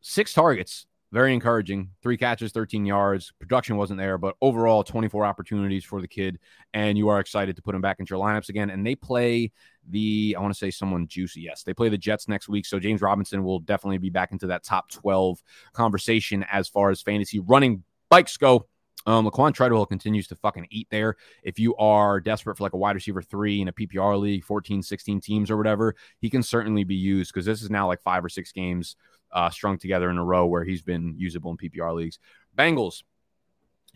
six 0.01 0.33
targets, 0.33 0.87
very 1.11 1.35
encouraging. 1.35 1.91
Three 2.05 2.17
catches, 2.17 2.53
13 2.53 2.87
yards. 2.87 3.33
Production 3.41 3.77
wasn't 3.77 3.99
there, 3.99 4.17
but 4.17 4.37
overall, 4.41 4.85
24 4.85 5.25
opportunities 5.25 5.85
for 5.85 6.01
the 6.01 6.07
kid. 6.07 6.39
And 6.73 6.97
you 6.97 7.09
are 7.09 7.19
excited 7.19 7.57
to 7.57 7.63
put 7.63 7.75
him 7.75 7.81
back 7.81 7.99
into 7.99 8.15
your 8.15 8.25
lineups 8.25 8.49
again. 8.49 8.71
And 8.71 8.87
they 8.87 8.95
play 8.95 9.51
the, 9.89 10.37
I 10.39 10.41
want 10.41 10.55
to 10.55 10.59
say 10.59 10.71
someone 10.71 11.09
juicy. 11.09 11.41
Yes, 11.41 11.65
they 11.65 11.75
play 11.75 11.89
the 11.89 11.99
Jets 11.99 12.29
next 12.29 12.49
week. 12.49 12.65
So 12.65 12.79
James 12.79 13.03
Robinson 13.03 13.43
will 13.43 13.59
definitely 13.59 13.99
be 13.99 14.11
back 14.11 14.31
into 14.31 14.47
that 14.47 14.63
top 14.63 14.89
12 14.93 15.43
conversation 15.73 16.47
as 16.49 16.69
far 16.69 16.91
as 16.91 17.03
fantasy 17.03 17.41
running 17.41 17.83
bikes 18.09 18.37
go. 18.37 18.69
Um, 19.07 19.25
Laquon 19.27 19.55
Treadwell 19.55 19.87
continues 19.87 20.27
to 20.29 20.37
fucking 20.37 20.67
eat 20.71 20.89
there. 20.91 21.17
If 21.43 21.59
you 21.59 21.77
are 21.77 22.21
desperate 22.21 22.57
for 22.57 22.65
like 22.65 22.73
a 22.73 22.77
wide 22.77 22.97
receiver 22.97 23.23
three 23.23 23.61
in 23.61 23.69
a 23.69 23.73
PPR 23.73 24.21
league, 24.21 24.45
14, 24.45 24.83
16 24.83 25.21
teams 25.21 25.51
or 25.51 25.57
whatever, 25.57 25.95
he 26.21 26.29
can 26.29 26.43
certainly 26.43 26.85
be 26.85 26.97
used 26.97 27.33
because 27.33 27.47
this 27.47 27.63
is 27.63 27.71
now 27.71 27.87
like 27.87 28.03
five 28.03 28.25
or 28.25 28.29
six 28.29 28.53
games 28.53 28.97
uh, 29.33 29.51
strung 29.51 29.79
together 29.79 30.11
in 30.11 30.19
a 30.19 30.25
row 30.25 30.47
where 30.47 30.65
he's 30.65 30.83
been 30.83 31.15
usable 31.17 31.51
in 31.53 31.57
PPR 31.57 31.95
leagues. 31.95 32.19
Bengals, 32.57 33.03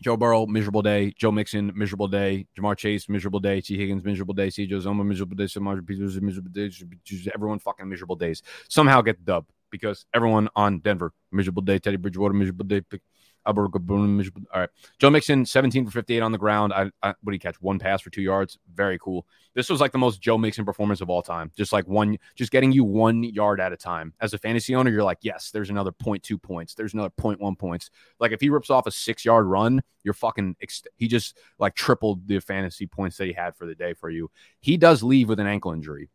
Joe 0.01 0.17
Burrow, 0.17 0.47
miserable 0.47 0.81
day. 0.81 1.13
Joe 1.15 1.31
Mixon, 1.31 1.71
miserable 1.75 2.07
day. 2.07 2.47
Ja'Marr 2.57 2.75
Chase, 2.75 3.07
miserable 3.07 3.39
day. 3.39 3.61
Tee 3.61 3.77
Higgins, 3.77 4.03
miserable 4.03 4.33
day. 4.33 4.49
C. 4.49 4.67
Zoma, 4.67 5.05
miserable 5.05 5.35
day. 5.35 5.45
Samaj 5.45 5.85
Peters, 5.85 6.19
miserable 6.19 6.51
day. 6.51 6.71
Everyone 7.33 7.59
fucking 7.59 7.87
miserable 7.87 8.15
days. 8.15 8.41
Somehow 8.67 9.01
get 9.01 9.17
the 9.17 9.23
dub 9.23 9.45
because 9.69 10.05
everyone 10.13 10.49
on 10.55 10.79
Denver, 10.79 11.13
miserable 11.31 11.61
day. 11.61 11.77
Teddy 11.77 11.97
Bridgewater, 11.97 12.33
miserable 12.33 12.65
day. 12.65 12.81
All 13.45 14.59
right. 14.61 14.69
Joe 14.99 15.09
Mixon, 15.09 15.45
17 15.45 15.85
for 15.85 15.91
58 15.91 16.21
on 16.21 16.31
the 16.31 16.37
ground. 16.37 16.73
I, 16.73 16.91
I, 17.01 17.09
what 17.21 17.31
did 17.31 17.33
he 17.33 17.39
catch? 17.39 17.61
One 17.61 17.79
pass 17.79 18.01
for 18.01 18.09
two 18.09 18.21
yards. 18.21 18.57
Very 18.73 18.99
cool. 18.99 19.25
This 19.53 19.69
was 19.69 19.81
like 19.81 19.91
the 19.91 19.97
most 19.97 20.21
Joe 20.21 20.37
Mixon 20.37 20.63
performance 20.63 21.01
of 21.01 21.09
all 21.09 21.21
time. 21.21 21.51
Just 21.57 21.73
like 21.73 21.87
one, 21.87 22.17
just 22.35 22.51
getting 22.51 22.71
you 22.71 22.83
one 22.83 23.23
yard 23.23 23.59
at 23.59 23.73
a 23.73 23.77
time. 23.77 24.13
As 24.21 24.33
a 24.33 24.37
fantasy 24.37 24.75
owner, 24.75 24.91
you're 24.91 25.03
like, 25.03 25.19
yes, 25.21 25.51
there's 25.51 25.69
another 25.69 25.91
0.2 25.91 26.41
points. 26.41 26.73
There's 26.73 26.93
another 26.93 27.11
0.1 27.19 27.57
points. 27.57 27.89
Like 28.19 28.31
if 28.31 28.41
he 28.41 28.49
rips 28.49 28.69
off 28.69 28.87
a 28.87 28.91
six 28.91 29.25
yard 29.25 29.45
run, 29.45 29.81
you're 30.03 30.13
fucking, 30.13 30.55
he 30.95 31.07
just 31.07 31.37
like 31.59 31.75
tripled 31.75 32.27
the 32.27 32.39
fantasy 32.39 32.87
points 32.87 33.17
that 33.17 33.25
he 33.25 33.33
had 33.33 33.55
for 33.55 33.65
the 33.65 33.75
day 33.75 33.93
for 33.93 34.09
you. 34.09 34.31
He 34.59 34.77
does 34.77 35.03
leave 35.03 35.29
with 35.29 35.39
an 35.39 35.47
ankle 35.47 35.71
injury. 35.71 36.09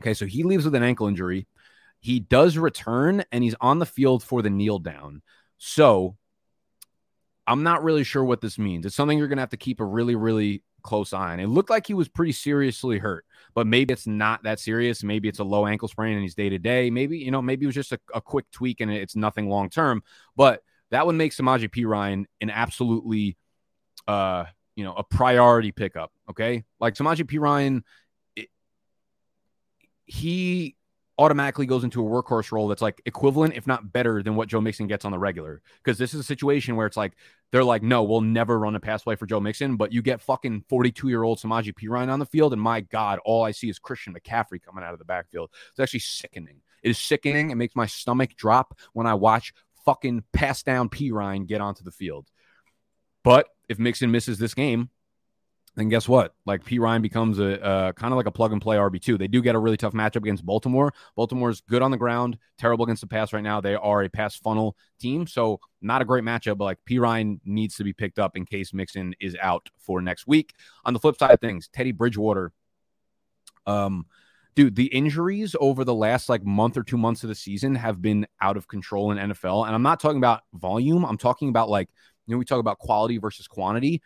Okay. 0.00 0.14
So 0.14 0.26
he 0.26 0.44
leaves 0.44 0.64
with 0.64 0.74
an 0.74 0.82
ankle 0.82 1.08
injury. 1.08 1.46
He 2.00 2.20
does 2.20 2.56
return 2.56 3.24
and 3.32 3.42
he's 3.42 3.56
on 3.60 3.80
the 3.80 3.86
field 3.86 4.22
for 4.22 4.40
the 4.40 4.50
kneel 4.50 4.78
down. 4.78 5.22
So 5.58 6.16
I'm 7.48 7.62
not 7.62 7.82
really 7.82 8.04
sure 8.04 8.22
what 8.22 8.42
this 8.42 8.58
means. 8.58 8.84
It's 8.84 8.94
something 8.94 9.16
you're 9.16 9.26
going 9.26 9.38
to 9.38 9.42
have 9.42 9.50
to 9.50 9.56
keep 9.56 9.80
a 9.80 9.84
really, 9.84 10.14
really 10.14 10.62
close 10.82 11.14
eye 11.14 11.32
on. 11.32 11.40
It 11.40 11.48
looked 11.48 11.70
like 11.70 11.86
he 11.86 11.94
was 11.94 12.06
pretty 12.06 12.32
seriously 12.32 12.98
hurt, 12.98 13.24
but 13.54 13.66
maybe 13.66 13.92
it's 13.94 14.06
not 14.06 14.42
that 14.42 14.60
serious. 14.60 15.02
Maybe 15.02 15.28
it's 15.28 15.38
a 15.38 15.44
low 15.44 15.66
ankle 15.66 15.88
sprain 15.88 16.12
and 16.12 16.22
he's 16.22 16.34
day 16.34 16.50
to 16.50 16.58
day. 16.58 16.90
Maybe, 16.90 17.18
you 17.18 17.30
know, 17.30 17.40
maybe 17.40 17.64
it 17.64 17.68
was 17.68 17.74
just 17.74 17.92
a, 17.92 18.00
a 18.14 18.20
quick 18.20 18.44
tweak 18.52 18.82
and 18.82 18.92
it's 18.92 19.16
nothing 19.16 19.48
long 19.48 19.70
term. 19.70 20.02
But 20.36 20.62
that 20.90 21.06
would 21.06 21.14
make 21.14 21.32
Perine 21.32 22.26
an 22.42 22.50
absolutely, 22.50 23.38
uh, 24.06 24.44
you 24.76 24.84
know, 24.84 24.92
a 24.94 25.02
priority 25.02 25.72
pickup. 25.72 26.12
Okay. 26.30 26.64
Like 26.78 26.94
Samaje 26.94 27.24
Perine, 27.24 27.82
it, 28.36 28.48
he 30.04 30.76
automatically 31.18 31.66
goes 31.66 31.82
into 31.84 32.00
a 32.00 32.08
workhorse 32.08 32.52
role 32.52 32.68
that's 32.68 32.80
like 32.80 33.02
equivalent, 33.04 33.54
if 33.54 33.66
not 33.66 33.92
better, 33.92 34.22
than 34.22 34.36
what 34.36 34.48
Joe 34.48 34.60
Mixon 34.60 34.86
gets 34.86 35.04
on 35.04 35.12
the 35.12 35.18
regular. 35.18 35.60
Because 35.82 35.98
this 35.98 36.14
is 36.14 36.20
a 36.20 36.24
situation 36.24 36.76
where 36.76 36.86
it's 36.86 36.96
like 36.96 37.14
they're 37.50 37.64
like, 37.64 37.82
no, 37.82 38.04
we'll 38.04 38.20
never 38.20 38.58
run 38.58 38.76
a 38.76 38.80
pass 38.80 39.02
play 39.02 39.16
for 39.16 39.26
Joe 39.26 39.40
Mixon, 39.40 39.76
but 39.76 39.92
you 39.92 40.00
get 40.00 40.20
fucking 40.20 40.64
42 40.68 41.08
year 41.08 41.24
old 41.24 41.38
Samaje 41.38 41.74
Perine 41.74 42.08
on 42.08 42.20
the 42.20 42.26
field, 42.26 42.52
and 42.52 42.62
my 42.62 42.80
God, 42.80 43.18
all 43.24 43.44
I 43.44 43.50
see 43.50 43.68
is 43.68 43.78
Christian 43.78 44.14
McCaffrey 44.14 44.62
coming 44.62 44.84
out 44.84 44.92
of 44.92 44.98
the 44.98 45.04
backfield. 45.04 45.50
It's 45.70 45.80
actually 45.80 46.00
sickening. 46.00 46.60
It 46.82 46.90
is 46.90 46.98
sickening. 46.98 47.50
It 47.50 47.56
makes 47.56 47.74
my 47.74 47.86
stomach 47.86 48.36
drop 48.36 48.78
when 48.92 49.06
I 49.06 49.14
watch 49.14 49.52
fucking 49.84 50.24
pass 50.32 50.62
down 50.62 50.88
Perine 50.88 51.46
get 51.46 51.60
onto 51.60 51.82
the 51.82 51.90
field. 51.90 52.28
But 53.24 53.48
if 53.68 53.78
Mixon 53.78 54.10
misses 54.10 54.38
this 54.38 54.54
game, 54.54 54.90
then 55.78 55.88
guess 55.88 56.08
what? 56.08 56.34
Like 56.44 56.64
Perine 56.64 57.02
becomes 57.02 57.38
a 57.38 57.92
kind 57.96 58.12
of 58.12 58.16
like 58.16 58.26
a 58.26 58.32
plug 58.32 58.50
and 58.52 58.60
play 58.60 58.76
RB 58.76 59.00
two. 59.00 59.16
They 59.16 59.28
do 59.28 59.40
get 59.40 59.54
a 59.54 59.58
really 59.60 59.76
tough 59.76 59.92
matchup 59.92 60.16
against 60.16 60.44
Baltimore. 60.44 60.92
Baltimore's 61.14 61.60
good 61.60 61.82
on 61.82 61.92
the 61.92 61.96
ground, 61.96 62.36
terrible 62.58 62.84
against 62.84 63.00
the 63.00 63.06
pass 63.06 63.32
right 63.32 63.44
now. 63.44 63.60
They 63.60 63.76
are 63.76 64.02
a 64.02 64.08
pass 64.08 64.34
funnel 64.34 64.76
team, 64.98 65.26
so 65.28 65.60
not 65.80 66.02
a 66.02 66.04
great 66.04 66.24
matchup. 66.24 66.58
But 66.58 66.64
like 66.64 66.78
Perine 66.88 67.38
needs 67.44 67.76
to 67.76 67.84
be 67.84 67.92
picked 67.92 68.18
up 68.18 68.36
in 68.36 68.44
case 68.44 68.74
Mixon 68.74 69.14
is 69.20 69.36
out 69.40 69.68
for 69.78 70.02
next 70.02 70.26
week. 70.26 70.52
On 70.84 70.94
the 70.94 70.98
flip 70.98 71.16
side 71.16 71.30
of 71.30 71.40
things, 71.40 71.68
Teddy 71.68 71.92
Bridgewater, 71.92 72.52
um, 73.64 74.06
dude, 74.56 74.74
the 74.74 74.86
injuries 74.86 75.54
over 75.60 75.84
the 75.84 75.94
last 75.94 76.28
like 76.28 76.44
month 76.44 76.76
or 76.76 76.82
two 76.82 76.98
months 76.98 77.22
of 77.22 77.28
the 77.28 77.36
season 77.36 77.76
have 77.76 78.02
been 78.02 78.26
out 78.40 78.56
of 78.56 78.66
control 78.66 79.12
in 79.12 79.30
NFL, 79.30 79.64
and 79.64 79.76
I'm 79.76 79.82
not 79.82 80.00
talking 80.00 80.18
about 80.18 80.40
volume. 80.54 81.04
I'm 81.04 81.18
talking 81.18 81.50
about 81.50 81.68
like 81.68 81.88
you 82.26 82.34
know 82.34 82.38
we 82.38 82.44
talk 82.44 82.58
about 82.58 82.80
quality 82.80 83.18
versus 83.18 83.46
quantity 83.46 84.02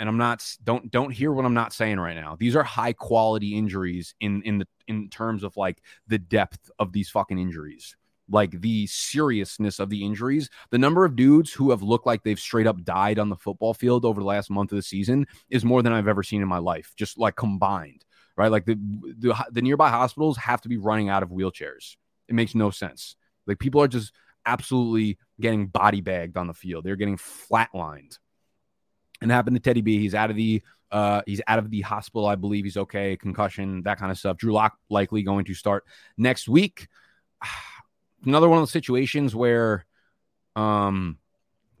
and 0.00 0.08
I'm 0.08 0.16
not 0.16 0.42
don't 0.64 0.90
don't 0.90 1.12
hear 1.12 1.30
what 1.30 1.44
I'm 1.44 1.54
not 1.54 1.74
saying 1.74 2.00
right 2.00 2.16
now. 2.16 2.34
These 2.36 2.56
are 2.56 2.62
high 2.64 2.94
quality 2.94 3.54
injuries 3.54 4.14
in 4.18 4.42
in 4.42 4.58
the 4.58 4.66
in 4.88 5.10
terms 5.10 5.44
of 5.44 5.56
like 5.58 5.82
the 6.08 6.18
depth 6.18 6.70
of 6.78 6.92
these 6.92 7.10
fucking 7.10 7.38
injuries. 7.38 7.96
Like 8.32 8.60
the 8.60 8.86
seriousness 8.86 9.78
of 9.78 9.90
the 9.90 10.04
injuries, 10.04 10.48
the 10.70 10.78
number 10.78 11.04
of 11.04 11.16
dudes 11.16 11.52
who 11.52 11.70
have 11.70 11.82
looked 11.82 12.06
like 12.06 12.22
they've 12.22 12.40
straight 12.40 12.66
up 12.66 12.82
died 12.82 13.18
on 13.18 13.28
the 13.28 13.36
football 13.36 13.74
field 13.74 14.04
over 14.04 14.20
the 14.20 14.26
last 14.26 14.50
month 14.50 14.72
of 14.72 14.76
the 14.76 14.82
season 14.82 15.26
is 15.50 15.64
more 15.64 15.82
than 15.82 15.92
I've 15.92 16.08
ever 16.08 16.22
seen 16.22 16.40
in 16.40 16.48
my 16.48 16.58
life, 16.58 16.92
just 16.96 17.18
like 17.18 17.34
combined, 17.34 18.04
right? 18.36 18.50
Like 18.50 18.66
the, 18.66 18.76
the, 19.18 19.34
the 19.50 19.62
nearby 19.62 19.90
hospitals 19.90 20.36
have 20.36 20.60
to 20.60 20.68
be 20.68 20.76
running 20.76 21.08
out 21.08 21.24
of 21.24 21.30
wheelchairs. 21.30 21.96
It 22.28 22.36
makes 22.36 22.54
no 22.54 22.70
sense. 22.70 23.16
Like 23.48 23.58
people 23.58 23.82
are 23.82 23.88
just 23.88 24.12
absolutely 24.46 25.18
getting 25.40 25.66
body 25.66 26.00
bagged 26.00 26.36
on 26.36 26.46
the 26.46 26.54
field. 26.54 26.84
They're 26.84 26.94
getting 26.94 27.18
flatlined 27.18 28.16
and 29.20 29.30
happened 29.30 29.56
to 29.56 29.60
Teddy 29.60 29.80
B. 29.80 29.98
He's 29.98 30.14
out 30.14 30.30
of 30.30 30.36
the 30.36 30.62
uh, 30.90 31.22
he's 31.26 31.40
out 31.46 31.58
of 31.58 31.70
the 31.70 31.82
hospital. 31.82 32.26
I 32.26 32.34
believe 32.34 32.64
he's 32.64 32.76
okay. 32.76 33.16
Concussion, 33.16 33.82
that 33.82 33.98
kind 33.98 34.10
of 34.10 34.18
stuff. 34.18 34.36
Drew 34.36 34.52
Lock 34.52 34.76
likely 34.88 35.22
going 35.22 35.44
to 35.44 35.54
start 35.54 35.84
next 36.16 36.48
week. 36.48 36.88
Another 38.24 38.48
one 38.48 38.58
of 38.58 38.66
the 38.66 38.72
situations 38.72 39.34
where 39.34 39.86
um 40.56 41.16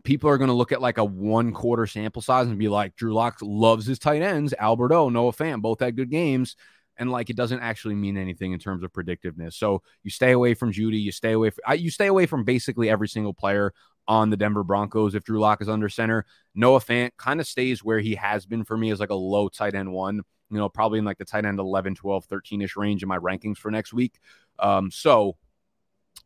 people 0.04 0.30
are 0.30 0.38
going 0.38 0.48
to 0.48 0.54
look 0.54 0.72
at 0.72 0.80
like 0.80 0.98
a 0.98 1.04
one 1.04 1.52
quarter 1.52 1.86
sample 1.86 2.22
size 2.22 2.46
and 2.46 2.58
be 2.58 2.68
like, 2.68 2.96
Drew 2.96 3.12
Lock 3.12 3.38
loves 3.42 3.86
his 3.86 3.98
tight 3.98 4.22
ends. 4.22 4.54
Albert 4.58 4.92
O, 4.92 5.08
Noah 5.08 5.32
Fant, 5.32 5.60
both 5.60 5.80
had 5.80 5.96
good 5.96 6.10
games. 6.10 6.56
And 6.96 7.10
like 7.10 7.30
it 7.30 7.36
doesn't 7.36 7.60
actually 7.60 7.94
mean 7.94 8.16
anything 8.18 8.52
in 8.52 8.58
terms 8.58 8.84
of 8.84 8.92
predictiveness. 8.92 9.54
So 9.54 9.82
you 10.02 10.10
stay 10.10 10.32
away 10.32 10.54
from 10.54 10.72
Jeudy. 10.72 11.00
You 11.00 11.12
stay 11.12 11.32
away. 11.32 11.50
From, 11.50 11.78
you 11.78 11.90
stay 11.90 12.08
away 12.08 12.26
from 12.26 12.44
basically 12.44 12.90
every 12.90 13.08
single 13.08 13.32
player 13.32 13.72
on 14.06 14.28
the 14.28 14.36
Denver 14.36 14.64
Broncos 14.64 15.14
if 15.14 15.24
Drew 15.24 15.40
Lock 15.40 15.62
is 15.62 15.68
under 15.68 15.88
center. 15.88 16.26
Noah 16.54 16.80
Fant 16.80 17.10
kind 17.16 17.40
of 17.40 17.46
stays 17.46 17.84
where 17.84 18.00
he 18.00 18.14
has 18.16 18.46
been 18.46 18.64
for 18.64 18.76
me 18.76 18.90
as 18.90 19.00
like 19.00 19.10
a 19.10 19.14
low 19.14 19.48
tight 19.48 19.74
end 19.74 19.92
one, 19.92 20.16
you 20.16 20.58
know, 20.58 20.68
probably 20.68 20.98
in 20.98 21.04
like 21.04 21.18
the 21.18 21.24
tight 21.24 21.44
end 21.44 21.58
11, 21.58 21.94
12, 21.94 22.24
13 22.24 22.62
ish 22.62 22.76
range 22.76 23.02
in 23.02 23.08
my 23.08 23.18
rankings 23.18 23.58
for 23.58 23.70
next 23.70 23.92
week. 23.92 24.18
Um, 24.58 24.90
so 24.90 25.36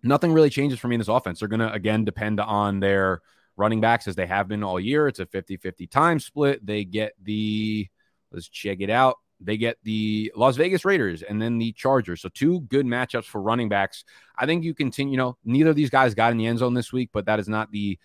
nothing 0.03 0.33
really 0.33 0.51
changes 0.51 0.79
for 0.79 0.89
me 0.89 0.95
in 0.95 1.01
this 1.01 1.09
offense. 1.09 1.41
They're 1.41 1.49
going 1.49 1.61
to, 1.61 1.72
again, 1.72 2.05
depend 2.05 2.41
on 2.41 2.81
their 2.81 3.20
running 3.57 3.81
backs 3.81 4.09
as 4.09 4.16
they 4.16 4.27
have 4.27 4.49
been 4.49 4.64
all 4.64 4.81
year. 4.81 5.09
It's 5.09 5.20
a 5.20 5.27
50 5.27 5.59
50 5.59 5.87
time 5.87 6.18
split. 6.18 6.64
They 6.64 6.85
get 6.85 7.12
the, 7.22 7.89
let's 8.33 8.49
check 8.49 8.79
it 8.81 8.91
out. 8.91 9.16
They 9.41 9.57
get 9.57 9.77
the 9.83 10.33
Las 10.35 10.57
Vegas 10.57 10.85
Raiders 10.85 11.22
and 11.22 11.41
then 11.41 11.59
the 11.59 11.72
Chargers. 11.72 12.22
So 12.22 12.31
two 12.31 12.61
good 12.62 12.87
matchups 12.87 13.25
for 13.27 13.43
running 13.43 13.68
backs. 13.68 14.05
I 14.39 14.47
think 14.47 14.64
you 14.64 14.75
continue, 14.75 15.12
you 15.12 15.18
know, 15.18 15.37
neither 15.45 15.70
of 15.70 15.77
these 15.77 15.91
guys 15.91 16.14
got 16.14 16.33
in 16.33 16.39
the 16.39 16.47
end 16.47 16.61
zone 16.61 16.72
this 16.72 16.93
week, 16.93 17.11
but 17.12 17.27
that 17.27 17.41
is 17.41 17.49
not 17.49 17.70
the 17.70 17.99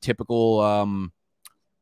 typical 0.00 0.60
um 0.60 1.12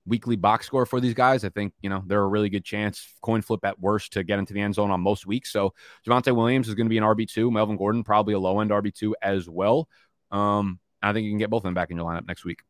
weekly 0.09 0.37
box 0.37 0.67
score 0.67 0.87
for 0.87 1.01
these 1.01 1.15
guys. 1.15 1.45
I 1.45 1.51
think, 1.51 1.75
you 1.83 1.91
know, 1.91 2.03
they're 2.07 2.23
a 2.23 2.29
really 2.29 2.49
good 2.49 2.65
chance, 2.65 3.07
coin 3.23 3.43
flip 3.43 3.65
at 3.65 3.79
worst, 3.79 4.15
to 4.15 4.25
get 4.25 4.39
into 4.39 4.53
the 4.55 4.61
end 4.61 4.75
zone 4.75 4.91
on 4.91 5.01
most 5.01 5.27
weeks. 5.27 5.53
So 5.53 5.75
Javonte 6.07 6.35
Williams 6.35 6.69
is 6.69 6.75
going 6.75 6.87
to 6.87 6.91
be 6.91 6.99
an 6.99 7.05
RB2. 7.05 7.53
Melvin 7.53 7.77
Gordon, 7.77 8.03
probably 8.03 8.35
a 8.35 8.39
low 8.39 8.61
end 8.61 8.71
RB2 8.71 9.13
as 9.23 9.49
well. 9.49 9.89
Um, 10.31 10.81
I 11.03 11.13
think 11.13 11.25
you 11.25 11.31
can 11.31 11.39
get 11.39 11.51
both 11.51 11.61
of 11.61 11.65
them 11.65 11.75
back 11.75 11.91
in 11.91 11.97
your 11.97 12.07
lineup 12.07 12.27
next 12.27 12.45
week. 12.45 12.61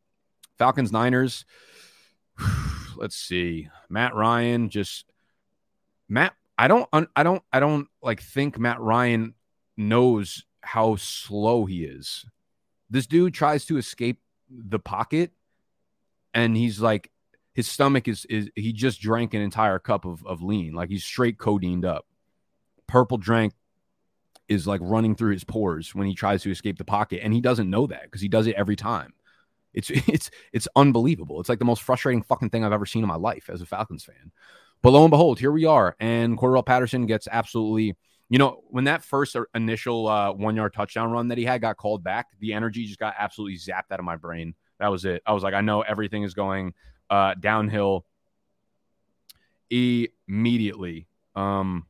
Falcons, 0.57 0.91
Niners. 0.91 1.45
Let's 2.95 3.15
see. 3.15 3.69
Matt 3.89 4.13
Ryan 4.13 4.69
just 4.69 5.05
Matt. 6.07 6.33
I 6.57 6.67
don't. 6.67 6.89
I 7.15 7.23
don't. 7.23 7.41
I 7.53 7.59
don't 7.61 7.87
like 8.03 8.21
think 8.21 8.59
Matt 8.59 8.81
Ryan 8.81 9.33
knows 9.77 10.43
how 10.61 10.97
slow 10.97 11.65
he 11.65 11.85
is. 11.85 12.25
This 12.89 13.07
dude 13.07 13.33
tries 13.33 13.65
to 13.65 13.77
escape 13.77 14.19
the 14.49 14.79
pocket, 14.79 15.31
and 16.33 16.57
he's 16.57 16.81
like, 16.81 17.09
his 17.59 17.67
stomach 17.67 18.07
is 18.07 18.23
is 18.29 18.49
he 18.55 18.71
just 18.71 19.01
drank 19.01 19.33
an 19.33 19.41
entire 19.41 19.79
cup 19.79 20.05
of 20.05 20.25
of 20.25 20.41
lean, 20.41 20.71
like 20.71 20.87
he's 20.87 21.03
straight 21.03 21.37
codeined 21.37 21.83
up. 21.83 22.05
Purple 22.87 23.17
drank 23.17 23.51
is 24.47 24.65
like 24.65 24.79
running 24.81 25.13
through 25.13 25.33
his 25.33 25.43
pores 25.43 25.93
when 25.93 26.07
he 26.07 26.15
tries 26.15 26.41
to 26.43 26.51
escape 26.51 26.77
the 26.77 26.85
pocket, 26.85 27.19
and 27.21 27.33
he 27.33 27.41
doesn't 27.41 27.69
know 27.69 27.85
that 27.87 28.03
because 28.03 28.21
he 28.21 28.29
does 28.29 28.47
it 28.47 28.55
every 28.55 28.77
time. 28.77 29.13
It's 29.73 29.89
it's 30.07 30.31
it's 30.53 30.69
unbelievable. 30.77 31.41
It's 31.41 31.49
like 31.49 31.59
the 31.59 31.65
most 31.65 31.81
frustrating 31.81 32.23
fucking 32.23 32.49
thing 32.49 32.63
I've 32.63 32.71
ever 32.71 32.85
seen 32.85 33.03
in 33.03 33.09
my 33.09 33.17
life 33.17 33.49
as 33.49 33.61
a 33.61 33.65
Falcons 33.65 34.05
fan. 34.05 34.31
But 34.81 34.91
lo 34.91 35.03
and 35.03 35.11
behold, 35.11 35.37
here 35.37 35.51
we 35.51 35.65
are, 35.65 35.97
and 35.99 36.37
Cordarrelle 36.37 36.65
Patterson 36.65 37.07
gets 37.07 37.27
absolutely. 37.29 37.97
You 38.29 38.37
know, 38.37 38.63
when 38.69 38.85
that 38.85 39.03
first 39.03 39.35
initial 39.53 40.07
uh, 40.07 40.31
one 40.31 40.55
yard 40.55 40.73
touchdown 40.73 41.11
run 41.11 41.27
that 41.27 41.37
he 41.37 41.43
had 41.43 41.59
got 41.59 41.75
called 41.75 42.05
back, 42.05 42.27
the 42.39 42.53
energy 42.53 42.85
just 42.85 42.99
got 42.99 43.15
absolutely 43.17 43.57
zapped 43.57 43.91
out 43.91 43.99
of 43.99 44.05
my 44.05 44.15
brain. 44.15 44.55
That 44.79 44.91
was 44.91 45.03
it. 45.03 45.21
I 45.25 45.33
was 45.33 45.43
like, 45.43 45.55
I 45.55 45.59
know 45.59 45.81
everything 45.81 46.23
is 46.23 46.33
going 46.33 46.73
uh, 47.09 47.33
downhill 47.35 48.05
immediately. 49.69 51.07
Um, 51.35 51.85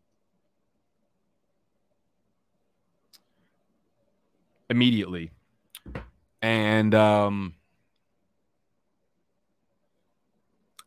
immediately. 4.69 5.31
And 6.41 6.93
um, 6.95 7.55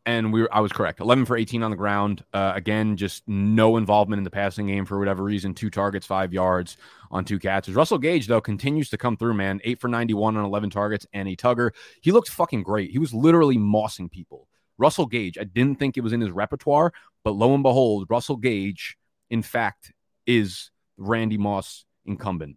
and 0.05 0.33
we 0.33 0.43
were, 0.43 0.55
I 0.55 0.61
was 0.61 0.73
correct. 0.73 1.01
11 1.01 1.27
for 1.27 1.37
18 1.37 1.63
on 1.63 1.71
the 1.71 1.77
ground. 1.77 2.25
Uh, 2.33 2.53
again, 2.55 2.97
just 2.97 3.23
no 3.29 3.77
involvement 3.77 4.19
in 4.19 4.25
the 4.25 4.31
passing 4.31 4.67
game 4.67 4.85
for 4.85 4.99
whatever 4.99 5.23
reason. 5.23 5.55
Two 5.55 5.71
targets, 5.71 6.07
five 6.07 6.33
yards 6.33 6.77
on 7.11 7.25
two 7.25 7.39
catches. 7.39 7.75
Russell 7.75 7.99
Gage, 7.99 8.27
though, 8.27 8.41
continues 8.41 8.91
to 8.91 8.99
come 8.99 9.17
through, 9.17 9.35
man. 9.35 9.61
Eight 9.65 9.81
for 9.81 9.89
91 9.89 10.37
on 10.37 10.45
11 10.45 10.71
targets 10.71 11.07
and 11.13 11.29
a 11.29 11.37
tugger. 11.37 11.71
He 12.01 12.11
looked 12.11 12.31
fucking 12.31 12.63
great. 12.63 12.91
He 12.91 12.99
was 12.99 13.15
literally 13.15 13.59
mossing 13.59 14.11
people. 14.11 14.49
Russell 14.79 15.07
Gage, 15.07 15.39
I 15.39 15.45
didn't 15.45 15.79
think 15.79 15.97
it 15.97 16.03
was 16.03 16.13
in 16.13 16.21
his 16.21 16.31
repertoire, 16.31 16.93
but 17.23 17.33
lo 17.33 17.55
and 17.55 17.63
behold, 17.63 18.07
Russell 18.11 18.37
Gage, 18.37 18.97
in 19.31 19.43
fact, 19.43 19.93
is 20.27 20.71
Randy 20.97 21.39
Moss 21.39 21.85
incumbent. 22.05 22.57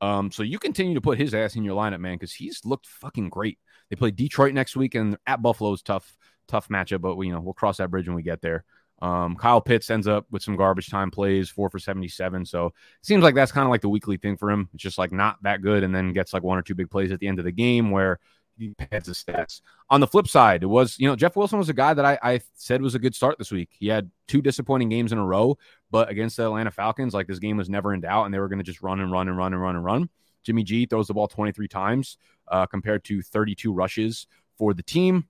Um, 0.00 0.30
so 0.30 0.42
you 0.42 0.58
continue 0.58 0.94
to 0.94 1.00
put 1.00 1.18
his 1.18 1.34
ass 1.34 1.56
in 1.56 1.64
your 1.64 1.76
lineup, 1.76 2.00
man, 2.00 2.14
because 2.14 2.32
he's 2.32 2.64
looked 2.64 2.86
fucking 2.86 3.28
great. 3.28 3.58
They 3.90 3.96
play 3.96 4.10
Detroit 4.10 4.54
next 4.54 4.76
week, 4.76 4.94
and 4.94 5.16
at 5.26 5.42
Buffalo 5.42 5.72
is 5.72 5.82
tough, 5.82 6.16
tough 6.50 6.68
matchup. 6.68 7.00
But 7.00 7.16
we, 7.16 7.28
you 7.28 7.32
know, 7.32 7.40
we'll 7.40 7.54
cross 7.54 7.78
that 7.78 7.90
bridge 7.90 8.06
when 8.06 8.16
we 8.16 8.22
get 8.22 8.40
there. 8.40 8.64
Um, 9.02 9.34
Kyle 9.36 9.60
Pitts 9.60 9.88
ends 9.88 10.06
up 10.06 10.26
with 10.30 10.42
some 10.42 10.56
garbage 10.56 10.90
time 10.90 11.10
plays, 11.10 11.48
four 11.48 11.70
for 11.70 11.78
77. 11.78 12.44
So 12.44 12.66
it 12.66 12.72
seems 13.02 13.22
like 13.22 13.34
that's 13.34 13.52
kind 13.52 13.64
of 13.64 13.70
like 13.70 13.80
the 13.80 13.88
weekly 13.88 14.18
thing 14.18 14.36
for 14.36 14.50
him. 14.50 14.68
It's 14.74 14.82
just 14.82 14.98
like 14.98 15.10
not 15.10 15.42
that 15.42 15.62
good, 15.62 15.82
and 15.82 15.94
then 15.94 16.12
gets 16.12 16.34
like 16.34 16.42
one 16.42 16.58
or 16.58 16.62
two 16.62 16.74
big 16.74 16.90
plays 16.90 17.10
at 17.10 17.20
the 17.20 17.28
end 17.28 17.38
of 17.38 17.46
the 17.46 17.52
game 17.52 17.90
where 17.90 18.18
he 18.58 18.74
pads 18.74 19.08
his 19.08 19.22
stats. 19.22 19.62
On 19.88 20.00
the 20.00 20.06
flip 20.06 20.28
side, 20.28 20.62
it 20.62 20.66
was, 20.66 20.98
you 20.98 21.08
know, 21.08 21.16
Jeff 21.16 21.34
Wilson 21.34 21.58
was 21.58 21.70
a 21.70 21.74
guy 21.74 21.94
that 21.94 22.04
I, 22.04 22.18
I 22.22 22.40
said 22.54 22.82
was 22.82 22.94
a 22.94 22.98
good 22.98 23.14
start 23.14 23.38
this 23.38 23.50
week. 23.50 23.70
He 23.78 23.88
had 23.88 24.10
two 24.28 24.42
disappointing 24.42 24.90
games 24.90 25.12
in 25.12 25.18
a 25.18 25.24
row, 25.24 25.56
but 25.90 26.10
against 26.10 26.36
the 26.36 26.44
Atlanta 26.44 26.70
Falcons, 26.70 27.14
like 27.14 27.26
this 27.26 27.38
game 27.38 27.56
was 27.56 27.70
never 27.70 27.94
in 27.94 28.02
doubt, 28.02 28.26
and 28.26 28.34
they 28.34 28.38
were 28.38 28.48
going 28.48 28.58
to 28.58 28.64
just 28.64 28.82
run 28.82 29.00
and 29.00 29.10
run 29.10 29.28
and 29.28 29.36
run 29.36 29.54
and 29.54 29.62
run 29.62 29.76
and 29.76 29.84
run. 29.84 30.10
Jimmy 30.42 30.62
G 30.62 30.86
throws 30.86 31.08
the 31.08 31.14
ball 31.14 31.28
23 31.28 31.68
times 31.68 32.18
uh, 32.48 32.66
compared 32.66 33.04
to 33.04 33.22
32 33.22 33.72
rushes 33.72 34.26
for 34.58 34.74
the 34.74 34.82
team. 34.82 35.26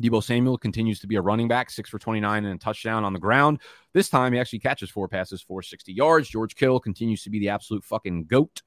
Deebo 0.00 0.22
Samuel 0.22 0.58
continues 0.58 1.00
to 1.00 1.06
be 1.06 1.16
a 1.16 1.20
running 1.20 1.48
back, 1.48 1.70
six 1.70 1.90
for 1.90 1.98
29 1.98 2.44
and 2.44 2.54
a 2.54 2.58
touchdown 2.58 3.04
on 3.04 3.12
the 3.12 3.18
ground. 3.18 3.60
This 3.92 4.08
time 4.08 4.32
he 4.32 4.38
actually 4.38 4.60
catches 4.60 4.90
four 4.90 5.08
passes 5.08 5.42
for 5.42 5.62
60 5.62 5.92
yards. 5.92 6.28
George 6.28 6.54
Kittle 6.54 6.80
continues 6.80 7.22
to 7.24 7.30
be 7.30 7.38
the 7.38 7.50
absolute 7.50 7.84
fucking 7.84 8.24
goat. 8.24 8.62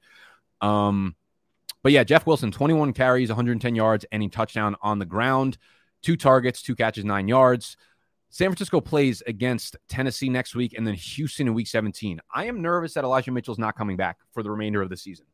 Um, 0.60 1.16
but 1.82 1.92
yeah, 1.92 2.04
Jeff 2.04 2.26
Wilson, 2.26 2.50
21 2.50 2.92
carries, 2.94 3.28
110 3.28 3.74
yards, 3.74 4.04
and 4.10 4.22
any 4.22 4.28
touchdown 4.30 4.76
on 4.80 4.98
the 4.98 5.04
ground, 5.04 5.58
two 6.02 6.16
targets, 6.16 6.62
two 6.62 6.74
catches, 6.74 7.04
nine 7.04 7.28
yards. 7.28 7.76
San 8.30 8.48
Francisco 8.48 8.80
plays 8.80 9.22
against 9.28 9.76
Tennessee 9.88 10.28
next 10.28 10.56
week 10.56 10.74
and 10.76 10.84
then 10.84 10.94
Houston 10.94 11.46
in 11.46 11.54
week 11.54 11.68
17. 11.68 12.20
I 12.34 12.46
am 12.46 12.62
nervous 12.62 12.94
that 12.94 13.04
Elijah 13.04 13.30
Mitchell's 13.30 13.60
not 13.60 13.76
coming 13.76 13.96
back 13.96 14.18
for 14.32 14.42
the 14.42 14.50
remainder 14.50 14.82
of 14.82 14.88
the 14.88 14.96
season. 14.96 15.26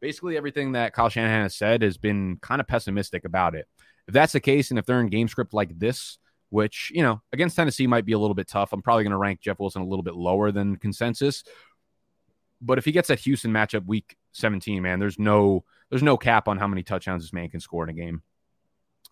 Basically, 0.00 0.36
everything 0.36 0.72
that 0.72 0.92
Kyle 0.92 1.08
Shanahan 1.08 1.42
has 1.42 1.54
said 1.54 1.82
has 1.82 1.96
been 1.96 2.38
kind 2.40 2.60
of 2.60 2.66
pessimistic 2.66 3.24
about 3.24 3.54
it. 3.54 3.68
If 4.08 4.14
that's 4.14 4.32
the 4.32 4.40
case, 4.40 4.70
and 4.70 4.78
if 4.78 4.86
they're 4.86 5.00
in 5.00 5.08
game 5.08 5.28
script 5.28 5.54
like 5.54 5.78
this, 5.78 6.18
which, 6.50 6.90
you 6.94 7.02
know, 7.02 7.20
against 7.32 7.56
Tennessee 7.56 7.86
might 7.86 8.06
be 8.06 8.12
a 8.12 8.18
little 8.18 8.34
bit 8.34 8.48
tough, 8.48 8.72
I'm 8.72 8.82
probably 8.82 9.04
going 9.04 9.12
to 9.12 9.18
rank 9.18 9.40
Jeff 9.40 9.60
Wilson 9.60 9.82
a 9.82 9.86
little 9.86 10.02
bit 10.02 10.14
lower 10.14 10.50
than 10.50 10.76
consensus. 10.76 11.44
But 12.60 12.78
if 12.78 12.84
he 12.84 12.92
gets 12.92 13.08
that 13.08 13.20
Houston 13.20 13.52
matchup 13.52 13.86
week 13.86 14.16
17, 14.32 14.82
man, 14.82 14.98
there's 14.98 15.18
no 15.18 15.64
there's 15.90 16.02
no 16.02 16.16
cap 16.16 16.48
on 16.48 16.58
how 16.58 16.66
many 16.66 16.82
touchdowns 16.82 17.22
this 17.22 17.32
man 17.32 17.50
can 17.50 17.60
score 17.60 17.84
in 17.84 17.90
a 17.90 17.92
game. 17.92 18.22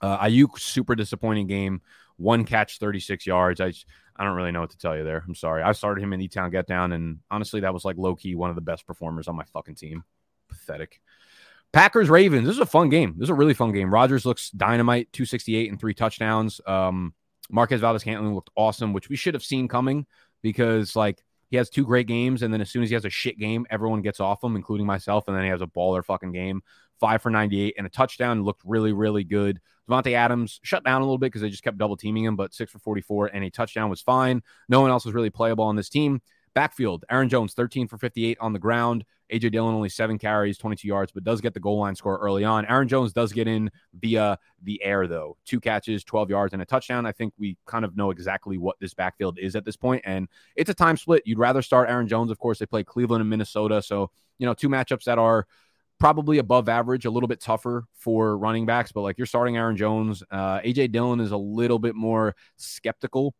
Uh, 0.00 0.18
Aiyuk, 0.18 0.58
super 0.58 0.94
disappointing 0.94 1.46
game. 1.46 1.80
One 2.16 2.44
catch, 2.44 2.78
36 2.78 3.26
yards. 3.26 3.60
I 3.60 3.72
I 4.16 4.24
don't 4.24 4.34
really 4.34 4.50
know 4.50 4.60
what 4.60 4.70
to 4.70 4.78
tell 4.78 4.96
you 4.96 5.04
there. 5.04 5.22
I'm 5.26 5.34
sorry. 5.34 5.62
I 5.62 5.72
started 5.72 6.02
him 6.02 6.12
in 6.14 6.20
the 6.20 6.28
town 6.28 6.50
get 6.50 6.66
down, 6.66 6.92
and 6.92 7.18
honestly, 7.30 7.60
that 7.60 7.74
was 7.74 7.84
like 7.84 7.96
low 7.98 8.16
key 8.16 8.34
one 8.34 8.50
of 8.50 8.56
the 8.56 8.62
best 8.62 8.86
performers 8.86 9.28
on 9.28 9.36
my 9.36 9.44
fucking 9.44 9.74
team. 9.74 10.04
Pathetic. 10.48 11.00
Packers 11.72 12.08
Ravens. 12.08 12.46
This 12.46 12.56
is 12.56 12.60
a 12.60 12.66
fun 12.66 12.88
game. 12.88 13.14
This 13.16 13.26
is 13.26 13.30
a 13.30 13.34
really 13.34 13.54
fun 13.54 13.72
game. 13.72 13.92
Rodgers 13.92 14.24
looks 14.24 14.50
dynamite, 14.50 15.12
268 15.12 15.70
and 15.70 15.78
three 15.78 15.94
touchdowns. 15.94 16.60
Um, 16.66 17.14
Marquez 17.50 17.80
Valdes-Scantling 17.80 18.34
looked 18.34 18.50
awesome, 18.56 18.92
which 18.92 19.08
we 19.08 19.16
should 19.16 19.34
have 19.34 19.44
seen 19.44 19.68
coming 19.68 20.06
because 20.42 20.96
like 20.96 21.22
he 21.50 21.56
has 21.56 21.70
two 21.70 21.84
great 21.84 22.06
games, 22.06 22.42
and 22.42 22.52
then 22.52 22.60
as 22.60 22.70
soon 22.70 22.82
as 22.82 22.88
he 22.88 22.94
has 22.94 23.04
a 23.04 23.10
shit 23.10 23.38
game, 23.38 23.66
everyone 23.70 24.02
gets 24.02 24.20
off 24.20 24.42
him, 24.42 24.56
including 24.56 24.86
myself, 24.86 25.28
and 25.28 25.36
then 25.36 25.44
he 25.44 25.50
has 25.50 25.62
a 25.62 25.66
baller 25.66 26.04
fucking 26.04 26.32
game. 26.32 26.62
Five 26.98 27.22
for 27.22 27.30
98 27.30 27.74
and 27.78 27.86
a 27.86 27.90
touchdown. 27.90 28.42
Looked 28.42 28.62
really, 28.64 28.92
really 28.92 29.22
good. 29.22 29.60
Davante 29.88 30.14
Adams 30.14 30.58
shut 30.64 30.84
down 30.84 31.02
a 31.02 31.04
little 31.04 31.18
bit 31.18 31.26
because 31.26 31.42
they 31.42 31.50
just 31.50 31.62
kept 31.62 31.78
double 31.78 31.96
teaming 31.96 32.24
him, 32.24 32.36
but 32.36 32.52
six 32.52 32.72
for 32.72 32.78
44 32.78 33.28
and 33.28 33.44
a 33.44 33.50
touchdown 33.50 33.90
was 33.90 34.00
fine. 34.00 34.42
No 34.68 34.80
one 34.80 34.90
else 34.90 35.04
was 35.04 35.14
really 35.14 35.30
playable 35.30 35.64
on 35.64 35.76
this 35.76 35.88
team. 35.88 36.20
Backfield, 36.54 37.04
Aaron 37.10 37.28
Jones, 37.28 37.52
13 37.52 37.86
for 37.86 37.98
58 37.98 38.38
on 38.40 38.52
the 38.52 38.58
ground. 38.58 39.04
AJ 39.32 39.52
Dillon 39.52 39.74
only 39.74 39.88
seven 39.88 40.18
carries, 40.18 40.58
22 40.58 40.86
yards, 40.86 41.12
but 41.12 41.24
does 41.24 41.40
get 41.40 41.54
the 41.54 41.60
goal 41.60 41.78
line 41.78 41.94
score 41.94 42.18
early 42.18 42.44
on. 42.44 42.64
Aaron 42.66 42.88
Jones 42.88 43.12
does 43.12 43.32
get 43.32 43.48
in 43.48 43.70
via 43.94 44.38
the 44.62 44.82
air, 44.82 45.06
though. 45.06 45.36
Two 45.44 45.60
catches, 45.60 46.04
12 46.04 46.30
yards, 46.30 46.52
and 46.52 46.62
a 46.62 46.64
touchdown. 46.64 47.06
I 47.06 47.12
think 47.12 47.34
we 47.38 47.56
kind 47.66 47.84
of 47.84 47.96
know 47.96 48.10
exactly 48.10 48.58
what 48.58 48.76
this 48.80 48.94
backfield 48.94 49.38
is 49.38 49.56
at 49.56 49.64
this 49.64 49.76
point, 49.76 50.02
and 50.04 50.28
it's 50.54 50.70
a 50.70 50.74
time 50.74 50.96
split. 50.96 51.22
You'd 51.26 51.38
rather 51.38 51.62
start 51.62 51.88
Aaron 51.88 52.08
Jones. 52.08 52.30
Of 52.30 52.38
course, 52.38 52.58
they 52.58 52.66
play 52.66 52.84
Cleveland 52.84 53.20
and 53.20 53.30
Minnesota. 53.30 53.82
So, 53.82 54.10
you 54.38 54.46
know, 54.46 54.54
two 54.54 54.68
matchups 54.68 55.04
that 55.04 55.18
are 55.18 55.46
probably 55.98 56.38
above 56.38 56.68
average, 56.68 57.04
a 57.04 57.10
little 57.10 57.28
bit 57.28 57.40
tougher 57.40 57.84
for 57.94 58.36
running 58.36 58.66
backs, 58.66 58.92
but 58.92 59.00
like 59.00 59.18
you're 59.18 59.26
starting 59.26 59.56
Aaron 59.56 59.76
Jones. 59.76 60.22
Uh, 60.30 60.60
AJ 60.60 60.92
Dillon 60.92 61.20
is 61.20 61.32
a 61.32 61.36
little 61.36 61.78
bit 61.78 61.94
more 61.94 62.36
skeptical 62.56 63.34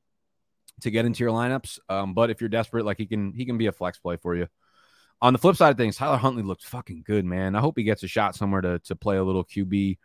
to 0.80 0.90
get 0.90 1.04
into 1.04 1.22
your 1.22 1.32
lineups. 1.32 1.78
Um, 1.88 2.14
but 2.14 2.30
if 2.30 2.40
you're 2.40 2.48
desperate, 2.48 2.84
like 2.84 2.98
he 2.98 3.06
can 3.06 3.32
he 3.32 3.44
can 3.44 3.58
be 3.58 3.66
a 3.66 3.72
flex 3.72 3.98
play 3.98 4.16
for 4.16 4.34
you. 4.34 4.46
On 5.22 5.32
the 5.32 5.38
flip 5.38 5.56
side 5.56 5.70
of 5.70 5.76
things, 5.76 5.96
Tyler 5.96 6.18
Huntley 6.18 6.42
looks 6.42 6.64
fucking 6.64 7.04
good, 7.06 7.24
man. 7.24 7.54
I 7.54 7.60
hope 7.60 7.76
he 7.76 7.84
gets 7.84 8.02
a 8.02 8.08
shot 8.08 8.34
somewhere 8.34 8.60
to 8.60 8.78
to 8.80 8.96
play 8.96 9.16
a 9.16 9.24
little 9.24 9.44
QB, 9.44 9.98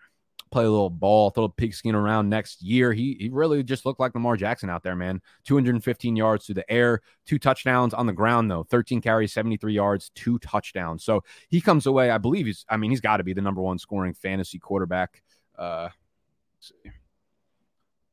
play 0.51 0.63
a 0.63 0.69
little 0.69 0.89
ball, 0.89 1.31
throw 1.31 1.45
a 1.45 1.49
pigskin 1.49 1.95
around 1.95 2.29
next 2.29 2.61
year. 2.61 2.93
He 2.93 3.17
he 3.19 3.29
really 3.29 3.61
just 3.63 3.85
looked 3.85 3.99
like 3.99 4.13
Lamar 4.15 4.37
Jackson 4.37 4.69
out 4.69 4.83
there, 4.83 4.95
man. 4.95 5.21
215 5.45 6.15
yards 6.15 6.45
through 6.45 6.55
the 6.55 6.71
air, 6.71 7.01
two 7.25 7.39
touchdowns 7.39 7.93
on 7.93 8.05
the 8.05 8.13
ground 8.13 8.49
though, 8.49 8.63
13 8.63 9.01
carries, 9.01 9.33
73 9.33 9.73
yards, 9.73 10.11
two 10.15 10.39
touchdowns. 10.39 11.03
So 11.03 11.23
he 11.49 11.59
comes 11.59 11.85
away. 11.87 12.09
I 12.09 12.17
believe 12.17 12.45
he's. 12.45 12.65
I 12.69 12.77
mean, 12.77 12.91
he's 12.91 13.01
got 13.01 13.17
to 13.17 13.23
be 13.23 13.33
the 13.33 13.41
number 13.41 13.61
one 13.61 13.79
scoring 13.79 14.13
fantasy 14.13 14.59
quarterback. 14.59 15.21
Uh, 15.57 15.89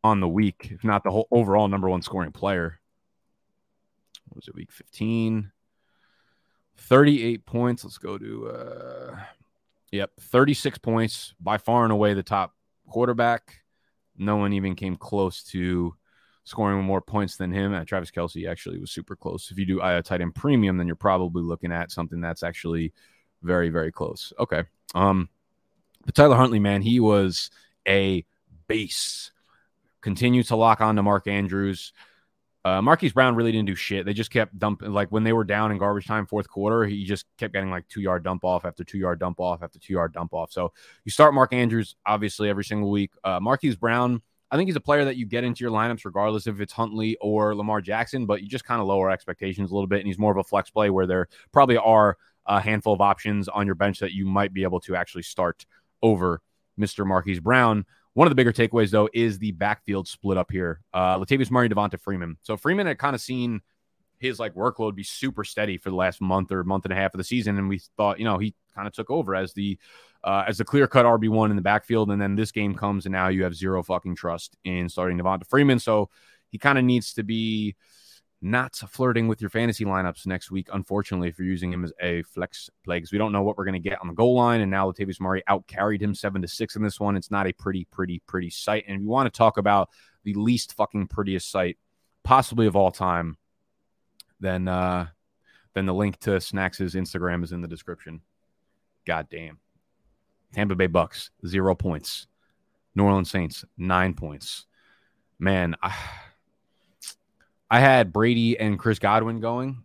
on 0.04 0.20
the 0.20 0.28
week, 0.28 0.70
if 0.70 0.84
not 0.84 1.04
the 1.04 1.10
whole 1.10 1.28
overall 1.30 1.68
number 1.68 1.88
one 1.88 2.02
scoring 2.02 2.32
player. 2.32 2.80
What 4.28 4.36
was 4.36 4.48
it, 4.48 4.54
week 4.54 4.72
15? 4.72 5.50
38 6.78 7.44
points. 7.44 7.84
Let's 7.84 7.98
go 7.98 8.18
to, 8.18 8.48
uh, 8.48 9.16
yep, 9.92 10.12
36 10.20 10.78
points. 10.78 11.34
By 11.40 11.58
far 11.58 11.84
and 11.84 11.92
away 11.92 12.14
the 12.14 12.22
top 12.22 12.54
quarterback. 12.88 13.62
No 14.16 14.36
one 14.36 14.52
even 14.52 14.74
came 14.74 14.96
close 14.96 15.42
to 15.44 15.94
scoring 16.44 16.82
more 16.82 17.00
points 17.00 17.36
than 17.36 17.52
him. 17.52 17.74
Uh, 17.74 17.84
Travis 17.84 18.10
Kelce 18.10 18.48
actually 18.48 18.78
was 18.78 18.90
super 18.90 19.14
close. 19.14 19.50
If 19.50 19.58
you 19.58 19.66
do 19.66 19.80
a 19.80 20.02
tight 20.02 20.22
end 20.22 20.34
premium, 20.34 20.76
then 20.78 20.86
you're 20.86 20.96
probably 20.96 21.42
looking 21.42 21.72
at 21.72 21.92
something 21.92 22.20
that's 22.20 22.42
actually 22.42 22.92
very, 23.42 23.68
very 23.68 23.92
close. 23.92 24.32
Okay. 24.38 24.64
Um, 24.94 25.28
but 26.04 26.14
Tyler 26.14 26.36
Huntley, 26.36 26.58
man, 26.58 26.82
he 26.82 27.00
was 27.00 27.50
a 27.86 28.24
base. 28.66 29.30
Continue 30.00 30.42
to 30.44 30.56
lock 30.56 30.80
on 30.80 30.96
to 30.96 31.02
Mark 31.02 31.26
Andrews. 31.26 31.92
Uh, 32.68 32.82
Marquise 32.82 33.14
Brown 33.14 33.34
really 33.34 33.50
didn't 33.50 33.66
do 33.66 33.74
shit. 33.74 34.04
They 34.04 34.12
just 34.12 34.30
kept 34.30 34.58
dumping, 34.58 34.92
like 34.92 35.10
when 35.10 35.24
they 35.24 35.32
were 35.32 35.44
down 35.44 35.72
in 35.72 35.78
garbage 35.78 36.06
time, 36.06 36.26
fourth 36.26 36.48
quarter, 36.48 36.84
he 36.84 37.04
just 37.04 37.24
kept 37.38 37.54
getting 37.54 37.70
like 37.70 37.88
two 37.88 38.02
yard 38.02 38.22
dump 38.22 38.44
off 38.44 38.66
after 38.66 38.84
two 38.84 38.98
yard 38.98 39.18
dump 39.18 39.40
off 39.40 39.62
after 39.62 39.78
two 39.78 39.94
yard 39.94 40.12
dump 40.12 40.34
off. 40.34 40.52
So 40.52 40.72
you 41.04 41.10
start 41.10 41.32
Mark 41.32 41.54
Andrews, 41.54 41.96
obviously, 42.04 42.50
every 42.50 42.64
single 42.64 42.90
week. 42.90 43.12
Uh, 43.24 43.40
Marquise 43.40 43.76
Brown, 43.76 44.20
I 44.50 44.56
think 44.56 44.68
he's 44.68 44.76
a 44.76 44.80
player 44.80 45.06
that 45.06 45.16
you 45.16 45.24
get 45.24 45.44
into 45.44 45.64
your 45.64 45.70
lineups 45.70 46.04
regardless 46.04 46.46
if 46.46 46.60
it's 46.60 46.72
Huntley 46.72 47.16
or 47.22 47.54
Lamar 47.54 47.80
Jackson, 47.80 48.26
but 48.26 48.42
you 48.42 48.48
just 48.48 48.64
kind 48.64 48.82
of 48.82 48.86
lower 48.86 49.10
expectations 49.10 49.70
a 49.70 49.74
little 49.74 49.88
bit. 49.88 50.00
And 50.00 50.06
he's 50.06 50.18
more 50.18 50.32
of 50.32 50.38
a 50.38 50.44
flex 50.44 50.68
play 50.68 50.90
where 50.90 51.06
there 51.06 51.28
probably 51.52 51.78
are 51.78 52.18
a 52.46 52.60
handful 52.60 52.92
of 52.92 53.00
options 53.00 53.48
on 53.48 53.64
your 53.64 53.76
bench 53.76 53.98
that 54.00 54.12
you 54.12 54.26
might 54.26 54.52
be 54.52 54.62
able 54.62 54.80
to 54.80 54.94
actually 54.94 55.22
start 55.22 55.64
over 56.02 56.42
Mr. 56.78 57.06
Marquise 57.06 57.40
Brown. 57.40 57.86
One 58.18 58.26
of 58.26 58.32
the 58.32 58.34
bigger 58.34 58.52
takeaways, 58.52 58.90
though, 58.90 59.08
is 59.14 59.38
the 59.38 59.52
backfield 59.52 60.08
split 60.08 60.36
up 60.38 60.50
here. 60.50 60.80
Uh, 60.92 61.20
Latavius 61.20 61.52
Murray, 61.52 61.68
Devonta 61.68 62.00
Freeman. 62.00 62.36
So 62.42 62.56
Freeman 62.56 62.88
had 62.88 62.98
kind 62.98 63.14
of 63.14 63.20
seen 63.20 63.60
his 64.18 64.40
like 64.40 64.56
workload 64.56 64.96
be 64.96 65.04
super 65.04 65.44
steady 65.44 65.78
for 65.78 65.90
the 65.90 65.94
last 65.94 66.20
month 66.20 66.50
or 66.50 66.64
month 66.64 66.84
and 66.84 66.92
a 66.92 66.96
half 66.96 67.14
of 67.14 67.18
the 67.18 67.22
season, 67.22 67.58
and 67.58 67.68
we 67.68 67.80
thought, 67.96 68.18
you 68.18 68.24
know, 68.24 68.36
he 68.36 68.56
kind 68.74 68.88
of 68.88 68.92
took 68.92 69.08
over 69.08 69.36
as 69.36 69.52
the 69.52 69.78
uh, 70.24 70.42
as 70.48 70.58
the 70.58 70.64
clear 70.64 70.88
cut 70.88 71.06
RB 71.06 71.28
one 71.28 71.50
in 71.50 71.56
the 71.56 71.62
backfield. 71.62 72.10
And 72.10 72.20
then 72.20 72.34
this 72.34 72.50
game 72.50 72.74
comes, 72.74 73.06
and 73.06 73.12
now 73.12 73.28
you 73.28 73.44
have 73.44 73.54
zero 73.54 73.84
fucking 73.84 74.16
trust 74.16 74.56
in 74.64 74.88
starting 74.88 75.16
Devonta 75.16 75.46
Freeman. 75.46 75.78
So 75.78 76.10
he 76.50 76.58
kind 76.58 76.76
of 76.76 76.84
needs 76.84 77.14
to 77.14 77.22
be 77.22 77.76
not 78.40 78.76
flirting 78.76 79.26
with 79.26 79.40
your 79.40 79.50
fantasy 79.50 79.84
lineups 79.84 80.26
next 80.26 80.50
week, 80.50 80.68
unfortunately, 80.72 81.28
if 81.28 81.38
you're 81.38 81.48
using 81.48 81.72
him 81.72 81.84
as 81.84 81.92
a 82.00 82.22
flex 82.22 82.70
play, 82.84 82.98
because 82.98 83.10
we 83.10 83.18
don't 83.18 83.32
know 83.32 83.42
what 83.42 83.56
we're 83.56 83.64
going 83.64 83.82
to 83.82 83.88
get 83.88 84.00
on 84.00 84.06
the 84.06 84.14
goal 84.14 84.34
line. 84.36 84.60
And 84.60 84.70
now 84.70 84.90
Latavius 84.90 85.20
Murray 85.20 85.42
out 85.48 85.66
carried 85.66 86.02
him 86.02 86.14
seven 86.14 86.40
to 86.42 86.48
six 86.48 86.76
in 86.76 86.82
this 86.82 87.00
one. 87.00 87.16
It's 87.16 87.30
not 87.30 87.48
a 87.48 87.52
pretty, 87.52 87.86
pretty, 87.90 88.20
pretty 88.26 88.50
sight. 88.50 88.84
And 88.86 88.96
if 88.96 89.02
you 89.02 89.08
want 89.08 89.32
to 89.32 89.36
talk 89.36 89.58
about 89.58 89.90
the 90.24 90.34
least 90.34 90.74
fucking 90.74 91.08
prettiest 91.08 91.50
sight 91.50 91.78
possibly 92.22 92.66
of 92.66 92.76
all 92.76 92.90
time, 92.90 93.36
then 94.40 94.68
uh 94.68 95.06
then 95.74 95.86
the 95.86 95.94
link 95.94 96.18
to 96.20 96.40
Snacks' 96.40 96.80
Instagram 96.80 97.44
is 97.44 97.52
in 97.52 97.60
the 97.60 97.68
description. 97.68 98.20
God 99.04 99.28
damn. 99.30 99.58
Tampa 100.52 100.74
Bay 100.74 100.86
Bucks, 100.86 101.30
zero 101.46 101.74
points. 101.74 102.26
New 102.94 103.04
Orleans 103.04 103.30
Saints, 103.30 103.64
nine 103.76 104.14
points. 104.14 104.66
Man, 105.38 105.76
I 105.82 105.94
I 107.70 107.80
had 107.80 108.12
Brady 108.12 108.58
and 108.58 108.78
Chris 108.78 108.98
Godwin 108.98 109.40
going 109.40 109.84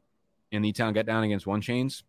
in 0.52 0.62
the 0.62 0.72
town 0.72 0.94
get 0.94 1.06
down 1.06 1.24
against 1.24 1.48
one 1.48 1.62
chains. 1.62 2.04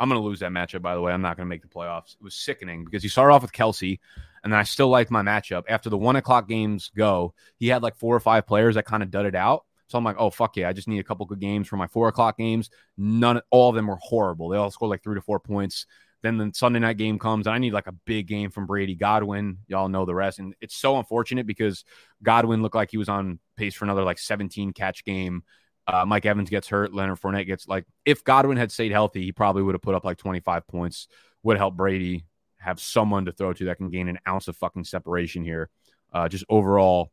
I'm 0.00 0.08
going 0.08 0.20
to 0.20 0.26
lose 0.26 0.40
that 0.40 0.52
matchup, 0.52 0.80
by 0.80 0.94
the 0.94 1.00
way. 1.00 1.12
I'm 1.12 1.22
not 1.22 1.36
going 1.36 1.46
to 1.46 1.50
make 1.50 1.62
the 1.62 1.68
playoffs. 1.68 2.14
It 2.14 2.22
was 2.22 2.34
sickening 2.34 2.84
because 2.84 3.02
he 3.02 3.08
started 3.08 3.34
off 3.34 3.42
with 3.42 3.52
Kelce, 3.52 3.98
and 4.44 4.54
I 4.54 4.62
still 4.62 4.88
liked 4.88 5.10
my 5.10 5.22
matchup. 5.22 5.64
After 5.68 5.90
the 5.90 5.98
one 5.98 6.16
o'clock 6.16 6.48
games 6.48 6.92
go, 6.96 7.34
he 7.56 7.68
had 7.68 7.82
like 7.82 7.96
four 7.96 8.14
or 8.14 8.20
five 8.20 8.46
players 8.46 8.76
that 8.76 8.84
kind 8.84 9.02
of 9.02 9.10
dudded 9.10 9.34
out. 9.34 9.64
So 9.88 9.98
I'm 9.98 10.04
like, 10.04 10.16
oh, 10.18 10.30
fuck 10.30 10.56
yeah. 10.56 10.68
I 10.68 10.72
just 10.72 10.86
need 10.86 11.00
a 11.00 11.04
couple 11.04 11.26
good 11.26 11.40
games 11.40 11.66
for 11.66 11.76
my 11.76 11.86
four 11.86 12.08
o'clock 12.08 12.38
games. 12.38 12.70
None, 12.96 13.40
all 13.50 13.70
of 13.70 13.74
them 13.74 13.88
were 13.88 13.98
horrible. 14.00 14.50
They 14.50 14.58
all 14.58 14.70
scored 14.70 14.90
like 14.90 15.02
three 15.02 15.16
to 15.16 15.22
four 15.22 15.40
points. 15.40 15.86
Then 16.22 16.36
the 16.36 16.50
Sunday 16.52 16.80
night 16.80 16.96
game 16.96 17.18
comes, 17.18 17.46
and 17.46 17.54
I 17.54 17.58
need 17.58 17.72
like 17.72 17.86
a 17.86 17.92
big 17.92 18.26
game 18.26 18.50
from 18.50 18.66
Brady 18.66 18.94
Godwin. 18.94 19.58
Y'all 19.68 19.88
know 19.88 20.04
the 20.04 20.14
rest. 20.14 20.38
And 20.38 20.54
it's 20.60 20.76
so 20.76 20.98
unfortunate 20.98 21.46
because 21.46 21.84
Godwin 22.22 22.62
looked 22.62 22.74
like 22.74 22.90
he 22.90 22.96
was 22.96 23.08
on 23.08 23.38
pace 23.56 23.74
for 23.74 23.84
another 23.84 24.02
like 24.02 24.18
17 24.18 24.72
catch 24.72 25.04
game. 25.04 25.44
Uh, 25.86 26.04
Mike 26.04 26.26
Evans 26.26 26.50
gets 26.50 26.68
hurt. 26.68 26.92
Leonard 26.92 27.20
Fournette 27.20 27.46
gets 27.46 27.68
like, 27.68 27.84
if 28.04 28.24
Godwin 28.24 28.56
had 28.56 28.72
stayed 28.72 28.92
healthy, 28.92 29.22
he 29.22 29.32
probably 29.32 29.62
would 29.62 29.74
have 29.74 29.82
put 29.82 29.94
up 29.94 30.04
like 30.04 30.18
25 30.18 30.66
points, 30.66 31.08
would 31.42 31.56
help 31.56 31.76
Brady 31.76 32.26
have 32.58 32.80
someone 32.80 33.24
to 33.24 33.32
throw 33.32 33.52
to 33.52 33.66
that 33.66 33.76
can 33.76 33.88
gain 33.88 34.08
an 34.08 34.18
ounce 34.26 34.48
of 34.48 34.56
fucking 34.56 34.84
separation 34.84 35.44
here. 35.44 35.70
Uh, 36.12 36.28
just 36.28 36.44
overall, 36.48 37.10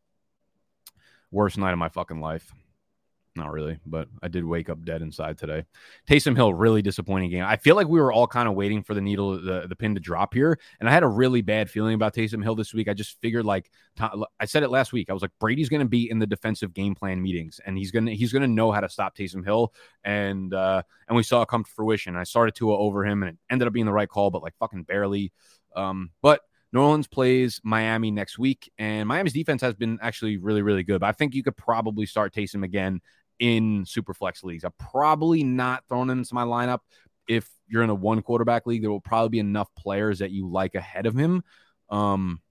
worst 1.31 1.57
night 1.57 1.71
of 1.71 1.77
my 1.77 1.89
fucking 1.89 2.19
life. 2.19 2.51
Not 3.37 3.51
really, 3.51 3.77
but 3.85 4.07
I 4.23 4.29
did 4.29 4.45
wake 4.45 4.69
up 4.69 4.85
dead 4.85 5.01
inside 5.01 5.37
today. 5.37 5.65
Taysom 6.07 6.37
Hill, 6.37 6.53
really 6.53 6.81
disappointing 6.81 7.31
game. 7.31 7.43
I 7.43 7.57
feel 7.57 7.75
like 7.75 7.89
we 7.89 7.99
were 7.99 8.13
all 8.13 8.27
kind 8.27 8.47
of 8.47 8.55
waiting 8.55 8.81
for 8.81 8.93
the 8.93 9.01
needle, 9.01 9.33
the, 9.41 9.65
the 9.67 9.75
pin 9.75 9.93
to 9.95 9.99
drop 9.99 10.33
here. 10.33 10.57
And 10.79 10.87
I 10.87 10.93
had 10.93 11.03
a 11.03 11.07
really 11.07 11.41
bad 11.41 11.69
feeling 11.69 11.95
about 11.95 12.13
Taysom 12.13 12.41
Hill 12.41 12.55
this 12.55 12.73
week. 12.73 12.87
I 12.87 12.93
just 12.93 13.19
figured, 13.19 13.43
like, 13.43 13.69
I 14.39 14.45
said 14.45 14.63
it 14.63 14.69
last 14.69 14.93
week. 14.93 15.09
I 15.09 15.13
was 15.13 15.21
like, 15.21 15.31
Brady's 15.37 15.67
going 15.67 15.81
to 15.81 15.85
be 15.85 16.09
in 16.09 16.17
the 16.17 16.25
defensive 16.25 16.73
game 16.73 16.95
plan 16.95 17.21
meetings, 17.21 17.59
and 17.65 17.77
he's 17.77 17.91
going 17.91 18.05
Tua 18.05 18.15
he's 18.15 18.31
going 18.31 18.41
to 18.41 18.47
know 18.47 18.71
how 18.71 18.79
to 18.79 18.87
stop 18.87 19.17
Taysom 19.17 19.43
Hill. 19.43 19.73
And 20.05 20.53
uh, 20.53 20.83
and 21.09 21.17
we 21.17 21.23
saw 21.23 21.41
it 21.41 21.49
come 21.49 21.65
to 21.65 21.71
fruition. 21.71 22.15
I 22.15 22.23
started 22.23 22.55
to 22.55 22.71
over 22.71 23.05
him, 23.05 23.21
and 23.21 23.31
it 23.31 23.37
ended 23.49 23.67
up 23.67 23.73
being 23.73 23.85
the 23.85 23.91
right 23.91 24.09
call, 24.09 24.31
but 24.31 24.43
like 24.43 24.55
fucking 24.59 24.83
barely. 24.83 25.33
Um, 25.75 26.11
but 26.21 26.39
New 26.71 26.81
Orleans 26.81 27.07
plays 27.07 27.61
Miami 27.63 28.11
next 28.11 28.37
week, 28.37 28.71
and 28.77 29.07
Miami's 29.07 29.33
defense 29.33 29.61
has 29.61 29.75
been 29.75 29.97
actually 30.01 30.37
really, 30.37 30.61
really 30.61 30.83
good. 30.83 30.99
But 30.99 31.07
I 31.07 31.11
think 31.13 31.33
you 31.33 31.43
could 31.43 31.55
probably 31.55 32.05
start 32.05 32.33
Taysom 32.33 32.63
again 32.63 33.01
in 33.39 33.85
super 33.85 34.13
flex 34.13 34.43
leagues. 34.43 34.63
I'm 34.63 34.73
probably 34.79 35.43
not 35.43 35.83
throwing 35.87 36.09
him 36.09 36.19
into 36.19 36.33
my 36.33 36.43
lineup. 36.43 36.79
If 37.27 37.49
you're 37.67 37.83
in 37.83 37.89
a 37.89 37.95
one 37.95 38.21
quarterback 38.21 38.65
league, 38.65 38.81
there 38.81 38.91
will 38.91 39.01
probably 39.01 39.29
be 39.29 39.39
enough 39.39 39.67
players 39.75 40.19
that 40.19 40.31
you 40.31 40.49
like 40.49 40.75
ahead 40.75 41.05
of 41.05 41.15
him. 41.15 41.43
Um, 41.89 42.41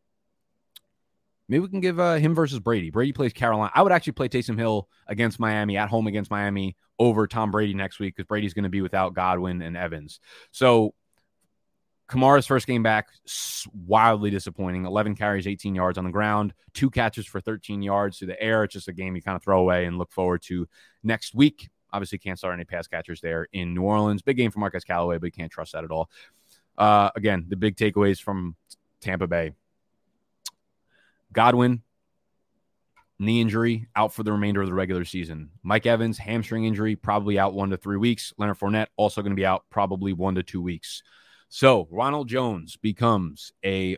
maybe 1.49 1.61
we 1.61 1.69
can 1.69 1.81
give 1.81 2.01
uh, 2.01 2.17
him 2.17 2.35
versus 2.35 2.59
Brady. 2.59 2.91
Brady 2.91 3.13
plays 3.13 3.33
Carolina. 3.33 3.71
I 3.75 3.83
would 3.83 3.93
actually 3.93 4.15
play 4.15 4.29
Taysom 4.29 4.59
Hill 4.59 4.89
against 5.07 5.39
Miami 5.39 5.77
at 5.77 5.89
home 5.89 6.07
against 6.07 6.31
Miami 6.31 6.77
over 6.99 7.27
Tom 7.27 7.51
Brady 7.51 7.75
next 7.75 7.99
week 7.99 8.15
because 8.17 8.27
Brady's 8.27 8.55
going 8.55 8.65
to 8.65 8.71
be 8.71 8.81
without 8.81 9.15
Godwin 9.15 9.63
and 9.63 9.77
Evans. 9.77 10.21
So 10.51 10.95
Kamara's 12.15 12.47
first 12.47 12.67
game 12.67 12.83
back, 12.83 13.09
wildly 13.87 14.31
disappointing. 14.31 14.85
11 14.85 15.17
carries, 15.17 15.47
18 15.47 15.75
yards 15.75 15.99
on 15.99 16.05
the 16.05 16.11
ground, 16.11 16.55
two 16.73 16.89
catches 16.89 17.27
for 17.27 17.41
13 17.41 17.83
yards 17.83 18.19
through 18.19 18.29
the 18.29 18.41
air. 18.41 18.63
It's 18.65 18.73
just 18.73 18.89
a 18.89 18.93
game 18.93 19.17
you 19.17 19.23
kind 19.23 19.37
of 19.37 19.43
throw 19.43 19.61
away 19.61 19.87
and 19.87 19.99
look 19.99 20.13
forward 20.13 20.43
to 20.43 20.69
next 21.03 21.35
week. 21.35 21.69
Obviously, 21.93 22.19
can't 22.19 22.39
start 22.39 22.55
any 22.55 22.65
pass 22.65 22.87
catchers 22.87 23.21
there 23.21 23.49
in 23.53 23.75
New 23.75 23.83
Orleans. 23.83 24.23
Big 24.23 24.37
game 24.37 24.51
for 24.51 24.61
Marquez 24.61 24.85
Callaway, 24.85 25.19
but 25.19 25.27
you 25.27 25.33
can't 25.33 25.51
trust 25.51 25.73
that 25.73 25.85
at 25.85 25.91
all. 25.91 26.09
Uh, 26.79 27.11
again, 27.17 27.47
the 27.49 27.57
big 27.57 27.77
takeaways 27.77 28.21
from 28.21 28.57
Tampa 29.01 29.27
Bay 29.27 29.53
Godwin, 31.33 31.83
knee 33.19 33.41
injury, 33.41 33.89
out 33.97 34.15
for 34.15 34.23
the 34.23 34.33
remainder 34.33 34.63
of 34.63 34.69
the 34.69 34.75
regular 34.75 35.05
season. 35.05 35.51
Mike 35.65 35.87
Evans, 35.87 36.19
hamstring 36.19 36.65
injury, 36.65 36.95
probably 36.95 37.39
out 37.39 37.55
one 37.55 37.71
to 37.71 37.77
three 37.77 37.97
weeks. 37.97 38.33
Leonard 38.39 38.59
Fournette, 38.59 38.87
also 38.97 39.21
going 39.21 39.33
to 39.33 39.37
be 39.37 39.47
out 39.47 39.65
probably 39.69 40.13
one 40.13 40.37
to 40.37 40.43
two 40.43 40.63
weeks. 40.63 41.03
So 41.57 41.87
Ronald 41.93 42.27
Jones 42.27 42.77
becomes 42.77 43.53
a 43.65 43.97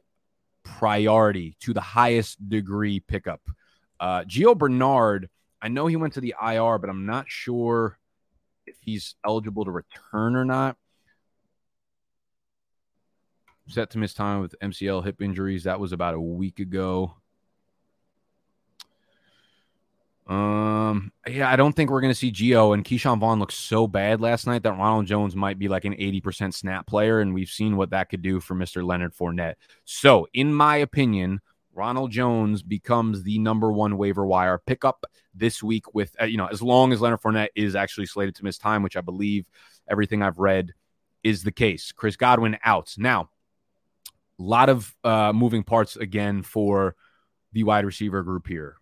priority 0.62 1.56
to 1.60 1.72
the 1.72 1.80
highest 1.80 2.46
degree 2.50 3.00
pickup. 3.00 3.40
Uh, 3.98 4.24
Gio 4.24 4.54
Bernard, 4.54 5.30
I 5.62 5.68
know 5.68 5.86
he 5.86 5.96
went 5.96 6.12
to 6.12 6.20
the 6.20 6.34
IR, 6.38 6.76
but 6.76 6.90
I'm 6.90 7.06
not 7.06 7.30
sure 7.30 7.98
if 8.66 8.76
he's 8.82 9.14
eligible 9.24 9.64
to 9.64 9.70
return 9.70 10.36
or 10.36 10.44
not. 10.44 10.76
Set 13.68 13.88
to 13.92 13.98
miss 13.98 14.12
time 14.12 14.42
with 14.42 14.54
MCL 14.62 15.06
hip 15.06 15.22
injuries. 15.22 15.64
That 15.64 15.80
was 15.80 15.92
about 15.92 16.12
a 16.12 16.20
week 16.20 16.58
ago. 16.58 17.14
Um, 20.26 21.12
yeah, 21.28 21.48
I 21.48 21.54
don't 21.54 21.72
think 21.72 21.90
we're 21.90 22.00
to 22.00 22.14
see 22.14 22.32
Gio 22.32 22.74
and 22.74 22.84
Ke'Shawn 22.84 23.20
Vaughn 23.20 23.38
look 23.38 23.52
so 23.52 23.86
bad 23.86 24.20
last 24.20 24.46
night 24.46 24.64
that 24.64 24.72
Ronald 24.72 25.06
Jones 25.06 25.36
might 25.36 25.58
be 25.58 25.68
like 25.68 25.84
an 25.84 25.94
80% 25.94 26.52
snap 26.52 26.86
player. 26.86 27.20
And 27.20 27.32
we've 27.32 27.48
seen 27.48 27.76
what 27.76 27.90
that 27.90 28.08
could 28.08 28.22
do 28.22 28.40
for 28.40 28.54
Mr. 28.54 28.84
Leonard 28.84 29.14
Fournette. 29.14 29.54
So, 29.84 30.26
in 30.34 30.52
my 30.52 30.76
opinion, 30.76 31.40
Ronald 31.72 32.10
Jones 32.10 32.62
becomes 32.62 33.22
the 33.22 33.38
number 33.38 33.70
one 33.70 33.98
waiver 33.98 34.26
wire 34.26 34.58
pickup 34.58 35.06
this 35.34 35.62
week 35.62 35.94
with, 35.94 36.16
uh, 36.20 36.24
you 36.24 36.38
know, 36.38 36.46
as 36.46 36.62
long 36.62 36.92
as 36.92 37.00
Leonard 37.00 37.20
Fournette 37.20 37.50
is 37.54 37.76
actually 37.76 38.06
slated 38.06 38.34
to 38.36 38.44
miss 38.44 38.58
time, 38.58 38.82
which 38.82 38.96
I 38.96 39.02
believe 39.02 39.46
everything 39.88 40.22
I've 40.22 40.38
read 40.38 40.72
is 41.22 41.44
the 41.44 41.52
case. 41.52 41.92
Chris 41.92 42.16
Godwin 42.16 42.56
out. 42.64 42.94
Now, 42.98 43.30
a 44.38 44.42
lot 44.42 44.68
of 44.68 44.94
uh, 45.04 45.32
moving 45.32 45.62
parts 45.62 45.96
again 45.96 46.42
for 46.42 46.96
the 47.52 47.62
wide 47.62 47.84
receiver 47.84 48.22
group 48.22 48.48
here. 48.48 48.76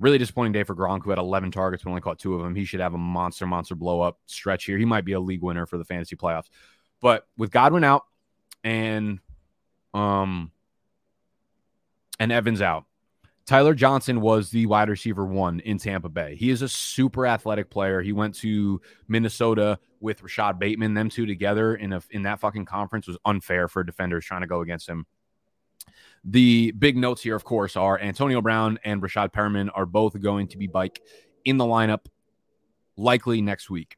Really 0.00 0.18
disappointing 0.18 0.52
day 0.52 0.64
for 0.64 0.74
Gronk, 0.74 1.04
who 1.04 1.10
had 1.10 1.18
11 1.18 1.50
targets 1.52 1.84
but 1.84 1.90
only 1.90 2.00
caught 2.00 2.18
two 2.18 2.34
of 2.34 2.42
them. 2.42 2.54
He 2.54 2.64
should 2.64 2.80
have 2.80 2.94
a 2.94 2.98
monster, 2.98 3.46
monster 3.46 3.74
blow 3.74 4.00
up 4.00 4.18
stretch 4.26 4.64
here. 4.64 4.78
He 4.78 4.86
might 4.86 5.04
be 5.04 5.12
a 5.12 5.20
league 5.20 5.42
winner 5.42 5.66
for 5.66 5.78
the 5.78 5.84
fantasy 5.84 6.16
playoffs. 6.16 6.48
But 7.00 7.26
with 7.36 7.50
Godwin 7.50 7.84
out 7.84 8.06
and 8.64 9.20
um 9.94 10.50
and 12.18 12.32
Evans 12.32 12.60
out, 12.62 12.84
Tyler 13.46 13.74
Johnson 13.74 14.20
was 14.20 14.50
the 14.50 14.66
wide 14.66 14.88
receiver 14.88 15.26
one 15.26 15.60
in 15.60 15.76
Tampa 15.76 16.08
Bay. 16.08 16.36
He 16.36 16.50
is 16.50 16.62
a 16.62 16.68
super 16.68 17.26
athletic 17.26 17.68
player. 17.68 18.00
He 18.00 18.12
went 18.12 18.36
to 18.36 18.80
Minnesota 19.08 19.78
with 20.00 20.22
Rashod 20.22 20.58
Bateman. 20.58 20.94
Them 20.94 21.10
two 21.10 21.26
together 21.26 21.74
in 21.74 21.92
a 21.92 22.00
in 22.10 22.22
that 22.22 22.40
fucking 22.40 22.64
conference 22.64 23.06
was 23.06 23.18
unfair 23.24 23.68
for 23.68 23.82
defenders 23.82 24.24
trying 24.24 24.42
to 24.42 24.46
go 24.46 24.60
against 24.60 24.88
him. 24.88 25.04
The 26.24 26.72
big 26.72 26.96
notes 26.96 27.22
here, 27.22 27.34
of 27.34 27.44
course, 27.44 27.76
are 27.76 27.98
Antonio 27.98 28.42
Brown 28.42 28.78
and 28.84 29.00
Breshad 29.00 29.32
Perriman 29.32 29.70
are 29.74 29.86
both 29.86 30.20
going 30.20 30.48
to 30.48 30.58
be 30.58 30.66
bike 30.66 31.00
in 31.44 31.56
the 31.56 31.64
lineup 31.64 32.06
likely 32.96 33.40
next 33.40 33.70
week. 33.70 33.96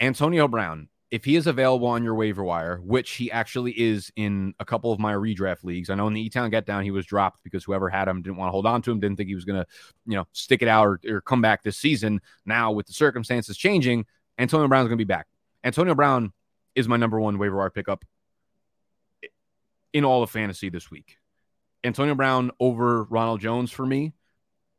Antonio 0.00 0.48
Brown, 0.48 0.88
if 1.10 1.24
he 1.24 1.36
is 1.36 1.46
available 1.46 1.88
on 1.88 2.04
your 2.04 2.14
waiver 2.14 2.42
wire, 2.42 2.80
which 2.82 3.12
he 3.12 3.30
actually 3.30 3.72
is 3.72 4.10
in 4.16 4.54
a 4.60 4.64
couple 4.64 4.92
of 4.92 4.98
my 4.98 5.12
redraft 5.12 5.64
leagues, 5.64 5.90
I 5.90 5.94
know 5.94 6.06
in 6.06 6.14
the 6.14 6.22
E 6.22 6.30
Town 6.30 6.48
Get 6.50 6.64
Down 6.64 6.84
he 6.84 6.90
was 6.90 7.04
dropped 7.04 7.42
because 7.44 7.64
whoever 7.64 7.90
had 7.90 8.08
him 8.08 8.22
didn't 8.22 8.36
want 8.36 8.48
to 8.48 8.52
hold 8.52 8.66
on 8.66 8.80
to 8.82 8.90
him, 8.90 9.00
didn't 9.00 9.16
think 9.16 9.28
he 9.28 9.34
was 9.34 9.44
going 9.44 9.60
to, 9.60 9.66
you 10.06 10.16
know, 10.16 10.26
stick 10.32 10.62
it 10.62 10.68
out 10.68 10.86
or, 10.86 11.00
or, 11.08 11.20
come 11.20 11.42
back 11.42 11.62
this 11.62 11.76
season. 11.76 12.20
Now 12.46 12.72
with 12.72 12.86
the 12.86 12.92
circumstances 12.92 13.56
changing, 13.56 14.06
Antonio 14.38 14.68
Brown's 14.68 14.88
going 14.88 14.98
to 14.98 15.04
be 15.04 15.08
back. 15.08 15.26
Antonio 15.64 15.94
Brown 15.94 16.32
is 16.74 16.88
my 16.88 16.96
number 16.96 17.20
one 17.20 17.38
waiver 17.38 17.56
wire 17.56 17.70
pickup 17.70 18.04
in 19.92 20.04
all 20.04 20.22
of 20.22 20.30
fantasy 20.30 20.68
this 20.68 20.90
week. 20.90 21.16
Antonio 21.84 22.14
Brown 22.14 22.50
over 22.58 23.04
Ronald 23.04 23.40
Jones 23.40 23.70
for 23.70 23.86
me 23.86 24.12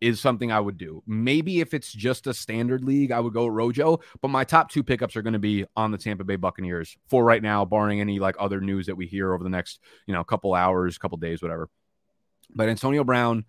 is 0.01 0.19
something 0.19 0.51
I 0.51 0.59
would 0.59 0.77
do. 0.77 1.03
Maybe 1.05 1.59
if 1.59 1.73
it's 1.73 1.91
just 1.91 2.27
a 2.27 2.33
standard 2.33 2.83
league, 2.83 3.11
I 3.11 3.19
would 3.19 3.33
go 3.33 3.47
Rojo. 3.47 3.99
But 4.21 4.29
my 4.29 4.43
top 4.43 4.71
two 4.71 4.83
pickups 4.83 5.15
are 5.15 5.21
going 5.21 5.33
to 5.33 5.39
be 5.39 5.65
on 5.75 5.91
the 5.91 5.97
Tampa 5.97 6.23
Bay 6.23 6.37
Buccaneers 6.37 6.95
for 7.09 7.23
right 7.23 7.41
now, 7.41 7.65
barring 7.65 7.99
any 7.99 8.19
like 8.19 8.35
other 8.39 8.61
news 8.61 8.85
that 8.87 8.95
we 8.95 9.07
hear 9.07 9.33
over 9.33 9.43
the 9.43 9.49
next 9.49 9.79
you 10.07 10.13
know 10.13 10.23
couple 10.23 10.53
hours, 10.53 10.97
couple 10.97 11.17
days, 11.17 11.41
whatever. 11.41 11.69
But 12.53 12.69
Antonio 12.69 13.03
Brown 13.03 13.45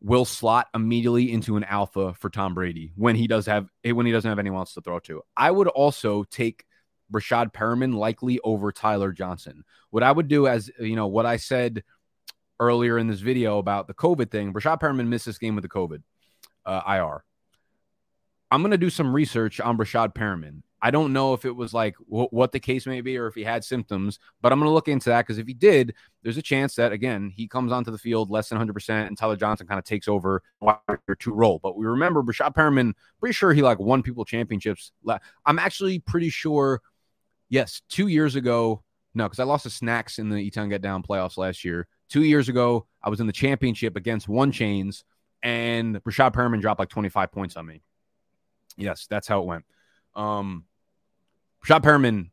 will 0.00 0.24
slot 0.24 0.68
immediately 0.74 1.32
into 1.32 1.56
an 1.56 1.64
alpha 1.64 2.14
for 2.14 2.30
Tom 2.30 2.54
Brady 2.54 2.92
when 2.96 3.16
he 3.16 3.26
does 3.26 3.46
have 3.46 3.68
when 3.84 4.06
he 4.06 4.12
doesn't 4.12 4.28
have 4.28 4.38
anyone 4.38 4.60
else 4.60 4.74
to 4.74 4.80
throw 4.80 4.98
to. 5.00 5.22
I 5.36 5.50
would 5.50 5.68
also 5.68 6.24
take 6.24 6.64
Breshad 7.12 7.52
Perriman 7.52 7.94
likely 7.94 8.40
over 8.44 8.72
Tyler 8.72 9.12
Johnson. 9.12 9.64
What 9.90 10.02
I 10.02 10.12
would 10.12 10.28
do 10.28 10.46
as 10.46 10.70
you 10.78 10.96
know 10.96 11.06
what 11.06 11.26
I 11.26 11.36
said 11.36 11.84
earlier 12.60 12.98
in 12.98 13.06
this 13.06 13.20
video 13.20 13.58
about 13.58 13.86
the 13.86 13.94
COVID 13.94 14.30
thing. 14.30 14.52
Breshad 14.52 14.80
Perriman 14.80 15.08
missed 15.08 15.26
this 15.26 15.38
game 15.38 15.54
with 15.54 15.62
the 15.62 15.68
COVID 15.68 16.02
uh, 16.64 16.82
IR. 16.86 17.24
I'm 18.50 18.62
going 18.62 18.70
to 18.70 18.78
do 18.78 18.90
some 18.90 19.14
research 19.14 19.60
on 19.60 19.76
Breshad 19.76 20.14
Perriman. 20.14 20.62
I 20.80 20.90
don't 20.90 21.12
know 21.12 21.32
if 21.32 21.44
it 21.44 21.56
was 21.56 21.72
like 21.74 21.96
w- 22.08 22.28
what 22.30 22.52
the 22.52 22.60
case 22.60 22.86
may 22.86 23.00
be 23.00 23.16
or 23.16 23.26
if 23.26 23.34
he 23.34 23.42
had 23.42 23.64
symptoms, 23.64 24.20
but 24.40 24.52
I'm 24.52 24.58
going 24.58 24.68
to 24.68 24.74
look 24.74 24.88
into 24.88 25.08
that 25.08 25.22
because 25.22 25.38
if 25.38 25.46
he 25.46 25.54
did, 25.54 25.94
there's 26.22 26.36
a 26.36 26.42
chance 26.42 26.74
that, 26.76 26.92
again, 26.92 27.32
he 27.34 27.48
comes 27.48 27.72
onto 27.72 27.90
the 27.90 27.98
field 27.98 28.30
less 28.30 28.50
than 28.50 28.58
100% 28.58 29.06
and 29.06 29.18
Tyler 29.18 29.36
Johnson 29.36 29.66
kind 29.66 29.78
of 29.78 29.84
takes 29.84 30.06
over 30.06 30.42
or 30.60 31.14
two 31.18 31.32
role. 31.32 31.58
But 31.62 31.76
we 31.76 31.86
remember 31.86 32.22
Breshad 32.22 32.54
Perriman, 32.54 32.92
pretty 33.18 33.32
sure 33.32 33.52
he 33.52 33.62
like 33.62 33.80
won 33.80 34.02
people 34.02 34.24
championships. 34.24 34.92
I'm 35.44 35.58
actually 35.58 35.98
pretty 35.98 36.28
sure, 36.30 36.82
yes, 37.48 37.82
two 37.88 38.08
years 38.08 38.36
ago. 38.36 38.82
No, 39.14 39.24
because 39.24 39.38
I 39.38 39.44
lost 39.44 39.62
to 39.62 39.70
Snacks 39.70 40.18
in 40.18 40.28
the 40.28 40.36
E-Town 40.36 40.68
Get 40.68 40.82
Down 40.82 41.02
playoffs 41.02 41.38
last 41.38 41.64
year. 41.64 41.88
Two 42.10 42.22
years 42.22 42.50
ago, 42.50 42.86
I 43.02 43.08
was 43.08 43.20
in 43.20 43.26
the 43.26 43.32
championship 43.32 43.96
against 43.96 44.28
One 44.28 44.52
Chains, 44.52 45.04
and 45.42 46.02
Breshad 46.04 46.34
Perriman 46.34 46.60
dropped 46.60 46.80
like 46.80 46.90
25 46.90 47.32
points 47.32 47.56
on 47.56 47.66
me. 47.66 47.82
Yes, 48.76 49.06
that's 49.08 49.26
how 49.26 49.40
it 49.40 49.46
went. 49.46 49.64
Um, 50.14 50.64
Breshad 51.64 51.82
Perriman 51.82 52.30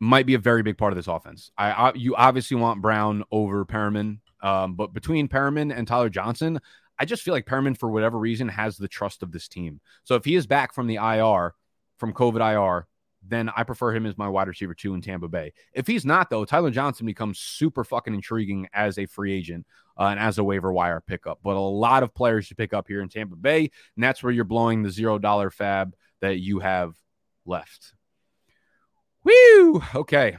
might 0.00 0.26
be 0.26 0.34
a 0.34 0.38
very 0.38 0.62
big 0.62 0.76
part 0.76 0.92
of 0.92 0.96
this 0.96 1.06
offense. 1.06 1.50
I, 1.56 1.70
I 1.70 1.92
you 1.94 2.16
obviously 2.16 2.56
want 2.56 2.82
Brown 2.82 3.24
over 3.30 3.64
Perriman, 3.64 4.18
um, 4.42 4.74
but 4.74 4.92
between 4.92 5.28
Perriman 5.28 5.76
and 5.76 5.86
Tyler 5.86 6.08
Johnson, 6.08 6.60
I 6.98 7.04
just 7.04 7.22
feel 7.22 7.34
like 7.34 7.46
Perriman, 7.46 7.76
for 7.78 7.90
whatever 7.90 8.18
reason, 8.18 8.48
has 8.48 8.76
the 8.76 8.88
trust 8.88 9.22
of 9.22 9.32
this 9.32 9.48
team. 9.48 9.80
So 10.04 10.14
if 10.16 10.24
he 10.24 10.34
is 10.34 10.46
back 10.46 10.74
from 10.74 10.86
the 10.86 10.96
IR, 10.96 11.54
from 11.98 12.12
COVID 12.12 12.40
IR, 12.40 12.86
then 13.26 13.50
I 13.56 13.62
prefer 13.62 13.94
him 13.94 14.06
as 14.06 14.18
my 14.18 14.28
wide 14.28 14.48
receiver 14.48 14.74
two 14.74 14.94
in 14.94 15.00
Tampa 15.00 15.28
Bay. 15.28 15.52
If 15.72 15.86
he's 15.86 16.04
not, 16.04 16.30
though, 16.30 16.44
Tyler 16.44 16.70
Johnson 16.70 17.06
becomes 17.06 17.38
super 17.38 17.84
fucking 17.84 18.14
intriguing 18.14 18.68
as 18.72 18.98
a 18.98 19.06
free 19.06 19.32
agent 19.32 19.66
uh, 19.98 20.04
and 20.04 20.20
as 20.20 20.38
a 20.38 20.44
waiver 20.44 20.72
wire 20.72 21.00
pickup. 21.00 21.40
But 21.42 21.56
a 21.56 21.60
lot 21.60 22.02
of 22.02 22.14
players 22.14 22.48
to 22.48 22.54
pick 22.54 22.74
up 22.74 22.88
here 22.88 23.00
in 23.00 23.08
Tampa 23.08 23.36
Bay, 23.36 23.70
and 23.96 24.04
that's 24.04 24.22
where 24.22 24.32
you're 24.32 24.44
blowing 24.44 24.82
the 24.82 24.90
zero 24.90 25.18
dollar 25.18 25.50
fab 25.50 25.94
that 26.20 26.38
you 26.38 26.60
have 26.60 26.94
left. 27.46 27.94
Woo! 29.24 29.82
Okay, 29.94 30.36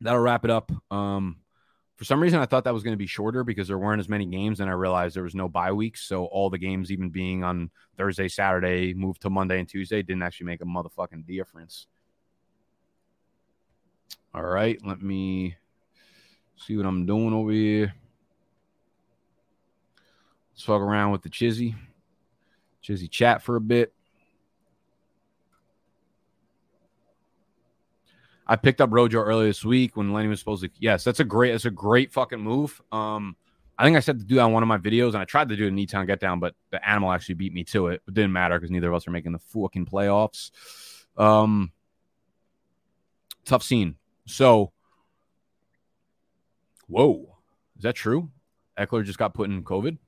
that'll 0.00 0.20
wrap 0.20 0.44
it 0.44 0.50
up. 0.50 0.72
Um, 0.90 1.36
for 1.96 2.04
some 2.04 2.22
reason, 2.22 2.40
I 2.40 2.46
thought 2.46 2.64
that 2.64 2.74
was 2.74 2.82
going 2.82 2.92
to 2.92 2.98
be 2.98 3.06
shorter 3.06 3.42
because 3.42 3.68
there 3.68 3.78
weren't 3.78 4.00
as 4.00 4.08
many 4.08 4.26
games, 4.26 4.60
and 4.60 4.68
I 4.68 4.74
realized 4.74 5.16
there 5.16 5.22
was 5.22 5.34
no 5.34 5.48
bye 5.48 5.72
weeks. 5.72 6.02
So 6.02 6.26
all 6.26 6.50
the 6.50 6.58
games, 6.58 6.92
even 6.92 7.08
being 7.08 7.42
on 7.42 7.70
Thursday, 7.96 8.28
Saturday, 8.28 8.92
moved 8.92 9.22
to 9.22 9.30
Monday 9.30 9.58
and 9.58 9.68
Tuesday, 9.68 10.02
didn't 10.02 10.22
actually 10.22 10.46
make 10.46 10.60
a 10.60 10.66
motherfucking 10.66 11.26
difference. 11.26 11.86
All 14.34 14.42
right, 14.42 14.78
let 14.84 15.00
me 15.00 15.56
see 16.56 16.76
what 16.76 16.84
I'm 16.84 17.06
doing 17.06 17.32
over 17.32 17.50
here. 17.50 17.94
Let's 20.52 20.64
fuck 20.64 20.82
around 20.82 21.12
with 21.12 21.22
the 21.22 21.30
Chizzy. 21.30 21.74
Chizzy 22.84 23.10
chat 23.10 23.40
for 23.40 23.56
a 23.56 23.60
bit. 23.60 23.94
I 28.46 28.56
picked 28.56 28.80
up 28.80 28.90
Rojo 28.92 29.20
earlier 29.20 29.48
this 29.48 29.64
week 29.64 29.96
when 29.96 30.12
Lenny 30.12 30.28
was 30.28 30.38
supposed 30.38 30.62
to. 30.62 30.70
Yes, 30.78 31.04
that's 31.04 31.20
a 31.20 31.24
great. 31.24 31.52
That's 31.52 31.64
a 31.64 31.70
great 31.70 32.12
fucking 32.12 32.40
move. 32.40 32.80
Um, 32.92 33.36
I 33.78 33.84
think 33.84 33.96
I 33.96 34.00
said 34.00 34.18
to 34.20 34.24
do 34.24 34.36
that 34.36 34.42
on 34.42 34.52
one 34.52 34.62
of 34.62 34.68
my 34.68 34.78
videos, 34.78 35.08
and 35.08 35.18
I 35.18 35.24
tried 35.24 35.48
to 35.50 35.56
do 35.56 35.64
it 35.64 35.68
in 35.68 35.78
E-Town 35.78 36.06
Get 36.06 36.20
Down, 36.20 36.40
but 36.40 36.54
the 36.70 36.88
animal 36.88 37.12
actually 37.12 37.34
beat 37.34 37.52
me 37.52 37.64
to 37.64 37.88
it. 37.88 38.02
It 38.08 38.14
didn't 38.14 38.32
matter 38.32 38.58
because 38.58 38.70
neither 38.70 38.88
of 38.88 38.94
us 38.94 39.06
are 39.06 39.10
making 39.10 39.32
the 39.32 39.38
fucking 39.38 39.86
playoffs. 39.86 40.50
Um, 41.16 41.72
tough 43.44 43.62
scene. 43.62 43.96
So, 44.26 44.72
whoa, 46.86 47.36
is 47.76 47.82
that 47.82 47.94
true? 47.94 48.30
Ekeler 48.78 49.04
just 49.04 49.18
got 49.18 49.34
put 49.34 49.50
in 49.50 49.62
COVID. 49.62 49.98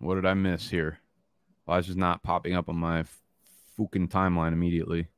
What 0.00 0.14
did 0.14 0.24
I 0.24 0.32
miss 0.32 0.70
here? 0.70 0.98
Why 1.66 1.78
is 1.78 1.86
just 1.86 1.98
not 1.98 2.22
popping 2.22 2.54
up 2.54 2.70
on 2.70 2.76
my 2.76 3.04
fucking 3.76 4.08
timeline 4.08 4.54
immediately? 4.54 5.08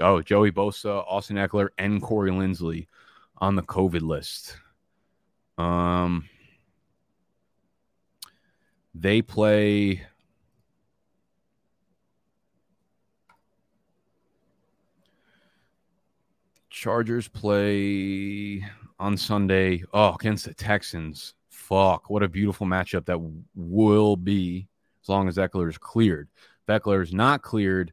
Oh, 0.00 0.20
Joey 0.20 0.50
Bosa, 0.50 1.04
Austin 1.06 1.36
Ekeler, 1.36 1.68
and 1.78 2.02
Corey 2.02 2.30
Linsley 2.30 2.88
on 3.38 3.54
the 3.54 3.62
COVID 3.62 4.02
list. 4.02 4.56
Um, 5.58 6.28
they 8.94 9.22
play 9.22 10.02
Chargers 16.82 17.28
play 17.28 18.66
on 18.98 19.16
Sunday. 19.16 19.84
Oh, 19.92 20.14
against 20.14 20.46
the 20.46 20.54
Texans. 20.54 21.34
Fuck. 21.48 22.10
What 22.10 22.24
a 22.24 22.28
beautiful 22.28 22.66
matchup 22.66 23.04
that 23.04 23.20
will 23.54 24.16
be 24.16 24.66
as 25.02 25.08
long 25.08 25.28
as 25.28 25.36
Ekeler 25.36 25.68
is 25.68 25.78
cleared. 25.78 26.28
If 26.66 26.82
Ekeler 26.82 27.02
is 27.02 27.12
not 27.12 27.42
cleared, 27.42 27.92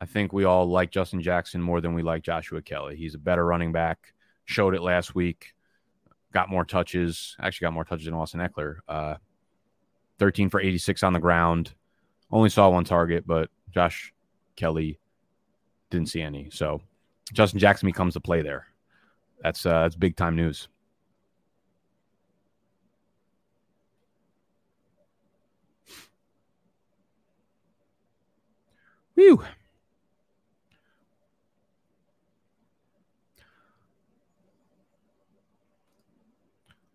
I 0.00 0.04
think 0.04 0.32
we 0.32 0.44
all 0.44 0.68
like 0.68 0.90
Justin 0.90 1.22
Jackson 1.22 1.62
more 1.62 1.80
than 1.80 1.94
we 1.94 2.02
like 2.02 2.22
Joshua 2.22 2.60
Kelley. 2.60 2.96
He's 2.96 3.14
a 3.14 3.18
better 3.18 3.46
running 3.46 3.72
back. 3.72 4.12
Showed 4.44 4.74
it 4.74 4.82
last 4.82 5.14
week. 5.14 5.54
Got 6.32 6.50
more 6.50 6.66
touches. 6.66 7.34
Actually, 7.40 7.66
got 7.66 7.72
more 7.72 7.84
touches 7.84 8.04
than 8.04 8.14
Austin 8.14 8.40
Ekeler. 8.40 8.76
Uh, 8.86 9.14
13 10.18 10.48
for 10.50 10.60
86 10.60 11.02
on 11.02 11.12
the 11.12 11.20
ground. 11.20 11.72
Only 12.30 12.48
saw 12.48 12.68
one 12.70 12.84
target, 12.84 13.26
but 13.26 13.50
Josh 13.72 14.12
Kelley 14.56 14.98
didn't 15.90 16.08
see 16.08 16.22
any. 16.22 16.48
So 16.50 16.80
Justin 17.32 17.60
Jackson 17.60 17.86
becomes 17.86 18.16
a 18.16 18.20
play 18.20 18.42
there. 18.42 18.66
That's 19.42 19.64
uh, 19.66 19.82
that's 19.82 19.96
big 19.96 20.16
time 20.16 20.34
news. 20.34 20.68
Whew. 29.14 29.42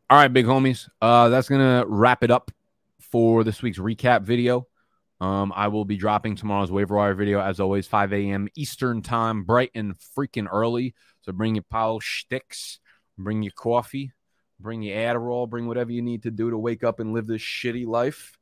All 0.10 0.18
right, 0.18 0.28
big 0.28 0.46
homies. 0.46 0.90
Uh, 1.02 1.30
that's 1.30 1.48
gonna 1.48 1.86
wrap 1.88 2.24
it 2.24 2.32
up 2.32 2.52
for 3.12 3.44
this 3.44 3.62
week's 3.62 3.78
recap 3.78 4.24
video. 4.24 4.68
Um, 5.20 5.54
I 5.56 5.68
will 5.68 5.86
be 5.86 5.98
dropping 5.98 6.36
tomorrow's 6.36 6.72
waiver 6.72 6.96
wire 6.96 7.14
video 7.14 7.42
as 7.42 7.60
always, 7.60 7.86
5 7.88 8.14
a.m. 8.14 8.48
Eastern 8.56 9.02
time, 9.02 9.44
bright 9.44 9.70
and 9.76 9.96
freaking 10.18 10.48
early. 10.52 10.96
So 11.22 11.32
bring 11.32 11.56
your 11.56 11.64
Powell 11.70 12.02
sticks, 12.02 12.80
bring 13.18 13.44
your 13.44 13.54
coffee, 13.56 14.14
bring 14.60 14.82
your 14.82 14.98
Adderall, 14.98 15.48
bring 15.48 15.68
whatever 15.68 15.92
you 15.92 16.02
need 16.02 16.24
to 16.24 16.32
do 16.32 16.50
to 16.50 16.58
wake 16.58 16.84
up 16.84 17.00
and 17.00 17.14
live 17.14 17.28
this 17.28 17.42
shitty 17.42 17.86
life. 17.86 18.38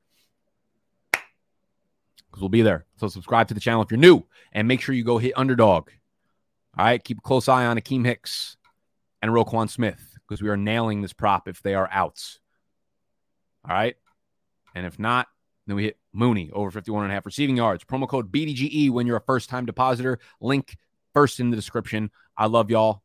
because 2.29 2.41
we'll 2.41 2.49
be 2.49 2.61
there. 2.61 2.85
So 2.97 3.07
subscribe 3.07 3.47
to 3.49 3.53
the 3.53 3.59
channel 3.59 3.81
if 3.81 3.91
you're 3.91 3.99
new 3.99 4.23
and 4.51 4.67
make 4.67 4.81
sure 4.81 4.95
you 4.95 5.03
go 5.03 5.17
hit 5.17 5.33
underdog. 5.35 5.89
All 6.77 6.85
right. 6.85 7.03
Keep 7.03 7.19
a 7.19 7.21
close 7.21 7.47
eye 7.47 7.65
on 7.65 7.77
Akiem 7.77 8.05
Hicks 8.05 8.57
and 9.21 9.31
Roquan 9.31 9.69
Smith 9.69 10.15
because 10.27 10.41
we 10.41 10.49
are 10.49 10.57
nailing 10.57 11.01
this 11.01 11.13
prop 11.13 11.47
if 11.47 11.61
they 11.61 11.73
are 11.73 11.89
outs. 11.91 12.39
All 13.67 13.75
right. 13.75 13.95
And 14.79 14.87
if 14.87 14.97
not, 14.97 15.27
then 15.67 15.75
we 15.75 15.83
hit 15.83 15.97
Mooney 16.13 16.51
over 16.53 16.71
51 16.71 17.03
and 17.03 17.11
a 17.11 17.13
half 17.13 17.25
receiving 17.25 17.57
yards. 17.57 17.83
Promo 17.83 18.07
code 18.07 18.31
BDGE 18.31 18.89
when 18.91 19.05
you're 19.05 19.17
a 19.17 19.21
first 19.21 19.49
time 19.49 19.65
depositor. 19.65 20.19
Link 20.39 20.77
first 21.13 21.41
in 21.41 21.49
the 21.49 21.57
description. 21.57 22.11
I 22.37 22.45
love 22.45 22.71
y'all. 22.71 23.03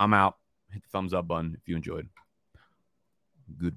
I'm 0.00 0.14
out. 0.14 0.38
Hit 0.72 0.82
the 0.84 0.88
thumbs 0.88 1.12
up 1.12 1.28
button 1.28 1.54
if 1.54 1.68
you 1.68 1.76
enjoyed. 1.76 2.08
Good. 3.58 3.76